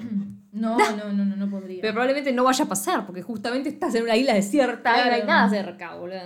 No, 0.53 0.77
no, 0.97 1.11
no, 1.13 1.25
no, 1.25 1.35
no 1.35 1.49
podría. 1.49 1.81
Pero 1.81 1.93
probablemente 1.93 2.31
no 2.31 2.45
vaya 2.45 2.63
a 2.63 2.67
pasar, 2.67 3.05
porque 3.05 3.21
justamente 3.21 3.67
estás 3.69 3.93
en 3.95 4.03
una 4.03 4.15
isla 4.15 4.33
desierta 4.33 5.05
y 5.05 5.09
no 5.09 5.15
hay 5.15 5.23
nada 5.23 5.49
cerca, 5.49 5.95
boludo. 5.95 6.17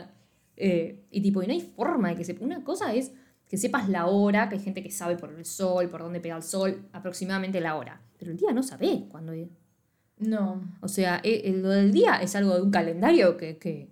Eh, 0.55 1.03
y 1.09 1.21
tipo, 1.21 1.41
y 1.41 1.47
no 1.47 1.53
hay 1.53 1.61
forma 1.61 2.09
de 2.09 2.15
que 2.15 2.23
sepa. 2.23 2.45
Una 2.45 2.63
cosa 2.63 2.93
es 2.93 3.11
que 3.47 3.57
sepas 3.57 3.89
la 3.89 4.05
hora, 4.05 4.49
que 4.49 4.55
hay 4.55 4.61
gente 4.61 4.83
que 4.83 4.91
sabe 4.91 5.17
por 5.17 5.33
el 5.33 5.45
sol, 5.45 5.89
por 5.89 6.01
dónde 6.03 6.19
pega 6.19 6.35
el 6.37 6.43
sol, 6.43 6.87
aproximadamente 6.93 7.59
la 7.59 7.75
hora. 7.75 7.99
Pero 8.19 8.31
el 8.31 8.37
día 8.37 8.51
no 8.53 8.61
sabés 8.63 9.01
cuándo 9.09 9.31
es. 9.33 9.47
No. 10.19 10.61
O 10.79 10.87
sea, 10.87 11.19
eh, 11.23 11.51
lo 11.59 11.69
del 11.69 11.91
día 11.91 12.17
es 12.21 12.35
algo 12.35 12.53
de 12.55 12.61
un 12.61 12.71
calendario 12.71 13.35
que, 13.35 13.57
que 13.57 13.89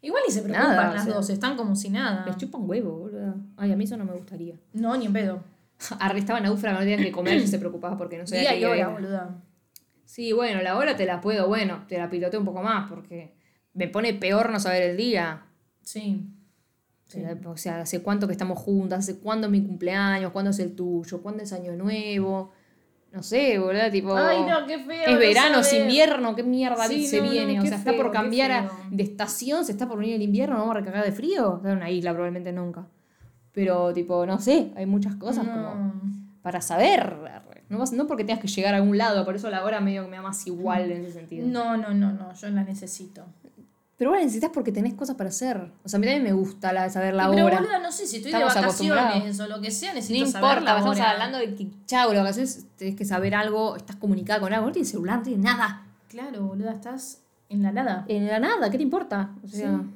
Igual 0.00 0.22
ni 0.26 0.32
se 0.32 0.42
preocupan 0.42 0.70
Nada, 0.76 0.90
o 0.90 0.94
las 0.94 1.04
sea. 1.04 1.14
dos, 1.14 1.30
están 1.30 1.56
como 1.56 1.74
si 1.74 1.90
nada. 1.90 2.24
les 2.26 2.36
chupa 2.36 2.58
un 2.58 2.68
huevo, 2.70 2.92
boludo. 2.98 3.34
Ay, 3.56 3.72
a 3.72 3.76
mí 3.76 3.84
eso 3.84 3.96
no 3.96 4.04
me 4.04 4.12
gustaría. 4.12 4.54
No, 4.72 4.96
ni 4.96 5.06
en 5.06 5.12
pedo. 5.12 5.42
Arrestaban 6.00 6.44
a 6.44 6.48
náufraga, 6.48 6.74
no 6.78 6.80
tenían 6.80 7.00
que 7.02 7.12
comer 7.12 7.36
y 7.36 7.46
se 7.46 7.58
preocupaba 7.58 7.96
porque 7.96 8.18
no 8.18 8.26
sabía 8.26 8.52
Día 8.52 8.52
qué 8.52 8.60
y 8.60 8.64
hora, 8.64 8.88
boluda. 8.88 9.42
Sí, 10.04 10.32
bueno, 10.32 10.62
la 10.62 10.76
hora 10.76 10.96
te 10.96 11.04
la 11.04 11.20
puedo, 11.20 11.48
bueno, 11.48 11.84
te 11.88 11.98
la 11.98 12.08
piloteo 12.08 12.40
un 12.40 12.46
poco 12.46 12.62
más 12.62 12.88
porque 12.88 13.34
me 13.74 13.88
pone 13.88 14.14
peor 14.14 14.50
no 14.50 14.58
saber 14.60 14.82
el 14.82 14.96
día. 14.96 15.42
Sí. 15.82 16.26
Sí. 17.06 17.22
O 17.46 17.56
sea, 17.56 17.80
hace 17.80 18.02
cuánto 18.02 18.26
que 18.26 18.32
estamos 18.32 18.58
juntas, 18.58 19.00
hace 19.00 19.18
cuándo 19.18 19.46
es 19.46 19.50
mi 19.50 19.62
cumpleaños, 19.64 20.30
cuándo 20.32 20.50
es 20.50 20.58
el 20.58 20.74
tuyo, 20.74 21.22
cuándo 21.22 21.42
es 21.42 21.52
año 21.52 21.74
nuevo. 21.74 22.52
No 23.12 23.22
sé, 23.22 23.58
boludo, 23.58 23.90
tipo. 23.90 24.14
Ay, 24.14 24.42
no, 24.42 24.66
qué 24.66 24.78
feo. 24.80 25.02
Es 25.06 25.12
no 25.12 25.18
verano, 25.18 25.58
es 25.60 25.72
invierno, 25.72 26.36
qué 26.36 26.42
mierda 26.42 26.86
Sí, 26.86 27.06
se 27.06 27.18
no, 27.18 27.24
no, 27.24 27.30
viene. 27.30 27.58
o 27.58 27.62
sea, 27.62 27.78
está 27.78 27.92
por 27.92 28.02
feo, 28.06 28.12
cambiar 28.12 28.50
a- 28.52 28.70
de 28.90 29.02
estación, 29.02 29.64
se 29.64 29.72
está 29.72 29.88
por 29.88 29.98
venir 29.98 30.14
el 30.16 30.22
invierno, 30.22 30.54
no 30.56 30.60
vamos 30.60 30.76
a 30.76 30.80
recargar 30.80 31.04
de 31.04 31.12
frío. 31.12 31.56
Está 31.56 31.70
en 31.72 31.78
una 31.78 31.90
isla 31.90 32.10
probablemente 32.12 32.52
nunca. 32.52 32.86
Pero, 33.52 33.92
tipo, 33.94 34.24
no 34.26 34.38
sé, 34.38 34.70
hay 34.76 34.86
muchas 34.86 35.16
cosas 35.16 35.46
como 35.48 35.92
para 36.42 36.60
saber. 36.60 37.16
No, 37.70 37.82
no 37.92 38.06
porque 38.06 38.24
tengas 38.24 38.40
que 38.40 38.48
llegar 38.48 38.74
a 38.74 38.76
algún 38.78 38.96
lado, 38.96 39.24
por 39.24 39.36
eso 39.36 39.50
la 39.50 39.64
hora 39.64 39.80
medio 39.80 40.04
que 40.04 40.10
me 40.10 40.16
da 40.16 40.22
más 40.22 40.46
igual 40.46 40.90
en 40.92 41.02
ese 41.04 41.12
sentido. 41.14 41.46
No, 41.48 41.76
no, 41.76 41.92
no, 41.94 42.12
no, 42.12 42.32
yo 42.34 42.48
la 42.50 42.62
necesito. 42.64 43.24
Pero 43.98 44.10
vos 44.10 44.18
la 44.18 44.24
necesitas 44.24 44.50
porque 44.54 44.70
tenés 44.70 44.94
cosas 44.94 45.16
para 45.16 45.28
hacer. 45.28 45.72
O 45.84 45.88
sea, 45.88 45.98
a 45.98 46.00
mí 46.00 46.06
también 46.06 46.22
me 46.22 46.32
gusta 46.32 46.72
la 46.72 46.88
saber 46.88 47.14
la 47.14 47.28
pero 47.28 47.46
hora. 47.46 47.56
boluda, 47.58 47.78
no 47.80 47.90
sé, 47.90 48.06
si 48.06 48.16
estoy 48.18 48.30
Estamos 48.32 48.54
de 48.54 48.60
vacaciones 48.60 49.40
o 49.40 49.48
lo 49.48 49.60
que 49.60 49.72
sea, 49.72 49.90
No 49.90 49.96
necesito 49.96 50.26
saber 50.26 50.50
importa, 50.50 50.72
la 50.72 50.78
estamos 50.78 51.00
hablando 51.00 51.38
de 51.38 51.54
que, 51.56 51.66
chau, 51.86 52.12
lo 52.14 52.22
que 52.22 52.28
haces, 52.28 52.66
tenés 52.76 52.94
que 52.94 53.04
saber 53.04 53.34
algo, 53.34 53.76
estás 53.76 53.96
comunicada 53.96 54.38
con 54.40 54.52
algo, 54.52 54.66
no 54.66 54.72
tienes 54.72 54.88
celular, 54.90 55.18
no 55.18 55.22
tienes 55.24 55.42
nada. 55.44 55.84
Claro, 56.08 56.42
boluda, 56.44 56.72
estás 56.74 57.22
en 57.48 57.62
la 57.64 57.72
nada. 57.72 58.04
En 58.06 58.28
la 58.28 58.38
nada, 58.38 58.70
¿qué 58.70 58.76
te 58.76 58.84
importa? 58.84 59.32
O 59.44 59.48
sea, 59.48 59.78
Sí. 59.78 59.90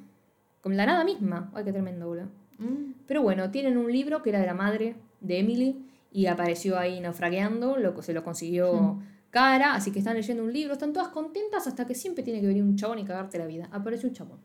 con 0.62 0.76
la 0.76 0.84
nada 0.84 1.04
misma. 1.04 1.50
Ay, 1.54 1.62
qué 1.64 1.70
tremendo, 1.72 2.08
boludo. 2.08 2.26
Mm. 2.58 2.94
Pero 3.06 3.22
bueno, 3.22 3.50
tienen 3.52 3.76
un 3.76 3.90
libro 3.92 4.20
que 4.22 4.30
era 4.30 4.40
de 4.40 4.46
la 4.46 4.54
madre 4.54 4.96
de 5.20 5.38
Emily 5.38 5.86
y 6.10 6.26
apareció 6.26 6.76
ahí 6.76 6.98
naufragueando, 6.98 7.76
lo, 7.76 8.02
se 8.02 8.12
lo 8.12 8.24
consiguió 8.24 8.98
Cara, 9.32 9.72
así 9.74 9.90
que 9.92 9.98
están 10.00 10.14
leyendo 10.14 10.42
un 10.44 10.52
libro, 10.52 10.74
están 10.74 10.92
todas 10.92 11.08
contentas 11.08 11.66
hasta 11.66 11.86
que 11.86 11.94
siempre 11.94 12.22
tiene 12.22 12.42
que 12.42 12.46
venir 12.46 12.62
un 12.62 12.76
chabón 12.76 12.98
y 12.98 13.04
cagarte 13.06 13.38
la 13.38 13.46
vida. 13.46 13.66
Aparece 13.72 14.06
un 14.06 14.12
chabón, 14.12 14.38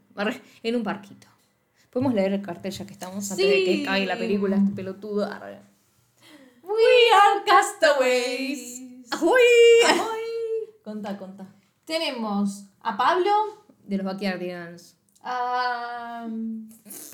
en 0.63 0.75
un 0.77 0.81
parquito. 0.83 1.27
Podemos 1.89 2.13
leer 2.13 2.31
el 2.31 2.41
cartel 2.41 2.71
ya 2.71 2.85
que 2.87 2.93
estamos 2.93 3.29
antes 3.29 3.45
de 3.45 3.63
que 3.65 3.83
caiga 3.83 4.13
la 4.13 4.17
película, 4.17 4.55
este 4.55 4.71
pelotudo. 4.71 5.25
arre. 5.25 5.59
We 6.63 6.71
are 7.13 7.43
castaways. 7.45 8.81
¡Uy! 9.21 10.69
Contá, 10.85 11.17
contá. 11.17 11.45
Tenemos 11.83 12.63
a 12.79 12.95
Pablo, 12.95 13.29
De 13.85 13.97
los 13.97 14.05
Backyardigans. 14.05 14.95
a 15.21 16.27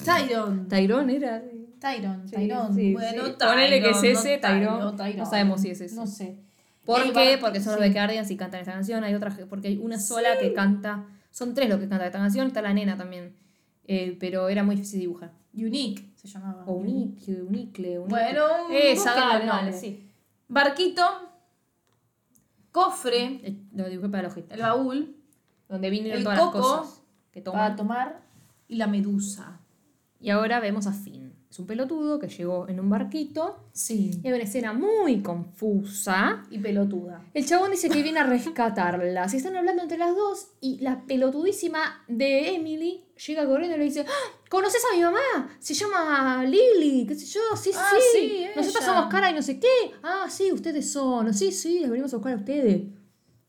Tyron. 0.05 0.67
Tyrone 0.67 1.15
era. 1.15 1.41
Tyron, 1.79 2.27
Sí, 2.29 2.35
Tyron. 2.35 2.75
sí, 2.75 2.93
bueno, 2.93 3.25
sí. 3.25 3.31
Tyron. 3.37 3.51
Ponele 3.55 3.81
que 3.81 3.89
es 3.89 4.03
ese, 4.03 4.35
no 4.37 4.41
Tyrone. 4.47 4.97
Tyron. 4.97 5.17
No 5.17 5.25
sabemos 5.25 5.61
si 5.61 5.71
es 5.71 5.81
ese. 5.81 5.95
No 5.95 6.05
sé. 6.05 6.37
¿Por 6.85 7.13
qué? 7.13 7.37
Porque 7.39 7.59
son 7.61 7.73
los 7.75 7.81
sí. 7.81 7.87
Backyardigans 7.89 8.29
y 8.31 8.37
cantan 8.37 8.59
esta 8.61 8.73
canción. 8.73 9.03
Hay 9.03 9.13
otra, 9.13 9.35
porque 9.49 9.69
hay 9.69 9.77
una 9.77 9.99
sola 9.99 10.37
que 10.39 10.53
canta. 10.53 11.05
Son 11.31 11.53
tres 11.53 11.69
los 11.69 11.79
que 11.79 11.87
cantan 11.87 12.07
esta 12.07 12.19
canción. 12.19 12.47
Está 12.47 12.61
la 12.61 12.73
nena 12.73 12.97
también. 12.97 13.35
Eh, 13.85 14.17
pero 14.19 14.49
era 14.49 14.63
muy 14.63 14.75
difícil 14.75 14.99
dibujar. 14.99 15.31
Unique 15.53 16.11
se 16.15 16.27
llamaba. 16.27 16.63
O 16.65 16.73
unique, 16.73 17.41
unicle, 17.41 17.99
unique. 17.99 18.09
Bueno, 18.09 18.45
Esa, 18.71 19.13
dale, 19.13 19.45
dale, 19.45 19.73
sí. 19.73 20.09
Barquito, 20.47 21.03
cofre, 22.71 23.39
Eh, 23.43 23.61
Lo 23.73 23.89
dibujé 23.89 24.09
para 24.09 24.27
hojita. 24.27 24.55
el 24.55 24.61
baúl 24.61 25.15
Donde 25.69 25.89
vinieron 25.89 26.17
el 26.19 26.23
todas 26.23 26.37
las 26.37 26.45
coco 26.47 26.59
cosas 26.61 27.01
que 27.31 27.41
para 27.41 27.75
tomar 27.75 28.21
y 28.67 28.75
la 28.75 28.87
medusa. 28.87 29.59
Y 30.19 30.29
ahora 30.29 30.59
vemos 30.59 30.87
a 30.87 30.93
Finn. 30.93 31.22
Es 31.53 31.59
un 31.59 31.67
pelotudo 31.67 32.17
que 32.17 32.27
llegó 32.27 32.67
en 32.67 32.79
un 32.79 32.89
barquito. 32.89 33.67
Sí. 33.73 34.19
Y 34.23 34.27
hay 34.27 34.33
una 34.33 34.43
escena 34.43 34.73
muy 34.73 35.21
confusa. 35.21 36.41
Y 36.49 36.57
pelotuda. 36.57 37.25
El 37.31 37.45
chabón 37.45 37.69
dice 37.69 37.89
que 37.91 38.01
viene 38.01 38.17
a 38.21 38.23
rescatarla. 38.23 39.29
Se 39.29 39.37
están 39.37 39.55
hablando 39.55 39.83
entre 39.83 39.99
las 39.99 40.15
dos 40.15 40.47
y 40.61 40.79
la 40.79 41.05
pelotudísima 41.05 42.03
de 42.07 42.55
Emily 42.55 43.05
llega 43.27 43.45
corriendo 43.45 43.75
y 43.75 43.77
le 43.77 43.85
dice, 43.85 44.03
¡Ah! 44.07 44.39
¿conoces 44.49 44.81
a 44.91 44.95
mi 44.95 45.03
mamá? 45.03 45.19
Se 45.59 45.75
llama 45.75 46.43
Lily, 46.43 47.05
qué 47.05 47.13
sé 47.13 47.27
yo, 47.27 47.41
sí, 47.55 47.69
Ah, 47.75 47.91
sí. 48.13 48.19
sí, 48.19 48.45
Nosotros 48.55 48.83
somos 48.83 49.05
cara 49.11 49.29
y 49.29 49.35
no 49.35 49.43
sé 49.43 49.59
qué. 49.59 49.67
Ah, 50.01 50.25
sí, 50.31 50.51
ustedes 50.51 50.91
son. 50.91 51.31
Sí, 51.35 51.51
sí, 51.51 51.81
les 51.81 51.89
venimos 51.91 52.11
a 52.15 52.17
buscar 52.17 52.33
a 52.33 52.37
ustedes. 52.37 52.81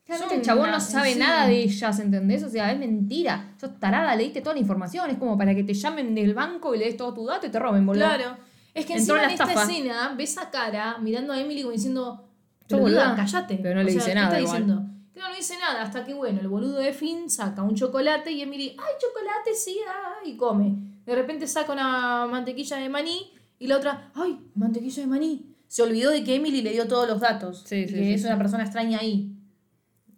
Claramente 0.06 0.34
el 0.36 0.42
chabón 0.42 0.70
no 0.70 0.80
sabe 0.80 1.14
sí. 1.14 1.18
nada 1.18 1.46
de 1.46 1.62
ellas, 1.62 1.98
¿entendés? 1.98 2.42
O 2.42 2.48
sea, 2.50 2.70
es 2.72 2.78
mentira. 2.78 3.54
Sos 3.58 3.78
tarada, 3.80 4.14
leíste 4.14 4.40
toda 4.42 4.54
la 4.54 4.60
información. 4.60 5.08
Es 5.10 5.16
como 5.16 5.38
para 5.38 5.54
que 5.54 5.64
te 5.64 5.72
llamen 5.72 6.14
del 6.14 6.34
banco 6.34 6.74
y 6.74 6.78
le 6.78 6.84
des 6.86 6.96
todo 6.96 7.14
tu 7.14 7.24
dato 7.26 7.46
y 7.46 7.50
te 7.50 7.58
roben, 7.58 7.86
boludo. 7.86 8.04
Claro. 8.04 8.36
Es 8.74 8.84
que 8.86 8.94
Entró 8.96 9.14
encima 9.16 9.24
en 9.24 9.30
esta 9.30 9.44
estafa. 9.44 9.62
escena 9.70 10.14
ves 10.16 10.36
a 10.36 10.50
cara 10.50 10.98
mirando 10.98 11.32
a 11.32 11.40
Emily 11.40 11.62
como 11.62 11.72
diciendo, 11.72 12.28
Sos 12.68 12.80
boluda, 12.80 13.10
boluda". 13.10 13.16
callate. 13.16 13.58
Pero 13.62 13.76
no 13.76 13.82
le 13.82 13.92
dice 13.92 14.08
¿qué 14.10 14.14
nada 14.14 14.26
está 14.26 14.40
igual. 14.40 14.56
diciendo? 14.66 14.90
Claro, 15.14 15.30
no 15.30 15.36
dice 15.36 15.54
nada, 15.58 15.82
hasta 15.82 16.04
que 16.04 16.12
bueno, 16.12 16.40
el 16.40 16.48
boludo 16.48 16.78
de 16.80 16.92
Finn 16.92 17.30
saca 17.30 17.62
un 17.62 17.74
chocolate 17.76 18.32
y 18.32 18.42
Emily, 18.42 18.76
ay, 18.76 18.94
chocolate, 19.00 19.54
sí, 19.54 19.78
ah", 19.88 20.16
y 20.26 20.36
come. 20.36 20.74
De 21.06 21.14
repente 21.14 21.46
saca 21.46 21.72
una 21.72 22.26
mantequilla 22.26 22.78
de 22.78 22.88
maní 22.88 23.30
y 23.60 23.68
la 23.68 23.76
otra, 23.76 24.10
ay, 24.16 24.40
mantequilla 24.56 25.02
de 25.02 25.06
maní. 25.06 25.54
Se 25.68 25.82
olvidó 25.82 26.10
de 26.10 26.24
que 26.24 26.34
Emily 26.34 26.62
le 26.62 26.72
dio 26.72 26.88
todos 26.88 27.08
los 27.08 27.20
datos. 27.20 27.62
Sí, 27.64 27.76
y 27.76 27.88
sí, 27.88 27.94
que 27.94 28.00
sí, 28.04 28.12
es 28.14 28.24
una 28.24 28.36
persona 28.38 28.64
extraña 28.64 28.98
ahí. 28.98 29.33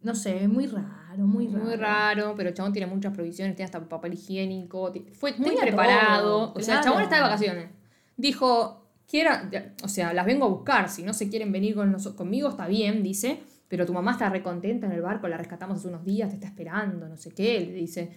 No 0.06 0.14
sé, 0.14 0.44
es 0.44 0.48
muy 0.48 0.66
raro, 0.66 1.26
muy 1.26 1.48
raro. 1.48 1.64
Muy 1.64 1.74
raro, 1.76 2.34
pero 2.36 2.48
el 2.50 2.54
chabón 2.54 2.72
tiene 2.72 2.86
muchas 2.86 3.12
provisiones, 3.12 3.56
tiene 3.56 3.66
hasta 3.66 3.80
papel 3.88 4.14
higiénico, 4.14 4.92
fue 5.12 5.32
muy 5.32 5.48
Tenía 5.48 5.62
preparado. 5.62 6.22
todo, 6.22 6.52
o 6.54 6.60
sea, 6.60 6.78
el 6.78 6.84
chabón 6.84 7.02
está 7.02 7.16
de 7.16 7.22
vacaciones. 7.22 7.70
Dijo, 8.16 8.86
quiera, 9.08 9.50
o 9.82 9.88
sea, 9.88 10.12
las 10.12 10.24
vengo 10.24 10.44
a 10.46 10.48
buscar, 10.48 10.88
si 10.88 11.02
no 11.02 11.12
se 11.12 11.28
quieren 11.28 11.50
venir 11.52 11.74
con 11.74 11.92
noso- 11.92 12.14
conmigo 12.14 12.48
está 12.48 12.66
bien, 12.68 13.02
dice, 13.02 13.40
pero 13.68 13.84
tu 13.84 13.92
mamá 13.92 14.12
está 14.12 14.30
recontenta 14.30 14.86
en 14.86 14.92
el 14.92 15.02
barco, 15.02 15.26
la 15.28 15.36
rescatamos 15.36 15.78
hace 15.78 15.88
unos 15.88 16.04
días, 16.04 16.28
te 16.28 16.36
está 16.36 16.46
esperando, 16.46 17.08
no 17.08 17.16
sé 17.16 17.32
qué, 17.32 17.58
le 17.60 17.72
dice. 17.72 18.10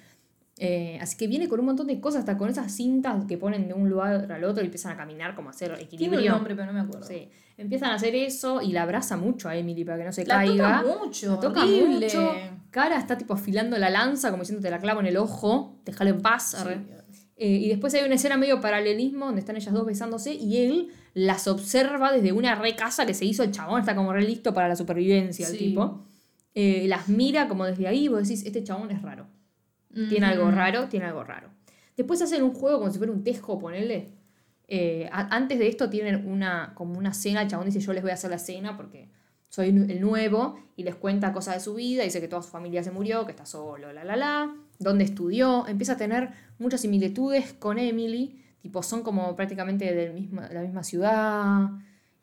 Eh, 0.62 0.98
así 1.02 1.16
que 1.16 1.28
viene 1.28 1.48
con 1.48 1.60
un 1.62 1.68
montón 1.68 1.88
de 1.88 2.02
cosas, 2.02 2.20
hasta 2.20 2.38
con 2.38 2.50
esas 2.50 2.70
cintas 2.74 3.24
que 3.26 3.38
ponen 3.38 3.68
de 3.70 3.74
un 3.74 3.90
lugar 3.90 4.30
al 4.30 4.44
otro 4.44 4.62
y 4.62 4.66
empiezan 4.66 4.92
a 4.92 4.98
caminar 4.98 5.34
como 5.34 5.48
a 5.48 5.52
hacer 5.52 5.72
equilibrio. 5.80 6.20
Tiene 6.20 6.34
un 6.34 6.38
nombre, 6.38 6.54
pero 6.56 6.68
no 6.68 6.74
me 6.74 6.82
acuerdo. 6.82 7.08
Sí. 7.08 7.30
Empiezan 7.58 7.92
a 7.92 7.96
hacer 7.96 8.14
eso 8.16 8.62
y 8.62 8.74
la 8.74 8.84
abraza 8.84 9.16
mucho 9.16 9.48
a 9.48 9.56
Emily 9.56 9.86
para 9.86 9.98
que 10.00 10.04
no 10.06 10.12
se 10.12 10.26
La 10.26 10.36
caiga. 10.36 10.82
toca 10.82 10.98
mucho, 11.06 11.32
La 11.36 11.40
toca 11.40 11.64
horrible. 11.64 12.06
mucho. 12.08 12.32
Cara 12.72 12.98
está 12.98 13.18
tipo 13.18 13.34
afilando 13.34 13.78
la 13.78 13.90
lanza, 13.90 14.32
como 14.32 14.44
diciendo 14.44 14.62
te 14.62 14.70
la 14.70 14.80
clavo 14.80 15.00
en 15.00 15.06
el 15.08 15.16
ojo, 15.18 15.80
déjalo 15.86 16.10
en 16.10 16.22
paz. 16.22 16.56
arre. 16.56 16.82
Eh, 17.38 17.48
y 17.48 17.70
después 17.70 17.94
hay 17.94 18.04
una 18.04 18.16
escena 18.16 18.36
medio 18.36 18.60
paralelismo 18.60 19.28
donde 19.28 19.40
están 19.40 19.56
ellas 19.56 19.74
dos 19.74 19.86
besándose 19.86 20.34
y 20.34 20.58
él 20.58 20.90
las 21.14 21.48
observa 21.48 22.12
desde 22.12 22.34
una 22.34 22.56
re 22.56 22.76
casa 22.76 23.06
que 23.06 23.14
se 23.14 23.24
hizo 23.24 23.44
el 23.44 23.52
chabón, 23.52 23.80
está 23.80 23.96
como 23.96 24.12
re 24.12 24.24
listo 24.24 24.54
para 24.54 24.68
la 24.68 24.76
supervivencia 24.76 25.48
el 25.48 25.54
Sí. 25.54 25.58
tipo. 25.70 26.04
Eh, 26.54 26.86
las 26.90 27.08
mira 27.08 27.48
como 27.48 27.64
desde 27.66 27.88
ahí 27.88 28.06
y 28.06 28.08
vos 28.10 28.24
decís, 28.28 28.46
este 28.46 28.62
chabón 28.64 28.92
es 28.92 29.02
raro. 29.02 29.26
Tiene 29.94 30.28
algo 30.28 30.52
raro, 30.52 30.88
tiene 30.88 31.08
algo 31.08 31.24
raro. 31.24 31.50
Después 31.98 32.22
hacen 32.22 32.44
un 32.44 32.54
juego 32.54 32.80
como 32.80 32.92
si 32.92 32.98
fuera 32.98 33.12
un 33.12 33.24
tejo, 33.24 33.58
ponele. 33.60 34.12
Eh, 34.68 35.10
antes 35.12 35.58
de 35.58 35.68
esto 35.68 35.90
tienen 35.90 36.28
una, 36.28 36.74
como 36.76 36.98
una 36.98 37.14
cena, 37.14 37.42
el 37.42 37.48
chabón 37.48 37.66
dice 37.66 37.80
yo 37.80 37.92
les 37.92 38.04
voy 38.04 38.12
a 38.12 38.14
hacer 38.14 38.30
la 38.30 38.38
cena 38.38 38.78
porque 38.78 39.10
soy 39.50 39.70
el 39.70 40.00
nuevo 40.00 40.60
y 40.76 40.84
les 40.84 40.94
cuenta 40.96 41.34
cosas 41.34 41.56
de 41.56 41.60
su 41.60 41.74
vida, 41.74 42.04
dice 42.04 42.22
que 42.22 42.28
toda 42.28 42.44
su 42.44 42.50
familia 42.50 42.84
se 42.84 42.92
murió, 42.92 43.26
que 43.26 43.32
está 43.32 43.48
solo, 43.48 43.92
la 43.92 44.04
la 44.04 44.16
la, 44.16 44.56
dónde 44.78 45.06
estudió, 45.06 45.68
empieza 45.68 45.94
a 45.94 45.98
tener 45.98 46.30
muchas 46.60 46.82
similitudes 46.82 47.54
con 47.54 47.80
Emily, 47.80 48.40
tipo 48.62 48.84
son 48.84 49.02
como 49.02 49.36
prácticamente 49.36 49.92
de 49.92 50.30
la 50.54 50.62
misma 50.62 50.84
ciudad. 50.84 51.70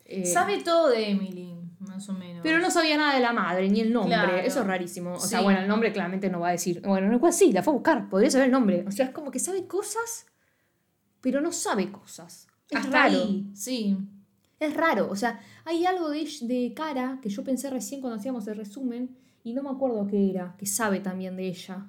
eh, 0.04 0.24
Sabe 0.24 0.62
todo 0.62 0.90
de 0.90 1.10
Emily, 1.10 1.52
más 1.86 2.08
o 2.08 2.12
menos. 2.12 2.40
pero 2.42 2.58
no 2.58 2.70
sabía 2.70 2.96
nada 2.96 3.14
de 3.14 3.20
la 3.20 3.32
madre, 3.32 3.68
ni 3.68 3.80
el 3.80 3.92
nombre. 3.92 4.14
Claro. 4.14 4.36
Eso 4.38 4.60
es 4.60 4.66
rarísimo. 4.66 5.12
O 5.14 5.20
sea, 5.20 5.38
Sí. 5.38 5.44
bueno, 5.44 5.60
el 5.60 5.68
nombre 5.68 5.92
claramente 5.92 6.28
no 6.30 6.40
va 6.40 6.48
a 6.48 6.52
decir. 6.52 6.80
Bueno, 6.82 7.08
no, 7.08 7.18
pues 7.20 7.36
sí, 7.36 7.52
la 7.52 7.62
fue 7.62 7.72
a 7.72 7.74
buscar. 7.74 8.08
Podría 8.08 8.30
saber 8.30 8.46
el 8.46 8.52
nombre. 8.52 8.84
O 8.86 8.90
sea, 8.90 9.06
es 9.06 9.12
como 9.12 9.30
que 9.30 9.38
sabe 9.38 9.66
cosas, 9.66 10.26
pero 11.20 11.40
no 11.40 11.52
sabe 11.52 11.90
cosas. 11.90 12.46
Es 12.70 12.78
Hasta 12.78 12.90
raro. 13.08 13.14
ahí, 13.18 13.50
sí. 13.54 13.96
Es 14.58 14.74
raro. 14.74 15.08
O 15.10 15.16
sea, 15.16 15.40
hay 15.64 15.84
algo 15.86 16.08
de, 16.10 16.26
de 16.42 16.72
cara 16.74 17.18
que 17.22 17.28
yo 17.28 17.44
pensé 17.44 17.68
recién 17.70 18.00
cuando 18.00 18.18
hacíamos 18.18 18.46
el 18.48 18.56
resumen 18.56 19.16
y 19.44 19.52
no 19.54 19.62
me 19.62 19.70
acuerdo 19.70 20.06
qué 20.06 20.30
era, 20.30 20.54
que 20.58 20.66
sabe 20.66 21.00
también 21.00 21.36
de 21.36 21.46
ella. 21.46 21.86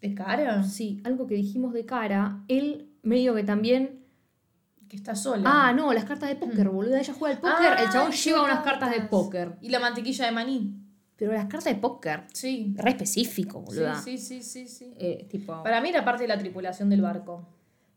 ¿De 0.00 0.14
cara? 0.14 0.62
Sí, 0.64 1.00
algo 1.04 1.26
que 1.26 1.34
dijimos 1.36 1.72
de 1.72 1.86
cara. 1.86 2.42
Él 2.48 2.90
medio 3.02 3.34
que 3.34 3.42
también. 3.44 4.01
Que 4.92 4.96
está 4.96 5.14
sola. 5.14 5.42
Ah, 5.46 5.72
no, 5.72 5.90
las 5.94 6.04
cartas 6.04 6.28
de 6.28 6.36
póker, 6.36 6.68
boluda. 6.68 7.00
Ella 7.00 7.14
juega 7.18 7.34
al 7.36 7.40
póker. 7.40 7.78
el 7.82 7.90
chabón 7.90 8.10
Ah, 8.12 8.14
lleva 8.14 8.38
qué 8.40 8.44
unas 8.44 8.62
cartas 8.62 8.90
de 8.90 9.00
póker. 9.00 9.56
Y 9.62 9.70
la 9.70 9.78
mantequilla 9.80 10.26
de 10.26 10.32
maní. 10.32 10.74
Pero 11.16 11.32
las 11.32 11.44
cartas 11.46 11.64
de 11.64 11.76
póker. 11.76 12.24
Sí. 12.34 12.74
Re 12.76 12.90
específico, 12.90 13.62
boluda. 13.62 13.94
Sí, 14.02 14.18
sí, 14.18 14.42
sí, 14.42 14.66
sí, 14.66 14.68
sí. 14.68 14.94
Eh, 14.98 15.26
tipo, 15.30 15.62
Para 15.62 15.80
mí 15.80 15.88
era 15.88 16.04
parte 16.04 16.24
de 16.24 16.28
la 16.28 16.36
tripulación 16.36 16.90
del 16.90 17.00
barco. 17.00 17.48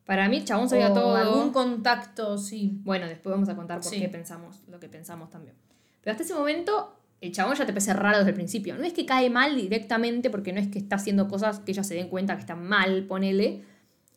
para 0.06 0.30
mí 0.30 0.38
el 0.38 0.46
chabón 0.46 0.70
sabía 0.70 0.90
O 0.90 0.94
todo. 0.94 1.16
algún 1.18 1.52
contacto, 1.52 2.38
sí. 2.38 2.80
Bueno, 2.86 3.08
después 3.08 3.34
vamos 3.34 3.50
a 3.50 3.58
contar 3.58 3.82
por 3.82 3.92
Sí. 3.92 4.00
qué 4.00 4.08
pensamos 4.08 4.62
lo 4.70 4.80
que 4.80 4.88
pensamos 4.88 5.30
también. 5.30 5.56
Pero 6.02 6.12
hasta 6.14 6.24
ese 6.24 6.34
momento, 6.34 6.96
el 7.20 7.34
chabón 7.34 7.56
ya 7.58 7.66
te 7.66 7.74
parece 7.74 7.92
raro 7.94 8.20
desde 8.20 8.30
el 8.30 8.36
principio. 8.36 8.78
No 8.78 8.86
es 8.86 8.94
que 8.94 9.06
cae 9.06 9.30
mal 9.30 9.54
directamente, 9.58 10.30
porque 10.30 10.54
no 10.54 10.62
es 10.62 10.70
que 10.70 10.80
está 10.80 10.96
haciendo 10.96 11.28
cosas 11.28 11.60
que 11.60 11.72
ella 11.74 11.84
se 11.84 11.96
den 11.96 12.08
cuenta 12.08 12.36
que 12.36 12.42
están 12.42 12.64
mal, 12.66 13.04
ponele. 13.04 13.64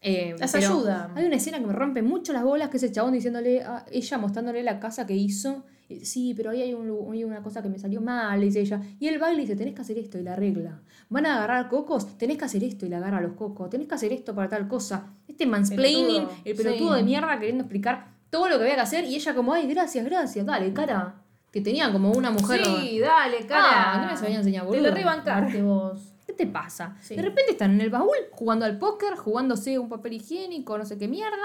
Eh, 0.01 0.36
Las 0.38 0.55
ayuda. 0.55 1.11
Hay 1.14 1.24
una 1.26 1.36
escena 1.36 1.59
que 1.59 1.66
me 1.66 1.72
rompe 1.72 2.03
mucho 2.03 2.32
las 2.32 2.44
bolas, 2.44 2.68
que 2.68 2.76
es 2.76 2.82
el 2.84 2.92
chabón 2.92 3.12
diciéndole 3.12 3.62
a 3.62 3.84
ella, 3.90 4.18
mostrándole 4.18 4.62
la 4.62 4.78
casa 4.78 5.07
que 5.07 5.14
hizo. 5.14 5.64
Sí, 6.03 6.34
pero 6.36 6.51
ahí 6.51 6.61
hay, 6.62 6.74
un 6.74 7.12
hay 7.12 7.24
una 7.24 7.42
cosa 7.42 7.62
que 7.62 7.68
me 7.70 7.78
salió 7.78 8.01
mal, 8.03 8.40
dice 8.40 8.61
ella. 8.61 8.80
Y 9.01 9.09
él 9.09 9.20
va 9.22 9.32
y 9.32 9.36
le 9.36 9.42
dice, 9.42 9.57
tenés 9.57 9.74
que 9.74 9.80
hacer 9.80 9.99
esto 9.99 10.18
y 10.18 10.22
la 10.22 10.34
arregla. 10.34 10.80
Van 11.09 11.24
a 11.24 11.36
agarrar 11.36 11.68
cocos, 11.68 12.18
tenés 12.18 12.36
que 12.36 12.44
hacer 12.44 12.62
esto 12.62 12.84
y 12.84 12.90
la 12.90 12.99
agarra 12.99 13.20
los 13.22 13.32
cocos. 13.32 13.70
Tenés 13.70 13.88
que 13.88 13.94
hacer 13.94 14.12
esto 14.12 14.34
para 14.34 14.49
tal 14.51 14.68
cosa. 14.68 15.07
Es 15.26 15.30
este 15.30 15.46
mansplaining, 15.46 16.26
Pelotudo, 16.26 16.36
el 16.44 16.55
pelotudo 16.57 16.90
sí. 16.92 16.96
de 16.99 17.03
mierda 17.05 17.38
queriendo 17.38 17.62
explicar 17.64 18.07
todo 18.28 18.49
lo 18.51 18.57
que 18.59 18.64
había 18.64 18.74
que 18.74 18.80
hacer 18.82 19.05
y 19.07 19.14
ella 19.14 19.34
como, 19.34 19.55
ay, 19.55 19.66
gracias, 19.66 20.05
gracias, 20.05 20.44
dale, 20.44 20.72
cara. 20.74 21.14
Que 21.51 21.62
tenía 21.62 21.90
como 21.90 22.12
una 22.12 22.30
mujer... 22.30 22.62
Sí, 22.62 22.99
dale, 23.01 23.38
Ah, 23.44 23.46
cara. 23.49 24.01
¿qué 24.07 24.12
me 24.12 24.16
sabía 24.20 24.36
enseñar, 24.36 24.62
Te 24.64 24.68
boludo? 24.68 24.88
lo 24.90 24.94
rebancaste 24.94 25.62
vos. 25.62 26.12
¿Qué 26.39 26.47
te 26.47 26.53
pasa? 26.53 26.97
Sí. 27.01 27.16
De 27.16 27.22
repente 27.22 27.51
están 27.51 27.72
en 27.72 27.80
el 27.80 27.91
baúl 27.91 28.14
jugando 28.30 28.64
al 28.64 28.78
póker, 28.78 29.16
jugándose 29.16 29.76
un 29.76 29.89
papel 29.89 30.12
higiénico, 30.12 30.78
no 30.78 30.84
sé 30.84 30.97
qué 30.97 31.09
mierda. 31.09 31.36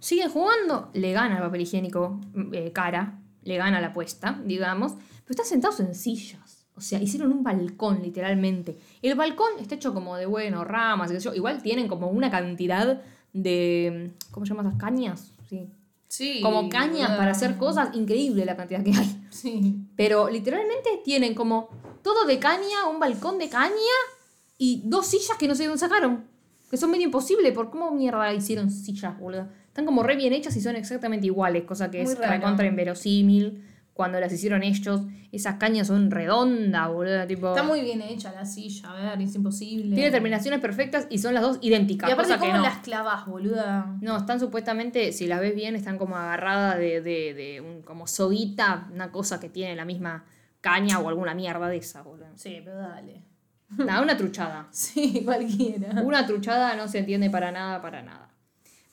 Siguen 0.00 0.28
jugando, 0.28 0.90
le 0.92 1.12
gana 1.12 1.36
el 1.36 1.42
papel 1.42 1.60
higiénico 1.60 2.18
eh, 2.52 2.72
cara, 2.72 3.20
le 3.44 3.56
gana 3.56 3.80
la 3.80 3.88
apuesta, 3.88 4.40
digamos. 4.44 4.94
Pero 4.94 5.30
están 5.30 5.46
sentados 5.46 5.78
en 5.78 5.94
sillas. 5.94 6.66
O 6.74 6.80
sea, 6.80 7.00
hicieron 7.00 7.30
un 7.30 7.44
balcón, 7.44 8.02
literalmente. 8.02 8.76
El 9.02 9.14
balcón 9.14 9.50
está 9.60 9.76
hecho 9.76 9.94
como 9.94 10.16
de, 10.16 10.26
bueno, 10.26 10.64
ramas, 10.64 11.12
qué 11.12 11.20
sé 11.20 11.24
yo. 11.26 11.34
Igual 11.34 11.62
tienen 11.62 11.86
como 11.86 12.08
una 12.08 12.28
cantidad 12.28 13.02
de. 13.32 14.10
¿Cómo 14.32 14.46
se 14.46 14.50
llaman 14.50 14.66
esas 14.66 14.80
cañas? 14.80 15.32
Sí. 15.48 15.68
Sí. 16.08 16.40
Como 16.42 16.68
cañas 16.68 17.16
para 17.16 17.30
hacer 17.30 17.56
cosas, 17.56 17.94
increíble 17.94 18.44
la 18.44 18.56
cantidad 18.56 18.82
que 18.82 18.94
hay. 18.94 19.28
Sí. 19.30 19.76
Pero 19.94 20.28
literalmente 20.28 21.02
tienen 21.04 21.36
como 21.36 21.68
todo 22.02 22.24
de 22.24 22.40
caña, 22.40 22.88
un 22.90 22.98
balcón 22.98 23.38
de 23.38 23.48
caña 23.48 23.70
y 24.62 24.82
dos 24.84 25.06
sillas 25.06 25.38
que 25.38 25.48
no 25.48 25.54
sé 25.54 25.62
de 25.62 25.68
dónde 25.70 25.80
sacaron. 25.80 26.24
Que 26.70 26.76
son 26.76 26.90
medio 26.90 27.04
imposibles. 27.04 27.50
¿Por 27.54 27.70
cómo 27.70 27.90
mierda 27.92 28.32
hicieron 28.34 28.70
sillas, 28.70 29.18
boludo? 29.18 29.48
Están 29.68 29.86
como 29.86 30.02
re 30.02 30.16
bien 30.16 30.34
hechas 30.34 30.54
y 30.54 30.60
son 30.60 30.76
exactamente 30.76 31.26
iguales, 31.26 31.64
cosa 31.64 31.90
que 31.90 32.02
Muy 32.02 32.12
es 32.12 32.18
recontra 32.18 32.66
inverosímil. 32.66 33.64
Cuando 33.94 34.20
las 34.20 34.30
hicieron 34.30 34.62
ellos, 34.62 35.00
esas 35.32 35.54
cañas 35.54 35.86
son 35.86 36.10
redondas, 36.10 36.92
boludo. 36.92 37.26
Tipo, 37.26 37.48
Está 37.48 37.62
muy 37.62 37.80
bien 37.80 38.02
hecha 38.02 38.32
la 38.32 38.44
silla, 38.44 38.90
a 38.90 39.14
ver, 39.14 39.22
es 39.22 39.34
imposible. 39.34 39.94
tiene 39.94 40.10
terminaciones 40.10 40.60
perfectas 40.60 41.06
y 41.08 41.16
son 41.16 41.32
las 41.32 41.42
dos 41.42 41.58
idénticas. 41.62 42.10
Y 42.10 42.12
aparte, 42.12 42.32
cosa 42.32 42.40
que 42.42 42.50
¿cómo 42.50 42.58
no. 42.58 42.64
las 42.64 42.78
clavas, 42.80 43.26
boluda? 43.26 43.96
No, 44.02 44.18
están 44.18 44.40
supuestamente, 44.40 45.12
si 45.12 45.26
las 45.26 45.40
ves 45.40 45.54
bien, 45.54 45.74
están 45.74 45.96
como 45.96 46.16
agarradas 46.18 46.76
de, 46.76 47.00
de, 47.00 47.32
de 47.32 47.62
un, 47.62 47.80
como 47.80 48.06
soguita, 48.06 48.88
una 48.92 49.10
cosa 49.10 49.40
que 49.40 49.48
tiene 49.48 49.74
la 49.74 49.86
misma 49.86 50.26
caña 50.60 50.98
o 50.98 51.08
alguna 51.08 51.34
mierda 51.34 51.68
de 51.70 51.78
esa, 51.78 52.02
boludo. 52.02 52.26
Sí, 52.34 52.60
pero 52.62 52.76
dale. 52.76 53.29
Nada, 53.78 54.02
una 54.02 54.16
truchada. 54.16 54.68
Sí, 54.70 55.22
cualquiera. 55.24 56.02
Una 56.02 56.26
truchada 56.26 56.76
no 56.76 56.88
se 56.88 56.98
entiende 56.98 57.30
para 57.30 57.52
nada, 57.52 57.80
para 57.80 58.02
nada. 58.02 58.26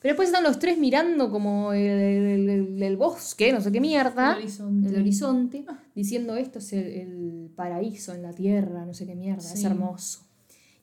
Pero 0.00 0.12
después 0.12 0.28
están 0.28 0.44
los 0.44 0.58
tres 0.60 0.78
mirando 0.78 1.28
como 1.30 1.72
el, 1.72 1.80
el- 1.82 2.48
el- 2.48 2.82
el 2.82 2.96
bosque, 2.96 3.52
no 3.52 3.60
sé 3.60 3.72
qué 3.72 3.80
mierda. 3.80 4.32
El 4.32 4.38
horizonte. 4.38 4.88
El 4.88 4.94
horizonte, 5.00 5.64
diciendo 5.94 6.36
esto 6.36 6.60
es 6.60 6.72
el, 6.72 6.84
el 6.86 7.50
paraíso 7.56 8.14
en 8.14 8.22
la 8.22 8.32
tierra, 8.32 8.84
no 8.86 8.94
sé 8.94 9.06
qué 9.06 9.16
mierda, 9.16 9.42
es 9.42 9.58
Sí. 9.60 9.66
hermoso. 9.66 10.24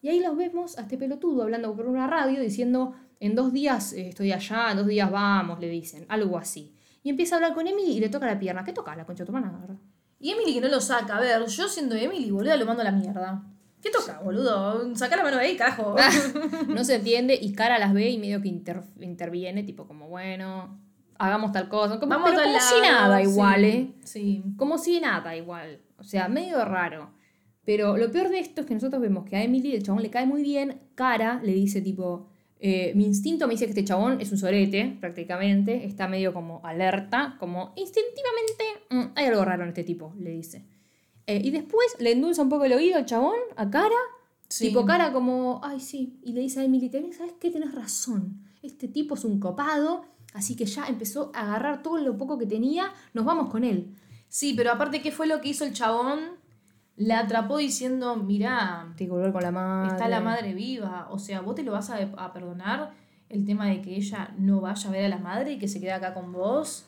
Y 0.02 0.10
ahí 0.10 0.20
los 0.20 0.36
vemos 0.36 0.78
a 0.78 0.82
este 0.82 0.98
pelotudo 0.98 1.44
hablando 1.44 1.74
por 1.76 1.88
una 1.88 2.08
radio 2.08 2.42
diciendo, 2.42 2.94
en 3.22 3.36
dos 3.36 3.54
días 3.54 3.94
eh, 3.94 4.10
estoy 4.10 4.34
allá, 4.34 4.72
en 4.72 4.78
dos 4.78 4.88
días 4.88 5.10
vamos, 5.10 5.60
le 5.62 5.70
dicen, 5.70 6.06
algo 6.10 6.38
así. 6.38 6.76
Y 7.02 7.10
empieza 7.10 7.36
a 7.36 7.38
hablar 7.38 7.54
con 7.54 7.66
Emily 7.68 7.94
y 7.94 8.00
le 8.02 8.10
toca 8.10 8.26
la 8.26 8.38
pierna. 8.38 8.64
¿Qué 8.66 8.74
toca 8.74 8.96
la 8.96 9.06
concha 9.06 9.24
tu? 9.26 9.34
Y 10.20 10.32
Emily 10.32 10.56
que 10.56 10.62
no 10.62 10.68
lo 10.68 10.82
saca. 10.82 11.18
A 11.18 11.22
ver, 11.22 11.46
yo 11.46 11.68
siendo 11.70 11.96
Emily, 11.96 12.30
boluda, 12.32 12.58
lo 12.58 12.66
mando 12.66 12.82
a 12.82 12.86
la 12.86 12.92
mierda. 12.92 13.44
¿Qué 13.86 13.92
toca, 13.92 14.20
boludo? 14.24 14.96
Saca 14.96 15.16
la 15.16 15.22
mano 15.22 15.38
de 15.38 15.44
ahí, 15.44 15.56
carajo. 15.56 15.96
No 16.68 16.84
se 16.84 16.96
entiende 16.96 17.38
y 17.40 17.54
Cara 17.54 17.78
las 17.78 17.94
ve 17.94 18.10
y 18.10 18.18
medio 18.18 18.42
que 18.42 18.48
inter- 18.48 18.82
interviene, 19.00 19.62
tipo 19.62 19.86
como, 19.86 20.08
bueno, 20.10 20.80
hagamos 21.20 21.52
tal 21.52 21.70
cosa. 21.70 22.00
Como, 22.00 22.10
Vamos 22.10 22.32
pero 22.32 22.42
como 22.44 22.60
si 22.60 22.82
nada 22.82 23.18
sí. 23.24 23.30
igual, 23.30 23.64
¿eh? 23.64 23.92
Sí. 24.04 24.44
Como 24.58 24.80
si 24.80 25.00
nada 25.00 25.36
igual. 25.36 25.82
O 26.00 26.04
sea, 26.04 26.28
medio 26.30 26.66
raro. 26.66 27.12
Pero 27.64 27.96
lo 27.96 28.12
peor 28.12 28.30
de 28.30 28.40
esto 28.40 28.62
es 28.62 28.68
que 28.68 28.74
nosotros 28.74 29.00
vemos 29.00 29.24
que 29.26 29.36
a 29.36 29.44
Emily 29.44 29.76
el 29.76 29.84
chabón 29.84 30.02
le 30.02 30.10
cae 30.10 30.26
muy 30.26 30.42
bien. 30.42 30.82
Cara 30.96 31.40
le 31.44 31.54
dice 31.54 31.80
tipo, 31.82 32.28
eh, 32.60 32.92
mi 32.96 33.06
instinto 33.06 33.46
me 33.46 33.54
dice 33.54 33.66
que 33.66 33.72
este 33.72 33.86
chabón 33.86 34.20
es 34.20 34.32
un 34.32 34.40
sorete, 34.40 34.98
prácticamente. 35.00 35.86
Está 35.86 36.08
medio 36.08 36.34
como 36.34 36.60
alerta, 36.66 37.36
como 37.40 37.72
instintivamente 37.76 38.64
"Mm, 38.90 39.12
hay 39.16 39.26
algo 39.28 39.46
raro 39.46 39.62
en 39.62 39.70
este 39.70 39.84
tipo, 39.84 40.12
le 40.20 40.32
dice. 40.32 40.66
Eh, 41.28 41.42
y 41.44 41.52
después 41.52 41.96
le 42.00 42.12
endulza 42.12 42.42
un 42.44 42.50
poco 42.50 42.66
el 42.66 42.74
oído 42.74 42.98
al 42.98 43.06
chabón, 43.06 43.36
a 43.56 43.70
Cara. 43.70 43.96
Sí. 44.48 44.68
Tipo 44.68 44.86
cara 44.86 45.12
como, 45.12 45.60
ay 45.64 45.80
sí. 45.80 46.20
Y 46.24 46.34
le 46.34 46.42
dice 46.42 46.60
a 46.60 46.64
Emily, 46.64 46.90
"Tenés- 46.90 47.14
¿sabes 47.18 47.34
qué? 47.40 47.50
Tenés 47.50 47.74
razón. 47.74 48.44
Este 48.62 48.88
tipo 48.88 49.16
es 49.16 49.26
un 49.26 49.40
copado. 49.40 50.06
Así 50.36 50.56
que 50.56 50.66
ya 50.66 50.86
empezó 50.88 51.32
a 51.34 51.42
agarrar 51.48 51.82
todo 51.82 51.98
lo 51.98 52.16
poco 52.16 52.38
que 52.38 52.46
tenía. 52.46 52.92
Nos 53.14 53.26
vamos 53.26 53.50
con 53.50 53.64
él. 53.64 53.96
Sí, 54.28 54.54
pero 54.56 54.72
aparte, 54.72 55.02
¿qué 55.02 55.12
fue 55.12 55.26
lo 55.28 55.42
que 55.42 55.50
hizo 55.50 55.66
el 55.66 55.74
chabón? 55.74 56.20
La 56.96 57.20
atrapó 57.22 57.58
diciendo, 57.58 58.16
mirá, 58.18 58.94
volver 59.10 59.34
con 59.34 59.42
la 59.42 59.52
madre. 59.52 59.94
está 59.94 60.08
la 60.08 60.22
madre 60.22 60.54
viva. 60.54 61.08
O 61.10 61.18
sea, 61.20 61.42
¿vos 61.42 61.56
te 61.56 61.64
lo 61.64 61.72
vas 61.72 61.90
a, 61.90 61.98
a 62.18 62.32
perdonar 62.34 62.94
el 63.30 63.46
tema 63.46 63.66
de 63.68 63.82
que 63.82 63.96
ella 63.96 64.34
no 64.38 64.62
vaya 64.62 64.90
a 64.90 64.94
ver 64.94 65.06
a 65.06 65.10
la 65.10 65.18
madre 65.18 65.54
y 65.54 65.58
que 65.58 65.68
se 65.68 65.80
quede 65.80 65.92
acá 65.94 66.14
con 66.14 66.32
vos? 66.32 66.86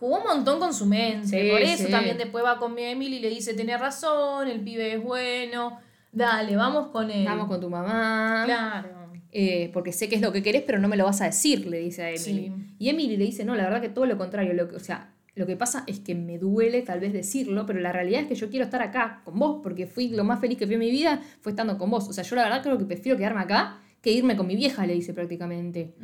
Jugó 0.00 0.16
un 0.16 0.24
montón 0.24 0.58
con 0.58 0.72
su 0.72 0.86
mente. 0.86 1.28
Sí, 1.28 1.50
Por 1.50 1.60
eso 1.60 1.84
sí. 1.84 1.90
también 1.90 2.16
después 2.16 2.42
va 2.42 2.58
con 2.58 2.74
mi 2.74 2.82
Emily 2.82 3.16
y 3.16 3.20
le 3.20 3.28
dice, 3.28 3.52
tenés 3.52 3.78
razón, 3.78 4.48
el 4.48 4.60
pibe 4.62 4.94
es 4.94 5.02
bueno. 5.02 5.78
Dale, 6.10 6.56
vamos 6.56 6.88
con 6.88 7.10
él. 7.10 7.26
Vamos 7.26 7.46
con 7.46 7.60
tu 7.60 7.68
mamá. 7.68 8.44
Claro. 8.46 9.10
Eh, 9.30 9.70
porque 9.74 9.92
sé 9.92 10.08
que 10.08 10.16
es 10.16 10.22
lo 10.22 10.32
que 10.32 10.42
querés, 10.42 10.62
pero 10.62 10.78
no 10.78 10.88
me 10.88 10.96
lo 10.96 11.04
vas 11.04 11.20
a 11.20 11.26
decir, 11.26 11.66
le 11.66 11.78
dice 11.78 12.02
a 12.02 12.08
Emily. 12.08 12.48
Sí. 12.48 12.74
Y 12.78 12.88
Emily 12.88 13.18
le 13.18 13.26
dice, 13.26 13.44
no, 13.44 13.54
la 13.54 13.64
verdad 13.64 13.82
que 13.82 13.90
todo 13.90 14.06
lo 14.06 14.16
contrario. 14.16 14.54
Lo 14.54 14.68
que, 14.68 14.76
o 14.76 14.80
sea, 14.80 15.12
lo 15.34 15.46
que 15.46 15.54
pasa 15.56 15.84
es 15.86 16.00
que 16.00 16.14
me 16.14 16.38
duele 16.38 16.80
tal 16.82 16.98
vez 16.98 17.12
decirlo, 17.12 17.66
pero 17.66 17.78
la 17.78 17.92
realidad 17.92 18.22
es 18.22 18.26
que 18.26 18.34
yo 18.34 18.48
quiero 18.48 18.64
estar 18.64 18.82
acá 18.82 19.20
con 19.24 19.38
vos, 19.38 19.60
porque 19.62 19.86
fui 19.86 20.08
lo 20.08 20.24
más 20.24 20.40
feliz 20.40 20.58
que 20.58 20.64
fui 20.66 20.74
en 20.74 20.80
mi 20.80 20.90
vida, 20.90 21.20
fue 21.42 21.52
estando 21.52 21.78
con 21.78 21.90
vos. 21.90 22.08
O 22.08 22.12
sea, 22.12 22.24
yo 22.24 22.34
la 22.36 22.44
verdad 22.44 22.62
creo 22.62 22.78
que 22.78 22.86
prefiero 22.86 23.18
quedarme 23.18 23.42
acá 23.42 23.78
que 24.00 24.12
irme 24.12 24.36
con 24.36 24.46
mi 24.46 24.56
vieja, 24.56 24.86
le 24.86 24.94
dice 24.94 25.12
prácticamente. 25.12 25.94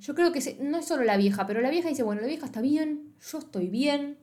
Yo 0.00 0.14
creo 0.14 0.32
que 0.32 0.40
se- 0.40 0.56
no 0.60 0.78
es 0.78 0.86
solo 0.86 1.02
la 1.04 1.16
vieja, 1.16 1.46
pero 1.46 1.60
la 1.60 1.70
vieja 1.70 1.88
dice, 1.88 2.02
bueno, 2.02 2.20
la 2.20 2.26
vieja 2.28 2.46
está 2.46 2.60
bien, 2.60 3.12
yo 3.30 3.38
estoy 3.38 3.68
bien, 3.68 4.16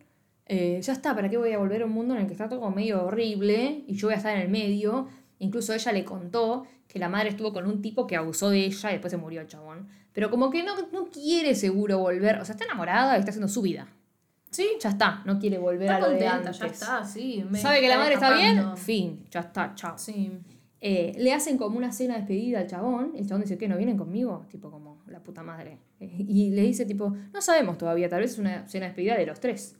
eh, 0.45 0.80
ya 0.82 0.93
está, 0.93 1.14
¿para 1.16 1.30
qué 1.30 1.38
voy 1.38 1.51
a 1.51 1.57
volver 1.57 1.82
a 1.82 1.86
un 1.86 1.91
mundo 1.91 2.14
en 2.16 2.22
el 2.22 2.28
que 2.28 2.34
está 2.34 2.47
todo 2.49 2.70
medio 2.72 3.03
horrible 3.05 3.84
y 3.88 3.95
yo 3.95 4.07
voy 4.07 4.14
a 4.16 4.18
estar 4.18 4.36
en 4.36 4.41
el 4.43 4.49
medio? 4.49 5.07
Incluso 5.39 5.74
ella 5.74 5.91
le 5.91 6.05
contó 6.05 6.66
que 6.88 6.99
la 6.99 7.09
madre 7.09 7.30
estuvo 7.30 7.51
con 7.53 7.66
un 7.68 7.82
tipo 7.82 8.05
que 8.07 8.16
abusó 8.16 8.49
de 8.49 8.66
ella 8.66 8.89
y 8.89 8.93
después 8.93 9.12
se 9.12 9.18
murió 9.18 9.41
el 9.41 9.47
chabón. 9.47 9.88
Pero 10.14 10.30
como 10.30 10.49
que 10.49 10.62
no, 10.64 10.74
no 10.91 11.05
quiere 11.05 11.55
seguro 11.55 11.99
volver, 11.99 12.38
o 12.39 12.45
sea, 12.45 12.53
está 12.53 12.66
enamorada 12.66 13.16
y 13.16 13.20
está 13.20 13.32
haciendo 13.32 13.47
su 13.47 13.62
vida. 13.62 13.88
Sí, 14.49 14.68
Ya 14.82 14.89
está, 14.89 15.22
no 15.26 15.39
quiere 15.39 15.57
volver 15.57 15.84
está 15.84 15.95
a 15.95 15.99
lo 16.01 16.05
de 16.09 16.12
contenta, 16.20 16.36
antes. 16.38 16.59
ya 16.59 16.66
está, 16.66 17.03
sí. 17.05 17.45
Sabe 17.55 17.80
que 17.80 17.88
la 17.88 17.97
madre 17.97 18.16
está 18.16 18.36
bien, 18.36 18.78
fin, 18.78 19.26
ya 19.32 19.39
está, 19.39 19.72
chao. 19.76 19.97
Sí. 19.97 20.30
Eh, 20.84 21.13
le 21.19 21.32
hacen 21.32 21.59
como 21.59 21.77
una 21.77 21.91
cena 21.91 22.15
de 22.15 22.21
despedida 22.21 22.59
al 22.59 22.67
chabón. 22.67 23.13
El 23.15 23.27
chabón 23.27 23.43
dice, 23.43 23.55
¿qué? 23.55 23.67
¿No 23.67 23.77
vienen 23.77 23.97
conmigo? 23.97 24.47
Tipo 24.49 24.71
como 24.71 25.03
la 25.05 25.21
puta 25.21 25.43
madre. 25.43 25.77
Eh, 25.99 26.25
y 26.27 26.49
le 26.49 26.63
dice 26.63 26.86
tipo, 26.86 27.15
no 27.32 27.41
sabemos 27.41 27.77
todavía, 27.77 28.09
tal 28.09 28.21
vez 28.21 28.32
es 28.32 28.39
una 28.39 28.67
cena 28.67 28.86
de 28.86 28.89
despedida 28.89 29.15
de 29.15 29.27
los 29.27 29.39
tres. 29.39 29.75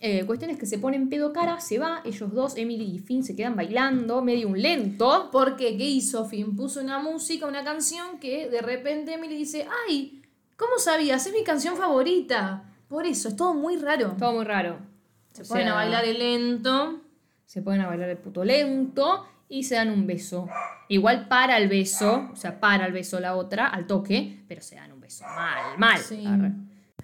Eh, 0.00 0.24
cuestión 0.24 0.50
es 0.50 0.56
que 0.56 0.64
se 0.64 0.78
ponen 0.78 1.10
pedo 1.10 1.32
cara, 1.34 1.60
se 1.60 1.78
va, 1.78 2.00
ellos 2.04 2.32
dos, 2.32 2.56
Emily 2.56 2.84
y 2.84 2.98
Finn, 2.98 3.24
se 3.24 3.36
quedan 3.36 3.56
bailando, 3.56 4.22
medio 4.22 4.48
un 4.48 4.62
lento. 4.62 5.28
Porque, 5.30 5.76
¿qué 5.76 5.84
hizo 5.84 6.24
Finn? 6.24 6.56
Puso 6.56 6.80
una 6.80 6.98
música, 6.98 7.46
una 7.46 7.62
canción 7.62 8.18
que 8.18 8.48
de 8.48 8.62
repente 8.62 9.12
Emily 9.14 9.36
dice, 9.36 9.66
ay, 9.86 10.22
¿cómo 10.56 10.78
sabías? 10.78 11.26
Es 11.26 11.32
mi 11.34 11.44
canción 11.44 11.76
favorita. 11.76 12.64
Por 12.88 13.04
eso, 13.04 13.28
es 13.28 13.36
todo 13.36 13.52
muy 13.52 13.76
raro. 13.76 14.14
Todo 14.18 14.32
muy 14.32 14.44
raro. 14.44 14.78
Se 15.34 15.42
O 15.42 15.46
ponen 15.46 15.64
sea, 15.64 15.72
a 15.72 15.76
bailar 15.76 16.04
el 16.06 16.18
lento. 16.18 17.00
Se 17.44 17.60
ponen 17.60 17.82
a 17.82 17.88
bailar 17.88 18.08
el 18.08 18.16
puto 18.16 18.44
lento 18.44 19.26
y 19.48 19.64
se 19.64 19.74
dan 19.76 19.90
un 19.90 20.06
beso. 20.06 20.48
Igual 20.88 21.28
para 21.28 21.56
el 21.58 21.68
beso, 21.68 22.28
o 22.32 22.36
sea, 22.36 22.60
para 22.60 22.86
el 22.86 22.92
beso 22.92 23.20
la 23.20 23.34
otra, 23.36 23.66
al 23.66 23.86
toque, 23.86 24.44
pero 24.48 24.60
se 24.62 24.76
dan 24.76 24.92
un 24.92 25.00
beso. 25.00 25.24
Mal, 25.24 25.78
mal. 25.78 25.98
Sí. 25.98 26.24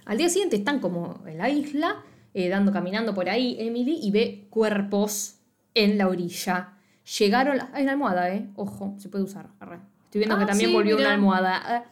Al 0.07 0.19
día 0.19 0.29
siguiente 0.29 0.57
están 0.57 0.81
como 0.81 1.23
en 1.27 1.39
la 1.39 1.49
isla, 1.49 2.03
eh, 2.35 2.49
dando, 2.49 2.73
caminando 2.73 3.15
por 3.15 3.29
ahí 3.29 3.57
Emily 3.59 3.99
y 4.03 4.11
ve 4.11 4.47
cuerpos 4.51 5.37
en 5.75 5.97
la 5.99 6.09
orilla. 6.09 6.75
Llegaron. 7.19 7.57
la- 7.59 7.71
Hay 7.73 7.83
una 7.85 7.93
almohada, 7.93 8.31
¿eh? 8.35 8.49
Ojo, 8.57 8.95
se 8.99 9.09
puede 9.09 9.25
usar. 9.25 9.49
arre. 9.61 9.81
Estoy 10.05 10.21
viendo 10.21 10.37
Ah, 10.37 10.39
que 10.41 10.47
también 10.47 10.71
sí, 10.71 10.75
volvió 10.77 10.97
una 10.97 11.13
almohada. 11.13 11.61
Ah, 11.65 11.85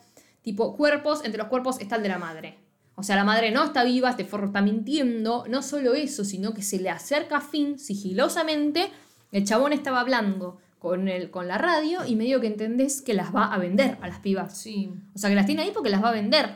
tipo, 0.42 0.76
cuerpos, 0.76 1.24
entre 1.24 1.38
los 1.38 1.48
cuerpos 1.48 1.80
está 1.80 1.96
el 1.96 2.02
de 2.02 2.08
la 2.08 2.18
madre. 2.18 2.58
O 2.94 3.02
sea, 3.02 3.16
la 3.16 3.24
madre 3.24 3.50
no 3.50 3.64
está 3.64 3.84
viva, 3.84 4.10
este 4.10 4.24
forro 4.24 4.46
está 4.46 4.60
mintiendo. 4.62 5.44
No 5.48 5.62
solo 5.62 5.94
eso, 5.94 6.24
sino 6.24 6.52
que 6.54 6.62
se 6.62 6.78
le 6.78 6.90
acerca 6.90 7.38
a 7.38 7.40
Finn 7.40 7.78
sigilosamente. 7.78 8.90
El 9.32 9.44
chabón 9.44 9.72
estaba 9.72 10.00
hablando 10.00 10.58
con, 10.78 11.08
el, 11.08 11.30
con 11.30 11.48
la 11.48 11.58
radio 11.58 12.04
y 12.06 12.16
medio 12.16 12.40
que 12.40 12.46
entendés 12.46 13.02
que 13.02 13.14
las 13.14 13.34
va 13.34 13.52
a 13.52 13.58
vender 13.58 13.98
a 14.00 14.08
las 14.08 14.20
pibas. 14.20 14.56
Sí. 14.56 14.92
O 15.14 15.18
sea, 15.18 15.30
que 15.30 15.36
las 15.36 15.46
tiene 15.46 15.62
ahí 15.62 15.70
porque 15.72 15.90
las 15.90 16.02
va 16.02 16.10
a 16.10 16.12
vender. 16.12 16.50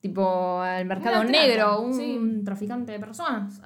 Tipo, 0.00 0.60
al 0.60 0.84
mercado 0.86 1.22
Una 1.22 1.30
negro, 1.30 1.80
un 1.80 1.94
sí. 1.94 2.42
traficante 2.44 2.92
de 2.92 3.00
personas. 3.00 3.60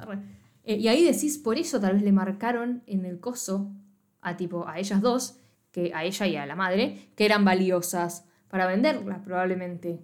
Eh, 0.65 0.77
y 0.77 0.89
ahí 0.89 1.05
decís, 1.05 1.37
por 1.39 1.59
eso 1.59 1.81
tal 1.81 1.95
vez 1.95 2.03
le 2.03 2.13
marcaron 2.13 2.83
en 2.87 3.05
el 3.05 3.21
coso 3.21 3.71
a 4.21 4.37
tipo 4.37 4.67
a 4.67 4.79
ellas 4.79 5.03
dos, 5.03 5.41
que 5.73 5.93
a 5.95 6.05
ella 6.05 6.27
y 6.27 6.37
a 6.37 6.47
la 6.47 6.55
madre, 6.55 7.11
que 7.17 7.25
eran 7.25 7.45
valiosas 7.45 8.27
para 8.49 8.67
venderlas 8.67 9.19
probablemente. 9.21 10.01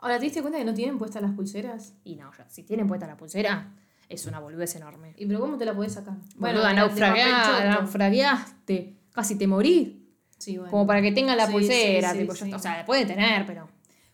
Ahora, 0.00 0.18
¿te 0.18 0.24
diste 0.24 0.42
cuenta 0.42 0.58
que 0.58 0.64
no 0.64 0.74
tienen 0.74 0.98
puestas 0.98 1.22
las 1.22 1.32
pulseras? 1.32 1.94
Y 2.04 2.16
no, 2.16 2.30
ya, 2.36 2.48
si 2.48 2.62
tienen 2.62 2.86
puesta 2.86 3.06
la 3.06 3.16
pulsera, 3.16 3.72
es 4.08 4.26
una 4.26 4.40
boludez 4.40 4.74
enorme. 4.76 5.14
¿Y 5.16 5.26
pero 5.26 5.40
cómo 5.40 5.56
te 5.58 5.64
la 5.64 5.74
podés 5.74 5.92
sacar? 5.92 6.14
Bueno, 6.36 6.62
naufragá- 6.62 7.64
naufragueaste, 7.68 8.96
casi 9.12 9.36
te 9.36 9.46
morí. 9.46 10.06
Sí, 10.38 10.56
bueno. 10.56 10.70
Como 10.70 10.86
para 10.86 11.02
que 11.02 11.12
tenga 11.12 11.34
la 11.34 11.46
Sí, 11.46 11.52
pulsera, 11.52 12.12
sí, 12.12 12.18
tipo, 12.18 12.32
o 12.32 12.58
sea, 12.58 12.78
la 12.78 12.84
puede 12.86 13.06
tener, 13.06 13.44
pero... 13.46 13.68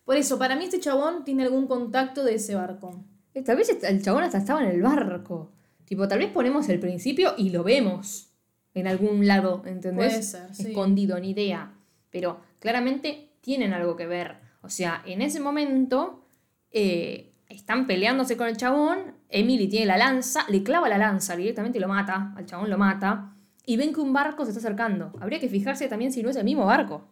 Por 0.05 0.16
eso, 0.16 0.38
para 0.38 0.57
mí 0.57 0.64
este 0.64 0.80
chabón 0.80 1.24
tiene 1.24 1.45
algún 1.45 1.66
contacto 1.66 2.24
de 2.24 2.34
ese 2.34 2.55
barco. 2.55 3.05
Eh, 3.34 3.42
Tal 3.42 3.57
vez 3.57 3.70
el 3.82 4.03
chabón 4.03 4.22
hasta 4.22 4.38
estaba 4.38 4.62
en 4.62 4.68
el 4.70 4.82
barco. 4.82 5.53
Tipo, 5.84 6.09
tal 6.09 6.18
vez 6.18 6.30
ponemos 6.30 6.68
el 6.68 6.78
principio 6.80 7.34
y 7.36 7.51
lo 7.51 7.62
vemos 7.62 8.30
en 8.74 8.86
algún 8.86 9.26
lado, 9.26 9.62
¿entendés? 9.66 10.09
Puede 10.12 10.22
ser, 10.22 10.55
sí. 10.55 10.68
Escondido, 10.68 11.18
ni 11.20 11.30
idea. 11.30 11.72
Pero 12.11 12.40
claramente 12.59 13.30
tienen 13.40 13.72
algo 13.72 13.97
que 13.97 14.07
ver. 14.07 14.36
O 14.62 14.68
sea, 14.70 15.03
en 15.07 15.20
ese 15.22 15.40
momento 15.40 16.24
eh, 16.70 17.34
están 17.64 17.86
peleándose 17.86 18.36
con 18.36 18.46
el 18.46 18.58
chabón. 18.58 19.14
Emily 19.30 19.68
tiene 19.68 19.86
la 19.86 19.96
lanza, 19.96 20.44
le 20.50 20.62
clava 20.62 20.86
la 20.86 20.98
lanza 20.98 21.34
directamente 21.34 21.78
y 21.78 21.80
lo 21.80 21.88
mata. 21.88 22.34
Al 22.36 22.44
chabón 22.44 22.68
lo 22.68 22.76
mata. 22.76 23.34
Y 23.64 23.78
ven 23.78 23.94
que 23.94 24.00
un 24.00 24.12
barco 24.12 24.44
se 24.44 24.50
está 24.50 24.60
acercando. 24.60 25.12
Habría 25.18 25.40
que 25.40 25.48
fijarse 25.48 25.88
también 25.88 26.12
si 26.12 26.22
no 26.22 26.28
es 26.28 26.36
el 26.36 26.44
mismo 26.44 26.66
barco. 26.66 27.08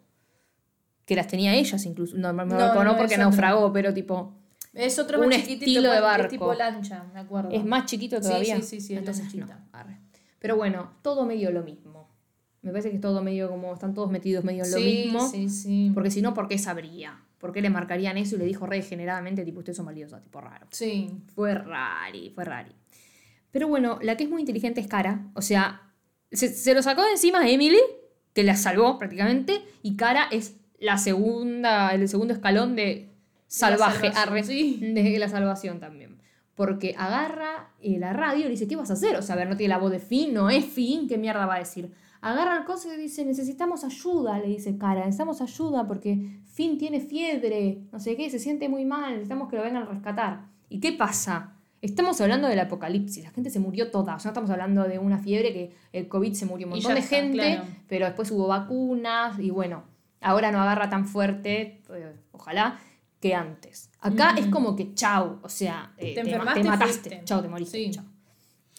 Que 1.06 1.16
las 1.16 1.26
tenía 1.26 1.54
ellas 1.54 1.82
incluso. 1.86 2.18
No, 2.18 2.34
no, 2.34 2.44
No, 2.44 2.54
barco 2.56 2.74
no, 2.80 2.84
no, 2.84 2.90
es 2.90 2.96
porque 2.98 3.14
otro. 3.14 3.24
naufragó, 3.24 3.72
pero 3.72 3.94
tipo. 3.94 4.34
Es 4.74 4.98
otro 4.98 5.20
Un 5.20 5.28
más 5.28 5.36
chiquitito, 5.36 5.64
estilo 5.64 5.90
de 5.90 5.96
es 5.96 6.02
barco. 6.02 6.28
tipo 6.28 6.52
lancha, 6.54 7.04
me 7.14 7.20
acuerdo. 7.20 7.48
Es 7.50 7.64
más 7.64 7.86
chiquito 7.86 8.16
Sí, 8.16 8.22
todavía. 8.22 8.56
sí, 8.56 8.62
sí, 8.62 8.80
sí, 8.82 8.92
es 8.92 8.98
Entonces 8.98 9.34
no. 9.34 9.46
Pero 10.38 10.56
bueno, 10.56 10.92
todo 11.00 11.24
medio 11.24 11.50
lo 11.50 11.62
mismo. 11.62 12.10
Me 12.60 12.70
parece 12.72 12.90
que 12.90 12.96
es 12.96 13.00
todo 13.00 13.22
medio 13.22 13.48
como. 13.48 13.72
Están 13.72 13.94
todos 13.94 14.10
metidos 14.10 14.44
medio 14.44 14.64
en 14.64 14.70
lo 14.70 14.76
sí, 14.76 14.84
mismo. 14.84 15.28
Sí, 15.28 15.48
sí. 15.48 15.90
Porque 15.94 16.10
si 16.10 16.20
no, 16.20 16.34
¿por 16.34 16.46
qué 16.46 16.58
sabría? 16.58 17.18
¿Por 17.42 17.52
qué 17.52 17.60
le 17.60 17.70
marcarían 17.70 18.16
eso 18.18 18.36
y 18.36 18.38
le 18.38 18.44
dijo 18.44 18.66
regeneradamente, 18.66 19.44
tipo, 19.44 19.58
ustedes 19.58 19.76
son 19.76 19.86
valiosas? 19.86 20.22
Tipo, 20.22 20.40
raro. 20.40 20.68
Sí. 20.70 21.10
Fue 21.34 21.54
rari, 21.54 22.30
fue 22.30 22.44
rari. 22.44 22.70
Pero 23.50 23.66
bueno, 23.66 23.98
la 24.00 24.16
que 24.16 24.22
es 24.22 24.30
muy 24.30 24.42
inteligente 24.42 24.80
es 24.80 24.86
Cara. 24.86 25.26
O 25.34 25.42
sea, 25.42 25.90
se, 26.30 26.46
se 26.46 26.72
lo 26.72 26.82
sacó 26.82 27.02
de 27.02 27.10
encima 27.10 27.40
a 27.40 27.48
Emily, 27.50 27.80
que 28.32 28.44
la 28.44 28.54
salvó 28.54 28.96
prácticamente, 28.96 29.60
y 29.82 29.96
Cara 29.96 30.28
es 30.30 30.54
la 30.78 30.98
segunda, 30.98 31.90
el 31.90 32.08
segundo 32.08 32.32
escalón 32.32 32.76
de 32.76 33.10
salvaje, 33.48 34.12
arre, 34.14 34.44
sí. 34.44 34.78
de 34.80 35.18
la 35.18 35.28
salvación 35.28 35.80
también. 35.80 36.22
Porque 36.54 36.94
agarra 36.96 37.72
eh, 37.80 37.98
la 37.98 38.12
radio 38.12 38.42
y 38.42 38.44
le 38.44 38.50
dice, 38.50 38.68
¿qué 38.68 38.76
vas 38.76 38.90
a 38.90 38.92
hacer? 38.92 39.16
O 39.16 39.22
sea, 39.22 39.34
a 39.34 39.38
ver, 39.38 39.48
no 39.48 39.56
tiene 39.56 39.74
la 39.74 39.78
voz 39.78 39.90
de 39.90 39.98
Finn, 39.98 40.32
no 40.32 40.48
es 40.48 40.64
Finn, 40.64 41.08
¿qué 41.08 41.18
mierda 41.18 41.44
va 41.46 41.56
a 41.56 41.58
decir? 41.58 41.90
Agarra 42.22 42.56
el 42.56 42.64
coso 42.64 42.92
y 42.92 42.96
dice, 42.96 43.24
necesitamos 43.24 43.82
ayuda, 43.84 44.38
le 44.38 44.46
dice 44.48 44.78
Cara, 44.78 45.00
necesitamos 45.00 45.40
ayuda 45.42 45.86
porque 45.86 46.40
Finn 46.54 46.78
tiene 46.78 47.00
fiebre, 47.00 47.82
no 47.92 47.98
sé 47.98 48.16
qué, 48.16 48.30
se 48.30 48.38
siente 48.38 48.68
muy 48.68 48.84
mal, 48.84 49.10
necesitamos 49.12 49.48
que 49.50 49.56
lo 49.56 49.62
vengan 49.62 49.82
a 49.82 49.86
rescatar. 49.86 50.46
¿Y 50.68 50.78
qué 50.80 50.92
pasa? 50.92 51.54
Estamos 51.80 52.20
hablando 52.20 52.46
del 52.46 52.60
apocalipsis, 52.60 53.24
la 53.24 53.30
gente 53.30 53.50
se 53.50 53.58
murió 53.58 53.90
toda, 53.90 54.14
o 54.14 54.18
sea, 54.20 54.28
no 54.28 54.32
estamos 54.34 54.50
hablando 54.50 54.84
de 54.84 55.00
una 55.00 55.18
fiebre 55.18 55.52
que 55.52 55.72
el 55.92 56.06
COVID 56.06 56.32
se 56.32 56.46
murió 56.46 56.68
un 56.68 56.74
montón 56.74 56.94
de 56.94 57.00
está, 57.00 57.16
gente, 57.16 57.36
claro. 57.38 57.64
pero 57.88 58.06
después 58.06 58.30
hubo 58.30 58.46
vacunas 58.46 59.38
y 59.40 59.50
bueno, 59.50 59.82
ahora 60.20 60.52
no 60.52 60.62
agarra 60.62 60.88
tan 60.88 61.06
fuerte, 61.08 61.82
eh, 61.92 62.14
ojalá, 62.30 62.78
que 63.18 63.34
antes. 63.34 63.90
Acá 64.00 64.34
es 64.38 64.46
como 64.46 64.76
que 64.76 64.94
chau, 64.94 65.40
o 65.42 65.48
sea, 65.48 65.92
eh, 65.96 66.14
Te 66.14 66.22
te, 66.22 66.30
te 66.30 66.38
mataste, 66.38 66.84
fuiste. 66.84 67.20
chau, 67.24 67.42
te 67.42 67.48
moriste, 67.48 67.78
Sí. 67.78 67.90
chau. 67.90 68.04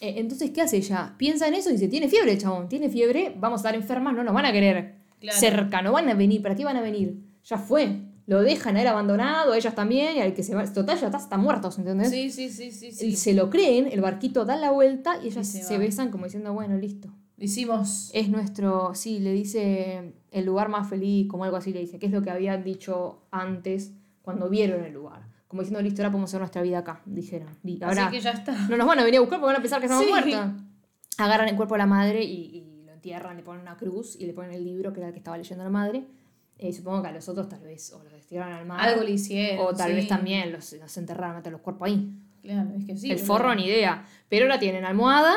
Eh, 0.01 0.15
entonces, 0.17 0.51
¿qué 0.51 0.61
hace 0.61 0.77
ella? 0.77 1.15
Piensa 1.17 1.47
en 1.47 1.53
eso 1.53 1.69
y 1.69 1.73
dice, 1.73 1.87
tiene 1.87 2.09
fiebre, 2.09 2.37
chabón, 2.37 2.67
tiene 2.67 2.89
fiebre, 2.89 3.35
vamos 3.39 3.59
a 3.59 3.61
estar 3.61 3.75
enfermas, 3.75 4.13
no 4.15 4.23
nos 4.23 4.33
van 4.33 4.45
a 4.45 4.51
querer 4.51 4.95
Claro. 5.19 5.39
cerca, 5.39 5.81
no 5.81 5.93
van 5.93 6.09
a 6.09 6.13
venir, 6.15 6.41
¿para 6.41 6.55
qué 6.55 6.65
van 6.65 6.75
a 6.75 6.81
venir? 6.81 7.17
Ya 7.45 7.57
fue, 7.57 8.01
lo 8.27 8.41
dejan 8.41 8.75
a 8.75 8.81
él 8.81 8.87
abandonado, 8.87 9.53
ellas 9.53 9.73
también, 9.75 10.17
y 10.17 10.19
al 10.19 10.33
que 10.33 10.43
se 10.43 10.53
va, 10.55 10.65
total, 10.65 10.99
ya 10.99 11.05
está, 11.07 11.17
están 11.17 11.41
muertos, 11.41 11.77
¿entendés? 11.77 12.09
Sí, 12.09 12.29
sí, 12.29 12.49
sí, 12.49 12.71
sí, 12.71 12.91
sí. 12.91 13.15
Se 13.15 13.33
lo 13.33 13.49
creen, 13.49 13.87
el 13.91 14.01
barquito 14.01 14.43
da 14.43 14.57
la 14.57 14.71
vuelta 14.71 15.19
y 15.23 15.27
ellas 15.27 15.47
se 15.47 15.77
besan 15.77 16.11
como 16.11 16.25
diciendo, 16.25 16.53
bueno, 16.53 16.77
listo. 16.77 17.09
Hicimos. 17.37 18.09
Es 18.13 18.29
nuestro, 18.29 18.95
sí, 18.95 19.19
le 19.19 19.31
dice 19.33 20.13
el 20.31 20.45
lugar 20.45 20.69
más 20.69 20.89
feliz, 20.89 21.27
como 21.27 21.43
algo 21.43 21.57
así 21.57 21.73
le 21.73 21.79
dice, 21.81 21.99
que 21.99 22.05
es 22.05 22.11
lo 22.11 22.21
que 22.21 22.29
habían 22.31 22.63
dicho 22.63 23.21
antes 23.31 23.91
cuando 24.21 24.49
vieron 24.49 24.83
el 24.83 24.93
lugar. 24.93 25.23
Como 25.53 25.61
diciendo, 25.61 25.83
listo, 25.83 26.01
ahora 26.01 26.11
podemos 26.11 26.31
hacer 26.31 26.39
nuestra 26.39 26.63
vida 26.63 26.79
acá, 26.79 26.99
dijeron. 27.05 27.47
Y 27.63 27.83
ahora 27.83 28.07
Así 28.07 28.15
que 28.17 28.21
ya 28.23 28.31
está. 28.31 28.53
no 28.69 28.75
nos 28.75 28.87
van 28.87 28.97
a 28.97 29.03
venir 29.03 29.19
a 29.19 29.21
buscar 29.21 29.39
porque 29.39 29.51
van 29.53 29.59
a 29.59 29.61
pensar 29.61 29.79
que 29.79 29.85
estamos 29.85 30.03
Sí. 30.03 30.09
muertos. 30.09 30.63
Agarran 31.19 31.47
el 31.47 31.55
cuerpo 31.55 31.75
de 31.75 31.77
la 31.77 31.85
madre 31.85 32.23
y, 32.23 32.57
y 32.57 32.83
lo 32.87 32.91
entierran, 32.91 33.37
le 33.37 33.43
ponen 33.43 33.61
una 33.61 33.77
cruz 33.77 34.15
y 34.19 34.25
le 34.25 34.33
ponen 34.33 34.51
el 34.51 34.63
libro 34.63 34.91
que 34.91 34.99
era 34.99 35.09
el 35.09 35.13
que 35.13 35.19
estaba 35.19 35.37
leyendo 35.37 35.63
la 35.63 35.69
madre. 35.69 36.05
Eh, 36.57 36.73
supongo 36.73 37.03
que 37.03 37.09
a 37.09 37.11
los 37.11 37.29
otros 37.29 37.47
tal 37.49 37.61
vez 37.61 37.93
o 37.93 38.01
los 38.03 38.11
destiraron 38.13 38.51
al 38.53 38.65
mar. 38.65 38.79
Algo 38.89 39.03
le 39.03 39.11
hicieron. 39.11 39.63
O 39.67 39.73
tal 39.75 39.89
sí. 39.91 39.95
vez 39.95 40.07
también 40.07 40.51
los, 40.51 40.73
los 40.73 40.97
enterraron, 40.97 41.35
meten 41.35 41.51
los 41.51 41.61
cuerpos 41.61 41.87
ahí. 41.87 42.09
Claro, 42.41 42.71
es 42.77 42.85
que 42.85 42.97
sí. 42.97 43.11
el 43.11 43.19
forro 43.19 43.53
ni 43.53 43.65
idea. 43.67 44.05
Pero 44.29 44.45
ahora 44.45 44.59
tienen 44.59 44.85
almohada, 44.85 45.35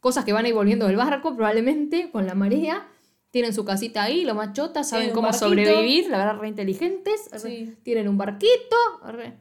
cosas 0.00 0.24
que 0.24 0.32
van 0.32 0.44
a 0.44 0.48
ir 0.48 0.54
volviendo 0.54 0.86
del 0.88 0.96
barco 0.96 1.36
probablemente 1.36 2.10
con 2.10 2.26
la 2.26 2.34
marea. 2.34 2.86
Tienen 3.30 3.54
su 3.54 3.64
casita 3.64 4.02
ahí, 4.02 4.24
lo 4.26 4.34
machotas, 4.34 4.90
saben 4.90 5.10
cómo 5.12 5.28
barquito. 5.28 5.46
sobrevivir, 5.46 6.10
la 6.10 6.18
verdad, 6.18 6.38
re 6.40 6.48
inteligentes. 6.48 7.30
Sí. 7.36 7.74
Tienen 7.82 8.06
un 8.08 8.18
barquito, 8.18 8.76
re- 9.06 9.32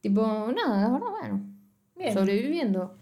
tipo, 0.00 0.22
nada, 0.54 0.80
la 0.82 0.90
verdad, 0.90 1.10
bueno, 1.20 1.40
Bien. 1.96 2.14
sobreviviendo. 2.14 2.94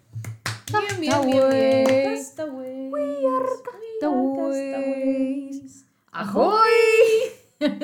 Bien, 0.71 1.01
bien, 1.01 1.13
Castaway. 1.13 1.33
bien, 1.33 1.85
bien. 1.87 2.15
Castaways. 2.15 2.93
We 2.93 3.27
are 3.27 3.47
castaways. 4.37 5.87
¡Ahoy! 6.13 6.71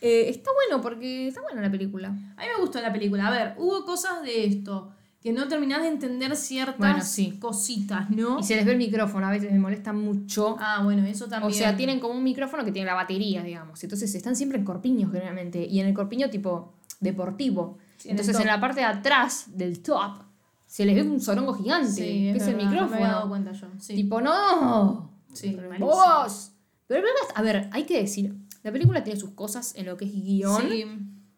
Eh, 0.00 0.28
está 0.28 0.50
bueno 0.54 0.80
porque 0.80 1.26
está 1.26 1.42
buena 1.42 1.60
la 1.60 1.72
película. 1.72 2.08
A 2.10 2.12
mí 2.42 2.46
me 2.56 2.60
gustó 2.60 2.80
la 2.80 2.92
película. 2.92 3.26
A 3.26 3.30
ver, 3.32 3.54
hubo 3.58 3.84
cosas 3.84 4.22
de 4.22 4.44
esto 4.46 4.92
que 5.20 5.32
no 5.32 5.48
terminás 5.48 5.82
de 5.82 5.88
entender 5.88 6.36
ciertas 6.36 6.78
Bueno, 6.78 7.00
sí. 7.02 7.36
cositas, 7.40 8.08
¿no? 8.08 8.38
Y 8.38 8.44
se 8.44 8.54
les 8.54 8.64
ve 8.64 8.70
el 8.70 8.78
micrófono, 8.78 9.26
a 9.26 9.30
veces 9.32 9.50
me 9.50 9.58
molesta 9.58 9.92
mucho. 9.92 10.56
Ah, 10.60 10.82
bueno, 10.84 11.04
eso 11.04 11.26
también. 11.26 11.50
O 11.50 11.52
sea, 11.52 11.76
tienen 11.76 11.98
como 11.98 12.14
un 12.14 12.22
micrófono 12.22 12.64
que 12.64 12.70
tiene 12.70 12.86
la 12.86 12.94
batería, 12.94 13.42
digamos. 13.42 13.82
Entonces 13.82 14.14
están 14.14 14.36
siempre 14.36 14.56
en 14.58 14.64
corpiños 14.64 15.10
generalmente. 15.10 15.66
Y 15.66 15.80
en 15.80 15.88
el 15.88 15.94
corpiño 15.94 16.30
tipo 16.30 16.74
deportivo. 17.00 17.78
Sí, 17.98 18.08
el 18.08 18.12
Entonces 18.12 18.40
en, 18.40 18.46
la 18.46 18.60
parte 18.60 18.80
de 18.80 18.86
atrás 18.86 19.44
del 19.48 19.82
top 19.82 20.22
se 20.66 20.84
les 20.84 20.94
ve 20.94 21.02
un 21.02 21.20
sorongo 21.20 21.54
gigante. 21.54 21.90
Sí, 21.90 22.02
que 22.02 22.36
es, 22.36 22.46
el 22.46 22.56
verdad, 22.56 22.72
no 22.72 22.88
me 22.88 22.96
había 22.96 23.08
dado 23.08 23.26
micrófono. 23.26 23.28
cuenta 23.28 23.52
yo. 23.52 23.68
Sí. 23.78 23.94
Tipo, 23.94 24.20
no. 24.20 25.10
Sí, 25.32 25.54
Pero 25.56 25.86
vos. 25.86 26.52
Pero 26.86 27.02
verdad, 27.02 27.34
a 27.34 27.42
ver, 27.42 27.68
hay 27.72 27.84
que 27.84 28.00
decir, 28.00 28.34
la 28.62 28.72
película 28.72 29.04
tiene 29.04 29.18
sus 29.18 29.30
cosas 29.30 29.74
en 29.76 29.86
lo 29.86 29.96
que 29.96 30.06
es 30.06 30.12
guion. 30.12 30.68
Sí. 30.68 30.84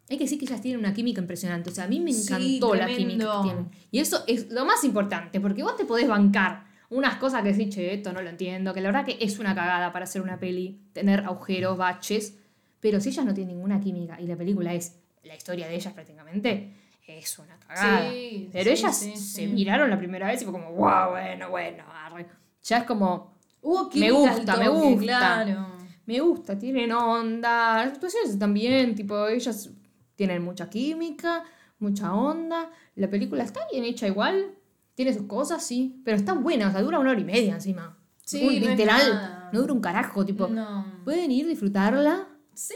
Hay 0.09 0.17
que 0.17 0.25
decir 0.25 0.37
que 0.37 0.45
ellas 0.45 0.61
tienen 0.61 0.79
una 0.79 0.93
química 0.93 1.21
impresionante. 1.21 1.69
O 1.69 1.73
sea, 1.73 1.85
a 1.85 1.87
mí 1.87 1.99
me 1.99 2.11
encantó 2.11 2.75
la 2.75 2.87
química 2.87 3.37
que 3.37 3.43
tienen. 3.43 3.69
Y 3.89 3.99
eso 3.99 4.23
es 4.27 4.49
lo 4.51 4.65
más 4.65 4.83
importante, 4.83 5.39
porque 5.39 5.63
vos 5.63 5.75
te 5.77 5.85
podés 5.85 6.07
bancar 6.07 6.65
unas 6.89 7.15
cosas 7.15 7.41
que 7.43 7.53
decís, 7.53 7.73
che, 7.73 7.93
esto 7.93 8.11
no 8.11 8.21
lo 8.21 8.29
entiendo, 8.29 8.73
que 8.73 8.81
la 8.81 8.89
verdad 8.89 9.05
que 9.05 9.17
es 9.21 9.39
una 9.39 9.55
cagada 9.55 9.93
para 9.93 10.03
hacer 10.03 10.21
una 10.21 10.37
peli, 10.37 10.81
tener 10.91 11.21
agujeros, 11.21 11.77
baches. 11.77 12.37
Pero 12.81 12.99
si 12.99 13.09
ellas 13.09 13.25
no 13.25 13.33
tienen 13.33 13.55
ninguna 13.55 13.79
química 13.79 14.19
y 14.19 14.27
la 14.27 14.35
película 14.35 14.73
es 14.73 15.00
la 15.23 15.35
historia 15.35 15.67
de 15.67 15.75
ellas 15.75 15.93
prácticamente, 15.93 16.73
es 17.07 17.39
una 17.39 17.57
cagada. 17.59 18.09
Sí, 18.11 18.49
Pero 18.51 18.63
sí, 18.65 18.69
ellas 18.71 18.97
sí, 18.97 19.15
se 19.17 19.47
miraron 19.47 19.89
la 19.89 19.97
primera 19.97 20.27
vez 20.27 20.41
y 20.41 20.45
fue 20.45 20.53
como, 20.53 20.71
wow, 20.71 21.09
bueno, 21.11 21.49
bueno. 21.49 21.83
arre". 21.93 22.25
Ya 22.63 22.77
es 22.79 22.83
como, 22.85 23.31
Hubo 23.63 23.89
Me 23.93 24.09
gusta, 24.11 24.57
me 24.57 24.65
toque, 24.65 24.69
gusta. 24.69 25.03
Claro. 25.43 25.67
me 26.07 26.19
gusta, 26.19 26.57
tienen 26.57 26.91
onda, 26.91 27.75
las 27.85 27.93
actuaciones 27.93 28.39
también, 28.39 28.95
tipo, 28.95 29.27
ellas 29.27 29.69
tienen 30.15 30.41
mucha 30.43 30.67
química, 30.69 31.43
mucha 31.77 32.11
onda, 32.13 32.71
la 32.95 33.07
película 33.09 33.43
está 33.43 33.61
bien 33.71 33.83
hecha 33.83 34.07
igual, 34.07 34.55
tiene 34.95 35.13
sus 35.13 35.27
cosas, 35.27 35.63
sí, 35.63 36.01
pero 36.03 36.17
está 36.17 36.33
buena, 36.33 36.69
o 36.69 36.71
sea, 36.71 36.81
dura 36.81 36.97
una 36.97 37.11
hora 37.11 37.19
y 37.19 37.23
media 37.23 37.53
encima. 37.53 37.97
Sí, 38.25 38.39
Un- 38.41 38.45
no 38.47 38.51
es 38.71 38.77
literal, 38.77 39.49
no 39.53 39.61
dura 39.61 39.73
un 39.73 39.81
carajo, 39.81 40.25
tipo, 40.25 40.47
No. 40.47 40.85
pueden 41.03 41.29
ir, 41.31 41.45
disfrutarla 41.47 42.27
Sí. 42.55 42.73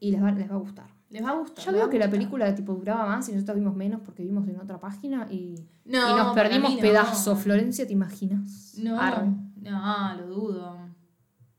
y 0.00 0.10
les 0.10 0.22
va, 0.22 0.30
les 0.32 0.50
va 0.50 0.54
a 0.54 0.58
gustar. 0.58 0.93
Les 1.14 1.24
va 1.24 1.30
a 1.30 1.34
gustar. 1.38 1.66
Va 1.68 1.72
veo 1.72 1.88
que 1.90 1.98
la 1.98 2.10
película 2.10 2.52
tipo 2.56 2.74
duraba 2.74 3.06
más 3.06 3.28
y 3.28 3.32
nosotros 3.32 3.56
vimos 3.56 3.76
menos 3.76 4.00
porque 4.04 4.24
vimos 4.24 4.48
en 4.48 4.58
otra 4.60 4.80
página 4.80 5.28
y, 5.30 5.54
No, 5.84 6.10
y 6.10 6.14
nos 6.14 6.34
perdimos 6.34 6.74
no. 6.74 6.80
pedazos. 6.80 7.38
Florencia, 7.40 7.86
¿te 7.86 7.92
imaginas? 7.92 8.74
No, 8.78 9.00
Arre. 9.00 9.28
no, 9.62 10.14
lo 10.16 10.26
dudo. 10.26 10.76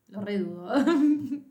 Lo 0.09 0.19
redudo. 0.21 0.67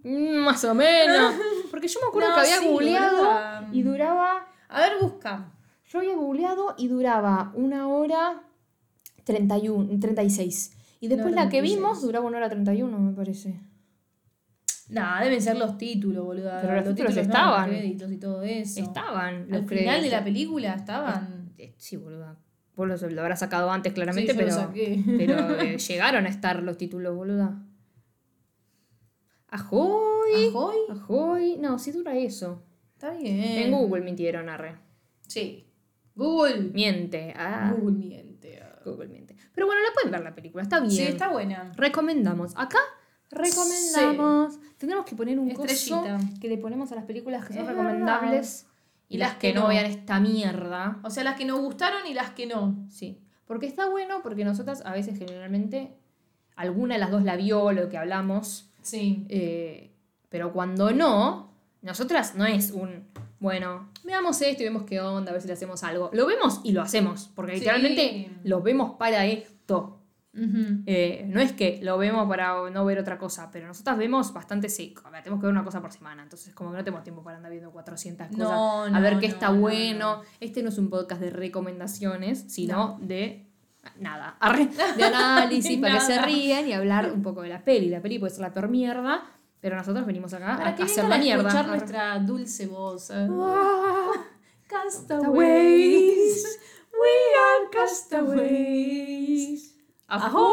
Mm, 0.05 0.37
Más 0.45 0.63
o 0.65 0.75
menos. 0.75 1.35
Porque 1.71 1.89
yo 1.89 1.99
me 2.03 2.09
acuerdo 2.09 2.29
No, 2.29 2.35
que 2.35 2.41
había 2.43 2.59
sí, 2.59 2.67
googleado 2.69 3.17
duraba. 3.17 3.69
y 3.73 3.83
duraba. 3.83 4.47
A 4.69 4.81
ver, 4.81 4.93
busca. 5.01 5.51
Yo 5.89 5.99
había 6.01 6.15
googleado 6.15 6.75
y 6.77 6.89
duraba 6.89 7.53
una 7.55 7.89
hora 7.89 8.43
31, 9.25 9.99
36. 9.99 10.73
Y 11.01 11.09
después 11.09 11.35
la 11.35 11.45
que 11.49 11.59
36. 11.59 11.77
vimos 11.77 12.03
duraba 12.03 12.27
una 12.27 12.37
hora 12.37 12.49
31, 12.51 12.99
me 12.99 13.13
parece. 13.13 13.61
Nah, 14.95 15.23
deben 15.23 15.43
ser 15.43 15.57
los 15.59 15.77
títulos, 15.77 16.25
boludo. 16.25 16.51
Pero 16.61 16.77
los 16.77 16.85
títulos 16.95 17.17
estaban. 17.17 17.69
los 17.71 17.79
créditos 17.79 18.13
y 18.13 18.17
todo 18.17 18.43
eso. 18.43 18.81
Estaban. 18.81 19.35
Al 19.53 19.61
los 19.63 19.67
final 19.69 20.03
de 20.03 20.09
la 20.11 20.23
película 20.25 20.75
estaban. 20.75 21.53
Sí, 21.77 21.97
boluda. 21.97 22.37
Vos 22.77 22.89
lo, 23.03 23.11
lo 23.11 23.21
habrás 23.23 23.39
sacado 23.41 23.71
antes, 23.71 23.93
claramente, 23.93 24.33
Sí, 24.33 24.39
pero. 24.39 24.51
saqué. 24.53 25.03
Pero 25.19 25.61
eh, 25.61 25.79
llegaron 25.79 26.27
a 26.27 26.29
estar 26.29 26.63
los 26.63 26.77
títulos, 26.77 27.15
boluda. 27.15 27.63
Ajoy. 29.49 30.49
¿Ajoy? 30.49 30.77
Ajoy. 30.91 31.57
No, 31.59 31.79
sí 31.79 31.93
dura 31.93 32.17
eso. 32.17 32.63
Está 32.95 33.13
bien. 33.13 33.41
En 33.41 33.73
Google 33.73 34.03
mintieron, 34.03 34.49
arre. 34.49 34.77
Sí. 35.27 35.71
Google. 36.15 36.71
Miente. 36.73 37.35
Ah, 37.37 37.73
Google 37.77 37.97
miente. 37.99 38.63
Google 38.85 39.09
miente. 39.09 39.37
Pero 39.55 39.67
bueno, 39.67 39.81
la 39.83 39.93
pueden 39.95 40.11
ver 40.11 40.23
la 40.23 40.35
película, 40.35 40.63
está 40.63 40.81
bien. 40.81 40.91
Sí, 40.91 41.03
está 41.03 41.29
buena. 41.29 41.73
Recomendamos. 41.77 42.53
Acá 42.57 42.79
Recomendamos. 43.35 44.59
Tendremos 44.79 45.07
que 45.07 45.15
poner 45.17 45.39
un 45.39 45.51
Estrellita. 45.51 46.19
coso 46.19 46.29
que 46.41 46.49
le 46.49 46.59
ponemos 46.59 46.91
a 46.93 46.95
las 46.97 47.05
películas 47.05 47.45
que 47.47 47.55
son 47.55 47.63
Es 47.63 47.69
recomendables 47.69 48.67
y, 49.09 49.17
Y 49.17 49.19
las 49.19 49.31
las 49.31 49.39
que 49.39 49.49
que 49.49 49.55
no 49.55 49.63
no. 49.63 49.69
vean 49.69 49.87
esta 49.87 50.21
mierda. 50.21 50.99
O 51.03 51.11
sea, 51.11 51.25
las 51.25 51.37
que 51.37 51.45
nos 51.45 51.61
gustaron 51.61 52.07
y 52.07 52.15
las 52.15 52.31
que 52.31 52.47
no. 52.47 52.77
Sí. 52.91 53.19
Porque 53.47 53.67
está 53.67 53.89
bueno, 53.89 54.21
porque 54.23 54.45
nosotras 54.45 54.83
a 54.85 54.93
veces 54.93 55.19
generalmente 55.19 55.95
alguna 56.57 56.95
de 56.95 57.01
las 57.01 57.11
dos 57.11 57.23
la 57.25 57.37
vio, 57.37 57.73
lo 57.73 57.89
que 57.89 57.99
hablamos. 57.99 58.71
Sí. 58.83 59.25
eh, 59.29 59.91
pero 60.29 60.53
cuando 60.53 60.91
no, 60.91 61.53
nosotras 61.83 62.35
no 62.35 62.45
es 62.45 62.71
un, 62.73 63.05
bueno, 63.39 63.89
veamos 64.03 64.43
esto 64.43 64.63
y 64.63 64.67
vemos 64.67 64.83
qué 64.83 65.01
onda, 65.01 65.31
a 65.31 65.33
ver 65.33 65.41
si 65.43 65.47
le 65.47 65.55
hacemos 65.55 65.85
algo. 65.85 66.11
Lo 66.13 66.27
vemos 66.27 66.61
y 66.65 66.73
lo 66.73 66.83
hacemos, 66.83 67.31
porque 67.37 67.53
Sí. 67.53 67.59
literalmente 67.61 68.31
lo 68.43 68.61
vemos 68.61 68.97
para 68.99 69.25
esto. 69.27 70.01
Eh, 70.87 71.25
no 71.29 71.41
es 71.41 71.53
que 71.53 71.79
lo 71.83 71.97
vemos 71.97 72.29
para 72.29 72.69
no 72.71 72.85
ver 72.85 72.99
otra 72.99 73.19
cosa, 73.19 73.51
pero 73.53 73.67
nosotras 73.67 73.97
vemos 73.97 74.33
bastante. 74.33 74.69
A 75.05 75.11
ver, 75.11 75.23
tenemos 75.23 75.41
que 75.41 75.47
ver 75.47 75.53
una 75.53 75.65
cosa 75.65 75.81
por 75.81 75.93
semana, 75.93 76.23
entonces 76.23 76.55
como 76.55 76.71
que 76.71 76.79
no 76.79 76.85
tenemos 76.85 77.05
tiempo 77.05 77.23
para 77.23 77.37
andar 77.37 77.53
viendo 77.53 77.71
400 77.71 78.29
cosas. 78.29 78.39
No, 78.39 78.85
a 78.85 79.01
ver 79.01 79.19
qué 79.19 79.29
no, 79.29 79.35
está 79.35 79.51
no, 79.51 79.61
bueno. 79.61 80.17
no. 80.17 80.23
Este 80.41 80.63
no 80.63 80.71
es 80.71 80.79
un 80.79 80.91
podcast 80.91 81.21
de 81.21 81.31
recomendaciones, 81.31 82.45
sino 82.49 82.99
de 83.01 83.47
nada, 83.99 84.37
de 84.97 85.05
análisis 85.15 85.79
para 85.79 85.95
que 85.95 86.01
se 86.01 86.21
rían 86.23 86.67
y 86.67 86.73
hablar 86.73 87.13
un 87.13 87.23
poco 87.23 87.43
de 87.43 87.51
la 87.51 87.65
peli. 87.65 87.89
La 87.89 88.01
peli 88.01 88.19
puede 88.19 88.33
ser 88.33 88.43
la 88.43 88.53
peor 88.53 88.69
mierda, 88.69 89.23
pero 89.61 89.77
nosotros 89.77 90.05
venimos 90.07 90.33
acá 90.35 90.57
Para 90.57 90.71
a 90.71 90.75
que 90.75 90.83
hacer 90.83 91.05
la 91.05 91.19
mierda. 91.19 91.49
escuchar 91.49 91.69
nuestra 91.69 92.19
dulce 92.19 92.67
voz. 92.67 93.11
¿eh? 93.11 93.29
Ah. 93.31 94.11
Castaways. 94.67 96.59
We 96.93 97.39
are 97.39 97.71
castaways. 97.73 99.74
¡Ahoy! 100.07 100.53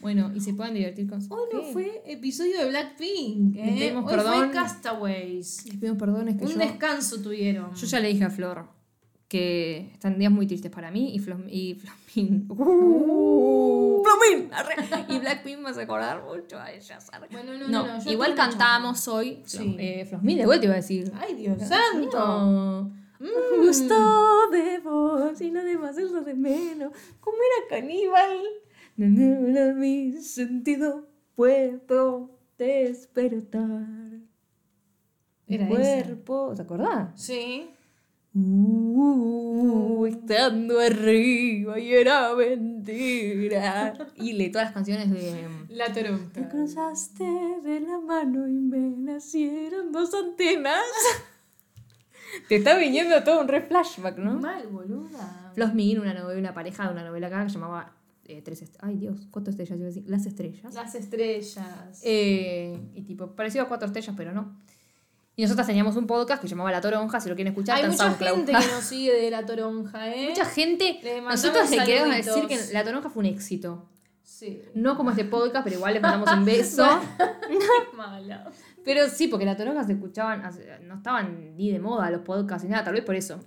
Bueno, 0.00 0.32
y 0.34 0.40
se 0.40 0.52
puedan 0.54 0.74
divertir 0.74 1.08
con 1.08 1.22
su 1.22 1.32
Hoy 1.32 1.42
no 1.52 1.62
fue 1.62 2.02
episodio 2.06 2.58
de 2.58 2.68
Blackpink. 2.70 3.54
Les 3.54 3.68
¿eh? 3.68 3.74
pedimos 3.78 4.04
Hoy 4.04 4.16
perdón. 4.16 4.34
fue 4.34 4.50
Castaways. 4.50 5.66
Les 5.66 5.76
pido 5.76 5.96
perdón, 5.96 6.28
es 6.28 6.36
que 6.38 6.44
Un 6.44 6.50
yo, 6.52 6.58
descanso 6.58 7.22
tuvieron. 7.22 7.72
yo 7.74 7.86
ya 7.86 8.00
le 8.00 8.08
dije 8.08 8.24
a 8.24 8.30
Flor 8.30 8.66
que 9.28 9.90
están 9.92 10.18
días 10.18 10.32
muy 10.32 10.46
tristes 10.46 10.70
para 10.72 10.90
mí 10.90 11.14
y, 11.14 11.20
Flo- 11.20 11.46
y 11.48 11.74
Flomín. 11.76 12.46
Uh, 12.50 14.02
arre. 14.52 14.74
Y 15.08 15.18
Blackpink 15.20 15.58
me 15.60 15.70
hace 15.70 15.82
acordar 15.82 16.22
mucho 16.24 16.58
a 16.58 16.64
arre. 16.64 17.28
Bueno, 17.30 17.52
no, 17.54 17.68
No, 17.68 17.86
no, 17.86 17.98
no, 18.04 18.10
igual 18.10 18.34
cantamos 18.34 19.06
hoy. 19.08 19.40
Sí. 19.46 19.76
Eh, 19.78 20.04
Flosmín, 20.06 20.36
de 20.38 20.46
vuelta 20.46 20.64
iba 20.66 20.74
a 20.74 20.78
decir. 20.78 21.12
Ay, 21.14 21.34
Dios 21.34 21.58
santo. 21.62 22.18
No. 22.18 23.01
Me 23.22 23.64
gustó 23.66 24.50
de 24.50 24.78
vos 24.80 25.40
y 25.40 25.50
no 25.50 25.62
de 25.64 25.78
más 25.78 25.96
eso 25.96 26.20
de 26.22 26.34
menos. 26.34 26.92
Como 27.20 27.36
era 27.36 27.80
caníbal. 27.80 28.38
No, 28.96 29.06
no, 29.08 29.48
no, 29.48 29.74
mi 29.76 30.12
sentido 30.20 31.06
puedo 31.36 32.30
despertar. 32.58 33.86
Era 35.46 35.66
Mi 35.66 35.74
esa. 35.74 36.04
cuerpo. 36.04 36.52
¿Te 36.56 36.62
acordás? 36.62 37.08
Sí. 37.20 37.70
Uh, 38.34 40.06
estando 40.06 40.80
arriba 40.80 41.78
y 41.78 41.92
era 41.92 42.34
mentira. 42.34 43.94
y 44.16 44.32
le 44.32 44.48
todas 44.50 44.66
las 44.68 44.74
canciones 44.74 45.10
de. 45.10 45.48
La 45.68 45.92
Te 45.92 46.02
toronja. 46.02 46.48
cruzaste 46.48 47.24
de 47.62 47.80
la 47.80 47.98
mano 48.00 48.48
y 48.48 48.52
me 48.52 48.78
nacieron 48.96 49.92
dos 49.92 50.12
antenas. 50.14 50.82
Te 52.48 52.56
está 52.56 52.76
viniendo 52.76 53.22
todo 53.24 53.40
un 53.40 53.48
re 53.48 53.60
flashback, 53.62 54.18
¿no? 54.18 54.34
Mal, 54.40 54.66
boluda. 54.68 55.50
Flosmin, 55.54 55.98
una 56.00 56.14
novela, 56.14 56.38
una 56.38 56.54
pareja 56.54 56.86
de 56.86 56.92
una 56.92 57.04
novela 57.04 57.26
acá 57.26 57.42
que 57.44 57.50
se 57.50 57.54
llamaba 57.58 57.92
eh, 58.24 58.40
Tres 58.42 58.64
Ay 58.80 58.96
Dios, 58.96 59.26
¿cuántas 59.30 59.52
estrellas 59.52 59.76
iba 59.78 59.84
a 59.84 59.88
decir? 59.88 60.04
Las 60.06 60.26
estrellas. 60.26 60.74
Las 60.74 60.94
estrellas. 60.94 62.00
Eh, 62.04 62.78
y 62.94 63.02
tipo, 63.02 63.28
parecido 63.34 63.64
a 63.64 63.68
cuatro 63.68 63.86
estrellas, 63.86 64.14
pero 64.16 64.32
no. 64.32 64.56
Y 65.34 65.42
nosotras 65.42 65.66
teníamos 65.66 65.96
un 65.96 66.06
podcast 66.06 66.42
que 66.42 66.48
se 66.48 66.54
llamaba 66.54 66.70
La 66.70 66.80
Toronja, 66.80 67.18
si 67.20 67.28
lo 67.28 67.34
quieren 67.34 67.52
escuchar, 67.52 67.78
Hay 67.78 67.86
mucha 67.88 68.04
SoundCloud. 68.04 68.34
gente 68.36 68.52
que 68.52 68.72
nos 68.74 68.84
sigue 68.84 69.14
de 69.14 69.30
la 69.30 69.46
toronja, 69.46 70.14
¿eh? 70.14 70.26
Mucha 70.30 70.44
gente. 70.44 71.00
Nosotros 71.22 71.70
le 71.70 71.84
queremos 71.84 72.16
decir 72.16 72.46
que 72.46 72.58
La 72.72 72.84
Toronja 72.84 73.08
fue 73.08 73.20
un 73.20 73.26
éxito. 73.26 73.88
Sí. 74.42 74.60
No 74.74 74.96
como 74.96 75.10
este 75.10 75.24
podcast, 75.24 75.62
pero 75.62 75.76
igual 75.76 75.94
les 75.94 76.02
mandamos 76.02 76.32
un 76.32 76.44
beso. 76.44 76.84
Mala. 77.96 78.50
Pero 78.84 79.08
sí, 79.08 79.28
porque 79.28 79.44
las 79.44 79.56
toronjas 79.56 79.86
se 79.86 79.92
escuchaban, 79.92 80.42
no 80.82 80.96
estaban 80.96 81.56
ni 81.56 81.70
de 81.70 81.78
moda 81.78 82.10
los 82.10 82.22
podcasts 82.22 82.64
ni 82.64 82.70
nada, 82.70 82.82
tal 82.82 82.94
vez 82.94 83.04
por 83.04 83.14
eso. 83.14 83.38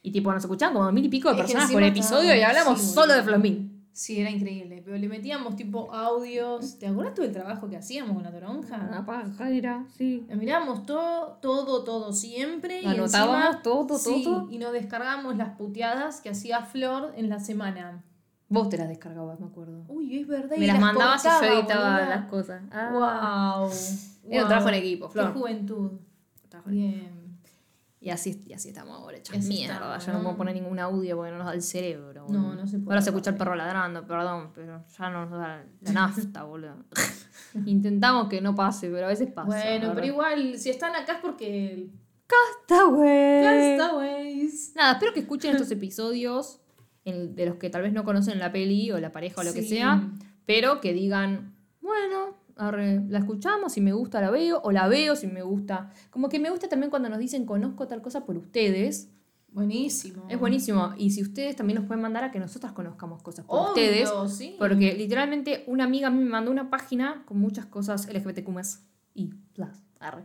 Y 0.00 0.12
tipo, 0.12 0.32
nos 0.32 0.42
escuchaban 0.42 0.74
como 0.74 0.90
mil 0.92 1.04
y 1.04 1.10
pico 1.10 1.28
de 1.28 1.34
Es 1.34 1.40
personas 1.42 1.70
por 1.70 1.82
episodio 1.82 2.34
y 2.34 2.40
hablamos 2.40 2.80
sí, 2.80 2.94
solo 2.94 3.12
de. 3.12 3.22
Flosmin. 3.22 3.70
Sí, 3.92 4.18
era 4.18 4.30
increíble. 4.30 4.80
Pero 4.82 4.96
le 4.96 5.08
metíamos 5.08 5.56
tipo 5.56 5.92
audios. 5.92 6.78
¿Te 6.78 6.86
acuerdas 6.86 7.12
tú 7.12 7.20
del 7.20 7.32
trabajo 7.32 7.68
que 7.68 7.76
hacíamos 7.76 8.14
con 8.14 8.22
la 8.22 8.30
toronja? 8.30 9.04
paja 9.04 9.50
era, 9.50 9.84
sí. 9.98 10.24
Mirábamos 10.34 10.86
todo, 10.86 11.38
todo, 11.42 11.84
todo 11.84 12.14
siempre. 12.14 12.80
Y 12.80 12.86
Anotábamos 12.86 13.36
encima- 13.44 13.62
todo, 13.62 13.98
sí, 13.98 14.22
todo. 14.24 14.48
Y 14.50 14.56
nos 14.56 14.72
descargábamos 14.72 15.36
las 15.36 15.50
puteadas 15.50 16.22
que 16.22 16.30
hacía 16.30 16.62
Flor 16.62 17.12
en 17.14 17.28
la 17.28 17.40
semana. 17.40 18.02
Vos 18.50 18.68
te 18.68 18.76
las 18.76 18.88
descargabas, 18.88 19.38
me 19.40 19.46
acuerdo. 19.46 19.84
Uy, 19.88 20.18
es 20.18 20.26
verdad. 20.26 20.56
Me 20.58 20.64
y 20.64 20.66
las 20.66 20.80
mandabas 20.80 21.24
y 21.24 21.28
yo 21.28 21.54
editaba 21.60 21.92
boluda. 21.96 22.08
las 22.08 22.24
cosas. 22.28 22.62
Ah. 22.72 22.90
Wow. 23.62 23.70
Era 24.28 24.42
un 24.42 24.48
trabajo 24.48 24.68
en 24.68 24.74
equipo, 24.74 25.06
Qué 25.06 25.12
Flor. 25.12 25.32
juventud. 25.32 25.92
Trabajo 26.48 26.68
en 26.70 26.76
equipo. 26.76 26.98
Bien. 26.98 27.20
Y 28.02 28.10
así, 28.10 28.42
y 28.46 28.52
así 28.54 28.70
estamos 28.70 28.96
ahora, 28.98 29.18
así 29.18 29.38
mierda. 29.46 29.74
estamos, 29.74 30.06
ya 30.06 30.12
no 30.12 30.18
¿no? 30.18 30.24
puedo 30.24 30.36
poner 30.38 30.54
ningún 30.54 30.78
audio 30.78 31.16
porque 31.16 31.30
no 31.32 31.36
nos 31.38 31.46
da 31.46 31.52
el 31.52 31.62
cerebro. 31.62 32.26
No, 32.30 32.42
boludo. 32.42 32.54
no 32.54 32.66
se 32.66 32.78
puede 32.78 32.94
Ahora 32.94 33.02
se 33.02 33.10
escucha 33.10 33.30
el 33.30 33.36
perro 33.36 33.54
ladrando, 33.54 34.06
perdón, 34.06 34.50
pero 34.54 34.82
ya 34.98 35.10
no 35.10 35.26
nos 35.26 35.38
da 35.38 35.64
la 35.82 35.92
nafta, 35.92 36.42
boludo. 36.44 36.76
Intentamos 37.66 38.28
que 38.28 38.40
no 38.40 38.54
pase, 38.54 38.88
pero 38.90 39.06
a 39.06 39.10
veces 39.10 39.30
pasa. 39.32 39.48
Bueno, 39.48 39.80
¿verdad? 39.80 39.94
pero 39.94 40.06
igual, 40.06 40.58
si 40.58 40.70
están 40.70 40.96
acá 40.96 41.14
es 41.14 41.18
porque. 41.20 41.90
Está 42.62 42.84
güey. 42.84 43.76
Castaways. 43.76 44.72
Nada, 44.76 44.92
espero 44.92 45.12
que 45.12 45.20
escuchen 45.20 45.52
estos 45.52 45.70
episodios 45.70 46.59
en- 47.04 47.34
de 47.34 47.46
los 47.46 47.56
que 47.56 47.70
tal 47.70 47.82
vez 47.82 47.92
no 47.92 48.04
conocen 48.04 48.38
la 48.38 48.52
peli 48.52 48.90
o 48.92 48.98
la 49.00 49.12
pareja 49.12 49.40
o 49.40 49.44
lo 49.44 49.52
que 49.52 49.62
sea, 49.62 50.10
pero 50.46 50.80
que 50.80 50.92
digan, 50.92 51.54
bueno, 51.80 52.36
arre, 52.56 53.02
la 53.08 53.18
escuchamos, 53.20 53.72
si 53.72 53.80
me 53.80 53.92
gusta 53.92 54.20
la 54.20 54.30
veo, 54.30 54.60
o 54.62 54.70
la 54.72 54.86
veo 54.88 55.16
si 55.16 55.26
me 55.26 55.42
gusta. 55.42 55.90
Como 56.10 56.28
que 56.28 56.38
me 56.38 56.50
gusta 56.50 56.68
también 56.68 56.90
cuando 56.90 57.08
nos 57.08 57.18
dicen 57.18 57.46
conozco 57.46 57.86
tal 57.88 58.02
cosa 58.02 58.24
por 58.26 58.36
ustedes. 58.36 59.10
Buenísimo. 59.52 60.26
Es 60.28 60.38
buenísimo. 60.38 60.92
Y 60.96 61.10
si 61.10 61.22
ustedes 61.22 61.56
también 61.56 61.78
nos 61.80 61.86
pueden 61.86 62.00
mandar 62.02 62.22
a 62.22 62.30
que 62.30 62.38
nosotras 62.38 62.72
conozcamos 62.72 63.20
cosas 63.22 63.44
por 63.46 63.58
Obvio, 63.58 63.70
ustedes. 63.70 64.10
sí. 64.36 64.54
Porque 64.58 64.94
literalmente 64.94 65.64
una 65.66 65.84
amiga 65.84 66.06
a 66.08 66.10
mí 66.10 66.22
me 66.22 66.30
mandó 66.30 66.50
una 66.52 66.70
página 66.70 67.24
con 67.26 67.38
muchas 67.40 67.66
cosas 67.66 68.06
LGBTQ 68.06 68.48
y 69.14 69.26
plus. 69.54 69.68
Arre. 69.98 70.24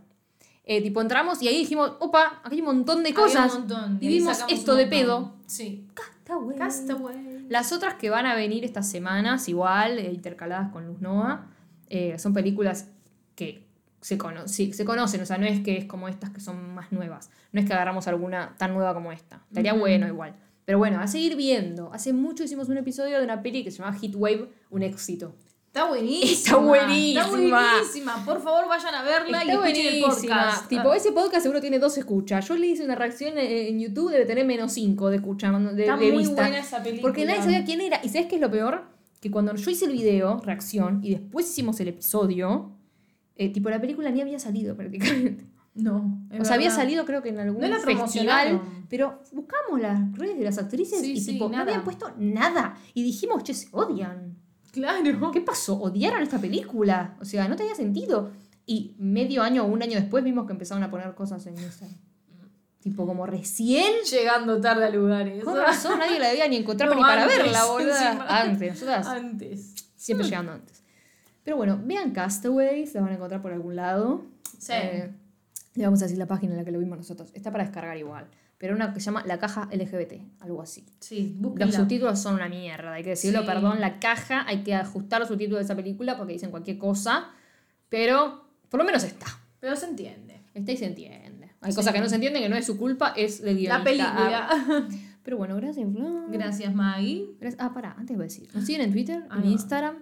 Eh, 0.63 0.81
tipo, 0.81 1.01
entramos 1.01 1.41
y 1.41 1.47
ahí 1.47 1.57
dijimos, 1.57 1.93
opa, 1.99 2.41
aquí 2.43 2.55
hay 2.55 2.61
un 2.61 2.67
montón 2.67 3.01
de 3.03 3.13
cosas. 3.13 3.53
montón, 3.53 3.97
y 4.01 4.07
ahí 4.07 4.13
vimos 4.19 4.37
esto 4.49 4.75
de 4.75 4.85
pedo. 4.87 5.33
Sí. 5.47 5.87
Castaway. 6.25 6.57
Castaway. 6.57 7.45
Las 7.49 7.71
otras 7.71 7.93
que 7.95 8.09
van 8.09 8.25
a 8.25 8.35
venir 8.35 8.65
estas 8.65 8.89
semanas, 8.89 9.47
igual, 9.49 9.99
eh, 9.99 10.11
intercaladas 10.11 10.71
con 10.71 10.87
Luz 10.87 10.99
Nova, 11.01 11.47
eh, 11.89 12.17
son 12.19 12.33
películas 12.33 12.89
que 13.35 13.65
se, 14.01 14.17
cono- 14.17 14.47
sí, 14.47 14.73
se 14.73 14.85
conocen, 14.85 15.21
o 15.21 15.25
sea, 15.25 15.37
no 15.37 15.45
es 15.45 15.61
que 15.61 15.77
es 15.77 15.85
como 15.85 16.07
estas 16.07 16.31
que 16.31 16.39
son 16.39 16.73
más 16.73 16.91
nuevas. 16.91 17.29
No 17.51 17.59
es 17.59 17.65
que 17.67 17.73
agarramos 17.73 18.07
alguna 18.07 18.55
tan 18.57 18.73
nueva 18.73 18.93
como 18.93 19.11
esta. 19.11 19.41
Estaría 19.49 19.73
bueno 19.73 20.07
igual. 20.07 20.35
Pero 20.65 20.79
bueno, 20.79 20.99
a 20.99 21.07
seguir 21.07 21.35
viendo. 21.35 21.93
Hace 21.93 22.11
mucho 22.11 22.43
hicimos 22.43 22.69
un 22.69 22.77
episodio 22.77 23.19
de 23.19 23.23
una 23.23 23.43
peli 23.43 23.63
que 23.63 23.69
se 23.71 23.77
llama 23.79 23.93
Hit 23.97 24.15
Wave, 24.15 24.49
un 24.71 24.81
éxito. 24.81 25.35
Está 25.75 25.89
buenísima. 25.89 26.31
Está 26.31 26.55
buenísima. 26.55 27.21
Está 27.21 27.29
buenísima. 27.73 28.25
Por 28.25 28.41
favor, 28.41 28.69
vayan 28.69 28.95
a 28.95 29.03
verla 29.03 29.43
y 29.43 29.49
Está 29.49 29.65
escuchen 29.65 29.93
el 29.93 30.01
podcast. 30.03 30.69
Tipo, 30.69 30.93
ese 30.93 31.11
podcast 31.11 31.41
seguro 31.41 31.59
tiene 31.59 31.79
dos 31.79 31.97
escuchas. 31.97 32.47
Yo 32.47 32.55
le 32.55 32.67
hice 32.67 32.85
una 32.85 32.95
reacción 32.95 33.33
en 33.37 33.77
YouTube, 33.81 34.09
debe 34.09 34.25
tener 34.25 34.45
menos 34.45 34.71
cinco 34.71 35.09
de 35.09 35.17
escucha, 35.17 35.51
de, 35.51 35.81
Está 35.81 35.97
de 35.97 36.13
muy 36.13 36.19
vista. 36.23 36.43
buena 36.43 36.59
esa 36.59 36.81
película. 36.81 37.01
Porque 37.01 37.25
nadie 37.25 37.41
sabía 37.41 37.65
quién 37.65 37.81
era. 37.81 37.99
¿Y 38.01 38.07
sabes 38.07 38.27
qué 38.27 38.35
es 38.35 38.41
lo 38.41 38.49
peor? 38.49 38.85
Que 39.19 39.29
cuando 39.29 39.53
yo 39.53 39.69
hice 39.69 39.83
el 39.83 39.91
video, 39.91 40.39
reacción, 40.39 41.01
y 41.03 41.09
después 41.09 41.49
hicimos 41.49 41.77
el 41.81 41.89
episodio, 41.89 42.71
eh, 43.35 43.51
tipo, 43.51 43.69
la 43.69 43.81
película 43.81 44.09
ni 44.11 44.21
había 44.21 44.39
salido 44.39 44.77
prácticamente. 44.77 45.43
No. 45.73 46.25
o 46.39 46.45
sea, 46.45 46.55
había 46.55 46.71
salido 46.71 47.03
creo 47.03 47.21
que 47.21 47.27
en 47.27 47.39
algún 47.39 47.59
No 47.59 47.67
la 47.67 47.79
festival, 47.79 48.61
pero 48.87 49.19
buscamos 49.33 49.81
las 49.81 50.09
redes 50.13 50.37
de 50.37 50.45
las 50.45 50.57
actrices 50.57 51.01
Sí, 51.01 51.11
y 51.11 51.19
sí, 51.19 51.33
tipo, 51.33 51.49
no 51.49 51.57
habían 51.57 51.83
puesto 51.83 52.13
nada. 52.17 52.77
Y 52.93 53.03
dijimos, 53.03 53.43
che, 53.43 53.53
se 53.53 53.67
odian. 53.71 54.34
Claro. 54.75 55.31
¿Qué 55.31 55.39
pasó? 55.39 55.79
¿Odiaron 55.79 56.21
esta 56.21 56.37
película? 56.37 57.15
O 57.21 57.25
sea, 57.25 57.47
no 57.47 57.55
tenía 57.55 57.75
sentido. 57.75 58.31
Y 58.65 58.93
medio 58.99 59.41
año 59.41 59.63
o 59.63 59.67
un 59.67 59.81
año 59.81 59.97
después 59.97 60.23
vimos 60.23 60.45
que 60.45 60.51
empezaron 60.51 60.83
a 60.83 60.91
poner 60.91 61.15
cosas 61.15 61.45
en 61.47 61.57
Instagram. 61.57 61.97
Tipo, 62.81 63.07
como 63.07 63.25
recién. 63.25 64.03
Llegando 64.11 64.59
tarde 64.59 64.85
a 64.85 64.89
lugares. 64.89 65.43
Con 65.45 65.57
razón, 65.57 65.97
nadie 65.97 66.19
la 66.19 66.27
debía 66.27 66.47
ni 66.47 66.57
encontrar 66.57 66.89
No, 66.91 66.95
ni 66.95 67.01
para 67.01 67.23
antes, 67.23 67.37
verla, 67.37 67.61
encima. 67.79 68.25
Antes, 68.27 68.73
nosotras 68.73 69.07
Antes. 69.07 69.75
siempre 69.95 70.27
llegando 70.27 70.51
antes. 70.51 70.83
Pero 71.43 71.57
bueno, 71.57 71.79
vean 71.81 72.11
Castaways, 72.11 72.93
la 72.93 73.01
van 73.01 73.11
a 73.11 73.15
encontrar 73.15 73.41
por 73.41 73.53
algún 73.53 73.75
lado. 73.75 74.25
Sí. 74.59 74.73
Eh, 74.73 75.11
le 75.75 75.83
vamos 75.85 76.01
a 76.01 76.05
decir 76.05 76.17
la 76.17 76.27
página 76.27 76.53
en 76.53 76.59
la 76.59 76.65
que 76.65 76.71
lo 76.71 76.79
vimos 76.79 76.97
nosotros. 76.97 77.31
Está 77.33 77.51
para 77.51 77.63
descargar 77.63 77.97
igual. 77.97 78.27
Pero 78.57 78.73
una 78.75 78.93
que 78.93 78.99
se 78.99 79.05
llama 79.07 79.23
La 79.25 79.37
Caja 79.39 79.67
LGBT, 79.71 80.21
algo 80.41 80.61
así. 80.61 80.85
Sí, 80.99 81.33
Los 81.39 81.51
búsquenla. 81.51 81.73
subtítulos 81.75 82.19
son 82.19 82.35
una 82.35 82.47
mierda, 82.49 82.93
hay 82.93 83.03
que 83.03 83.09
decirlo, 83.11 83.41
Sí. 83.41 83.45
perdón, 83.47 83.81
la 83.81 83.99
caja, 83.99 84.45
hay 84.47 84.63
que 84.63 84.73
ajustar 84.75 85.19
los 85.19 85.27
subtítulos 85.29 85.59
de 85.59 85.65
esa 85.65 85.75
película 85.75 86.17
porque 86.17 86.33
dicen 86.33 86.51
cualquier 86.51 86.77
cosa, 86.77 87.29
pero 87.89 88.47
por 88.69 88.79
lo 88.79 88.85
menos 88.85 89.03
está. 89.03 89.27
Pero 89.59 89.75
se 89.75 89.85
entiende. 89.87 90.41
Está 90.53 90.71
y 90.71 90.77
se 90.77 90.85
entiende. 90.85 91.51
Hay 91.61 91.71
Sí. 91.71 91.75
cosas 91.75 91.93
que 91.93 91.99
no 91.99 92.07
se 92.07 92.15
entienden, 92.15 92.43
que 92.43 92.49
no 92.49 92.55
es 92.55 92.65
su 92.65 92.77
culpa, 92.77 93.13
es 93.15 93.41
del 93.41 93.55
guionista. 93.57 93.77
La 93.79 93.83
película. 93.83 94.47
Ah, 94.51 94.87
pero 95.23 95.37
bueno, 95.37 95.55
gracias, 95.55 95.89
Flor. 95.91 96.31
Gracias, 96.31 96.73
Maggie. 96.75 97.25
Gracias- 97.39 97.61
Ah, 97.61 97.73
pará, 97.73 97.95
antes 97.97 98.15
voy 98.15 98.23
a 98.25 98.27
decir. 98.27 98.47
Nos 98.53 98.65
siguen 98.65 98.81
en 98.81 98.91
Twitter, 98.91 99.23
Ah, 99.29 99.37
en 99.37 99.43
no. 99.45 99.49
Instagram. 99.51 99.95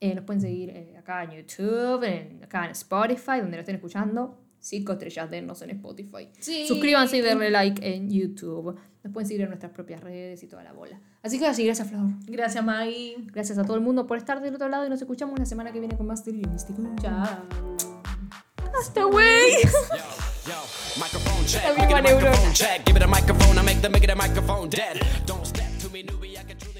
eh, 0.00 0.14
nos 0.14 0.24
pueden 0.24 0.42
seguir 0.42 0.68
eh, 0.70 0.96
acá 0.98 1.22
en 1.24 1.30
YouTube, 1.30 2.02
en- 2.04 2.44
acá 2.44 2.64
en 2.66 2.72
Spotify, 2.72 3.40
donde 3.40 3.56
lo 3.56 3.60
estén 3.60 3.76
escuchando. 3.76 4.43
Cinco 4.64 4.92
estrellas 4.92 5.30
denos 5.30 5.60
en 5.60 5.70
Spotify. 5.70 6.30
Sí. 6.40 6.66
Suscríbanse 6.66 7.18
y 7.18 7.20
denle 7.20 7.50
like 7.50 7.86
en 7.86 8.10
YouTube. 8.10 8.74
Nos 9.02 9.12
pueden 9.12 9.28
seguir 9.28 9.42
en 9.42 9.48
nuestras 9.48 9.70
propias 9.72 10.00
redes 10.00 10.42
y 10.42 10.46
toda 10.46 10.64
la 10.64 10.72
bola. 10.72 10.98
Así 11.22 11.38
que 11.38 11.46
así, 11.46 11.66
gracias, 11.66 11.86
Flor. 11.86 12.06
Gracias, 12.26 12.64
Maggie. 12.64 13.16
Gracias 13.26 13.58
a 13.58 13.64
todo 13.64 13.74
el 13.76 13.82
mundo 13.82 14.06
por 14.06 14.16
estar 14.16 14.40
del 14.40 14.54
otro 14.54 14.70
lado 14.70 14.86
y 14.86 14.88
nos 14.88 15.02
escuchamos 15.02 15.38
la 15.38 15.44
semana 15.44 15.70
que 15.70 15.80
viene 15.80 15.94
con 15.98 16.06
más 16.06 16.24
Delirio 16.24 16.50
Místico. 16.50 16.80
Chao. 17.02 17.44
Hasta, 18.80 19.00
yo, 19.02 19.10
microphone 20.98 21.44
check. 21.46 21.62
La 21.62 21.74
Make 21.74 21.82
it 21.82 21.86
misma 21.86 21.98
a 21.98 22.02
microphone 22.02 22.32
neurona. 22.32 22.52
check. 22.54 22.86
Give 22.86 22.96
it 22.96 23.02
a 23.02 23.06
microphone. 23.06 23.58
I 23.58 23.62
make 23.62 23.80
the 23.82 23.90
make 23.90 24.04
it 24.04 24.10
a 24.10 24.16
microphone 24.16 24.70
dead. 24.70 24.98
Don't 25.26 25.44
step 25.46 25.66
to 25.82 25.90
me, 25.90 26.02
newbie. 26.04 26.38
I 26.38 26.44
can 26.44 26.56
truly. 26.58 26.73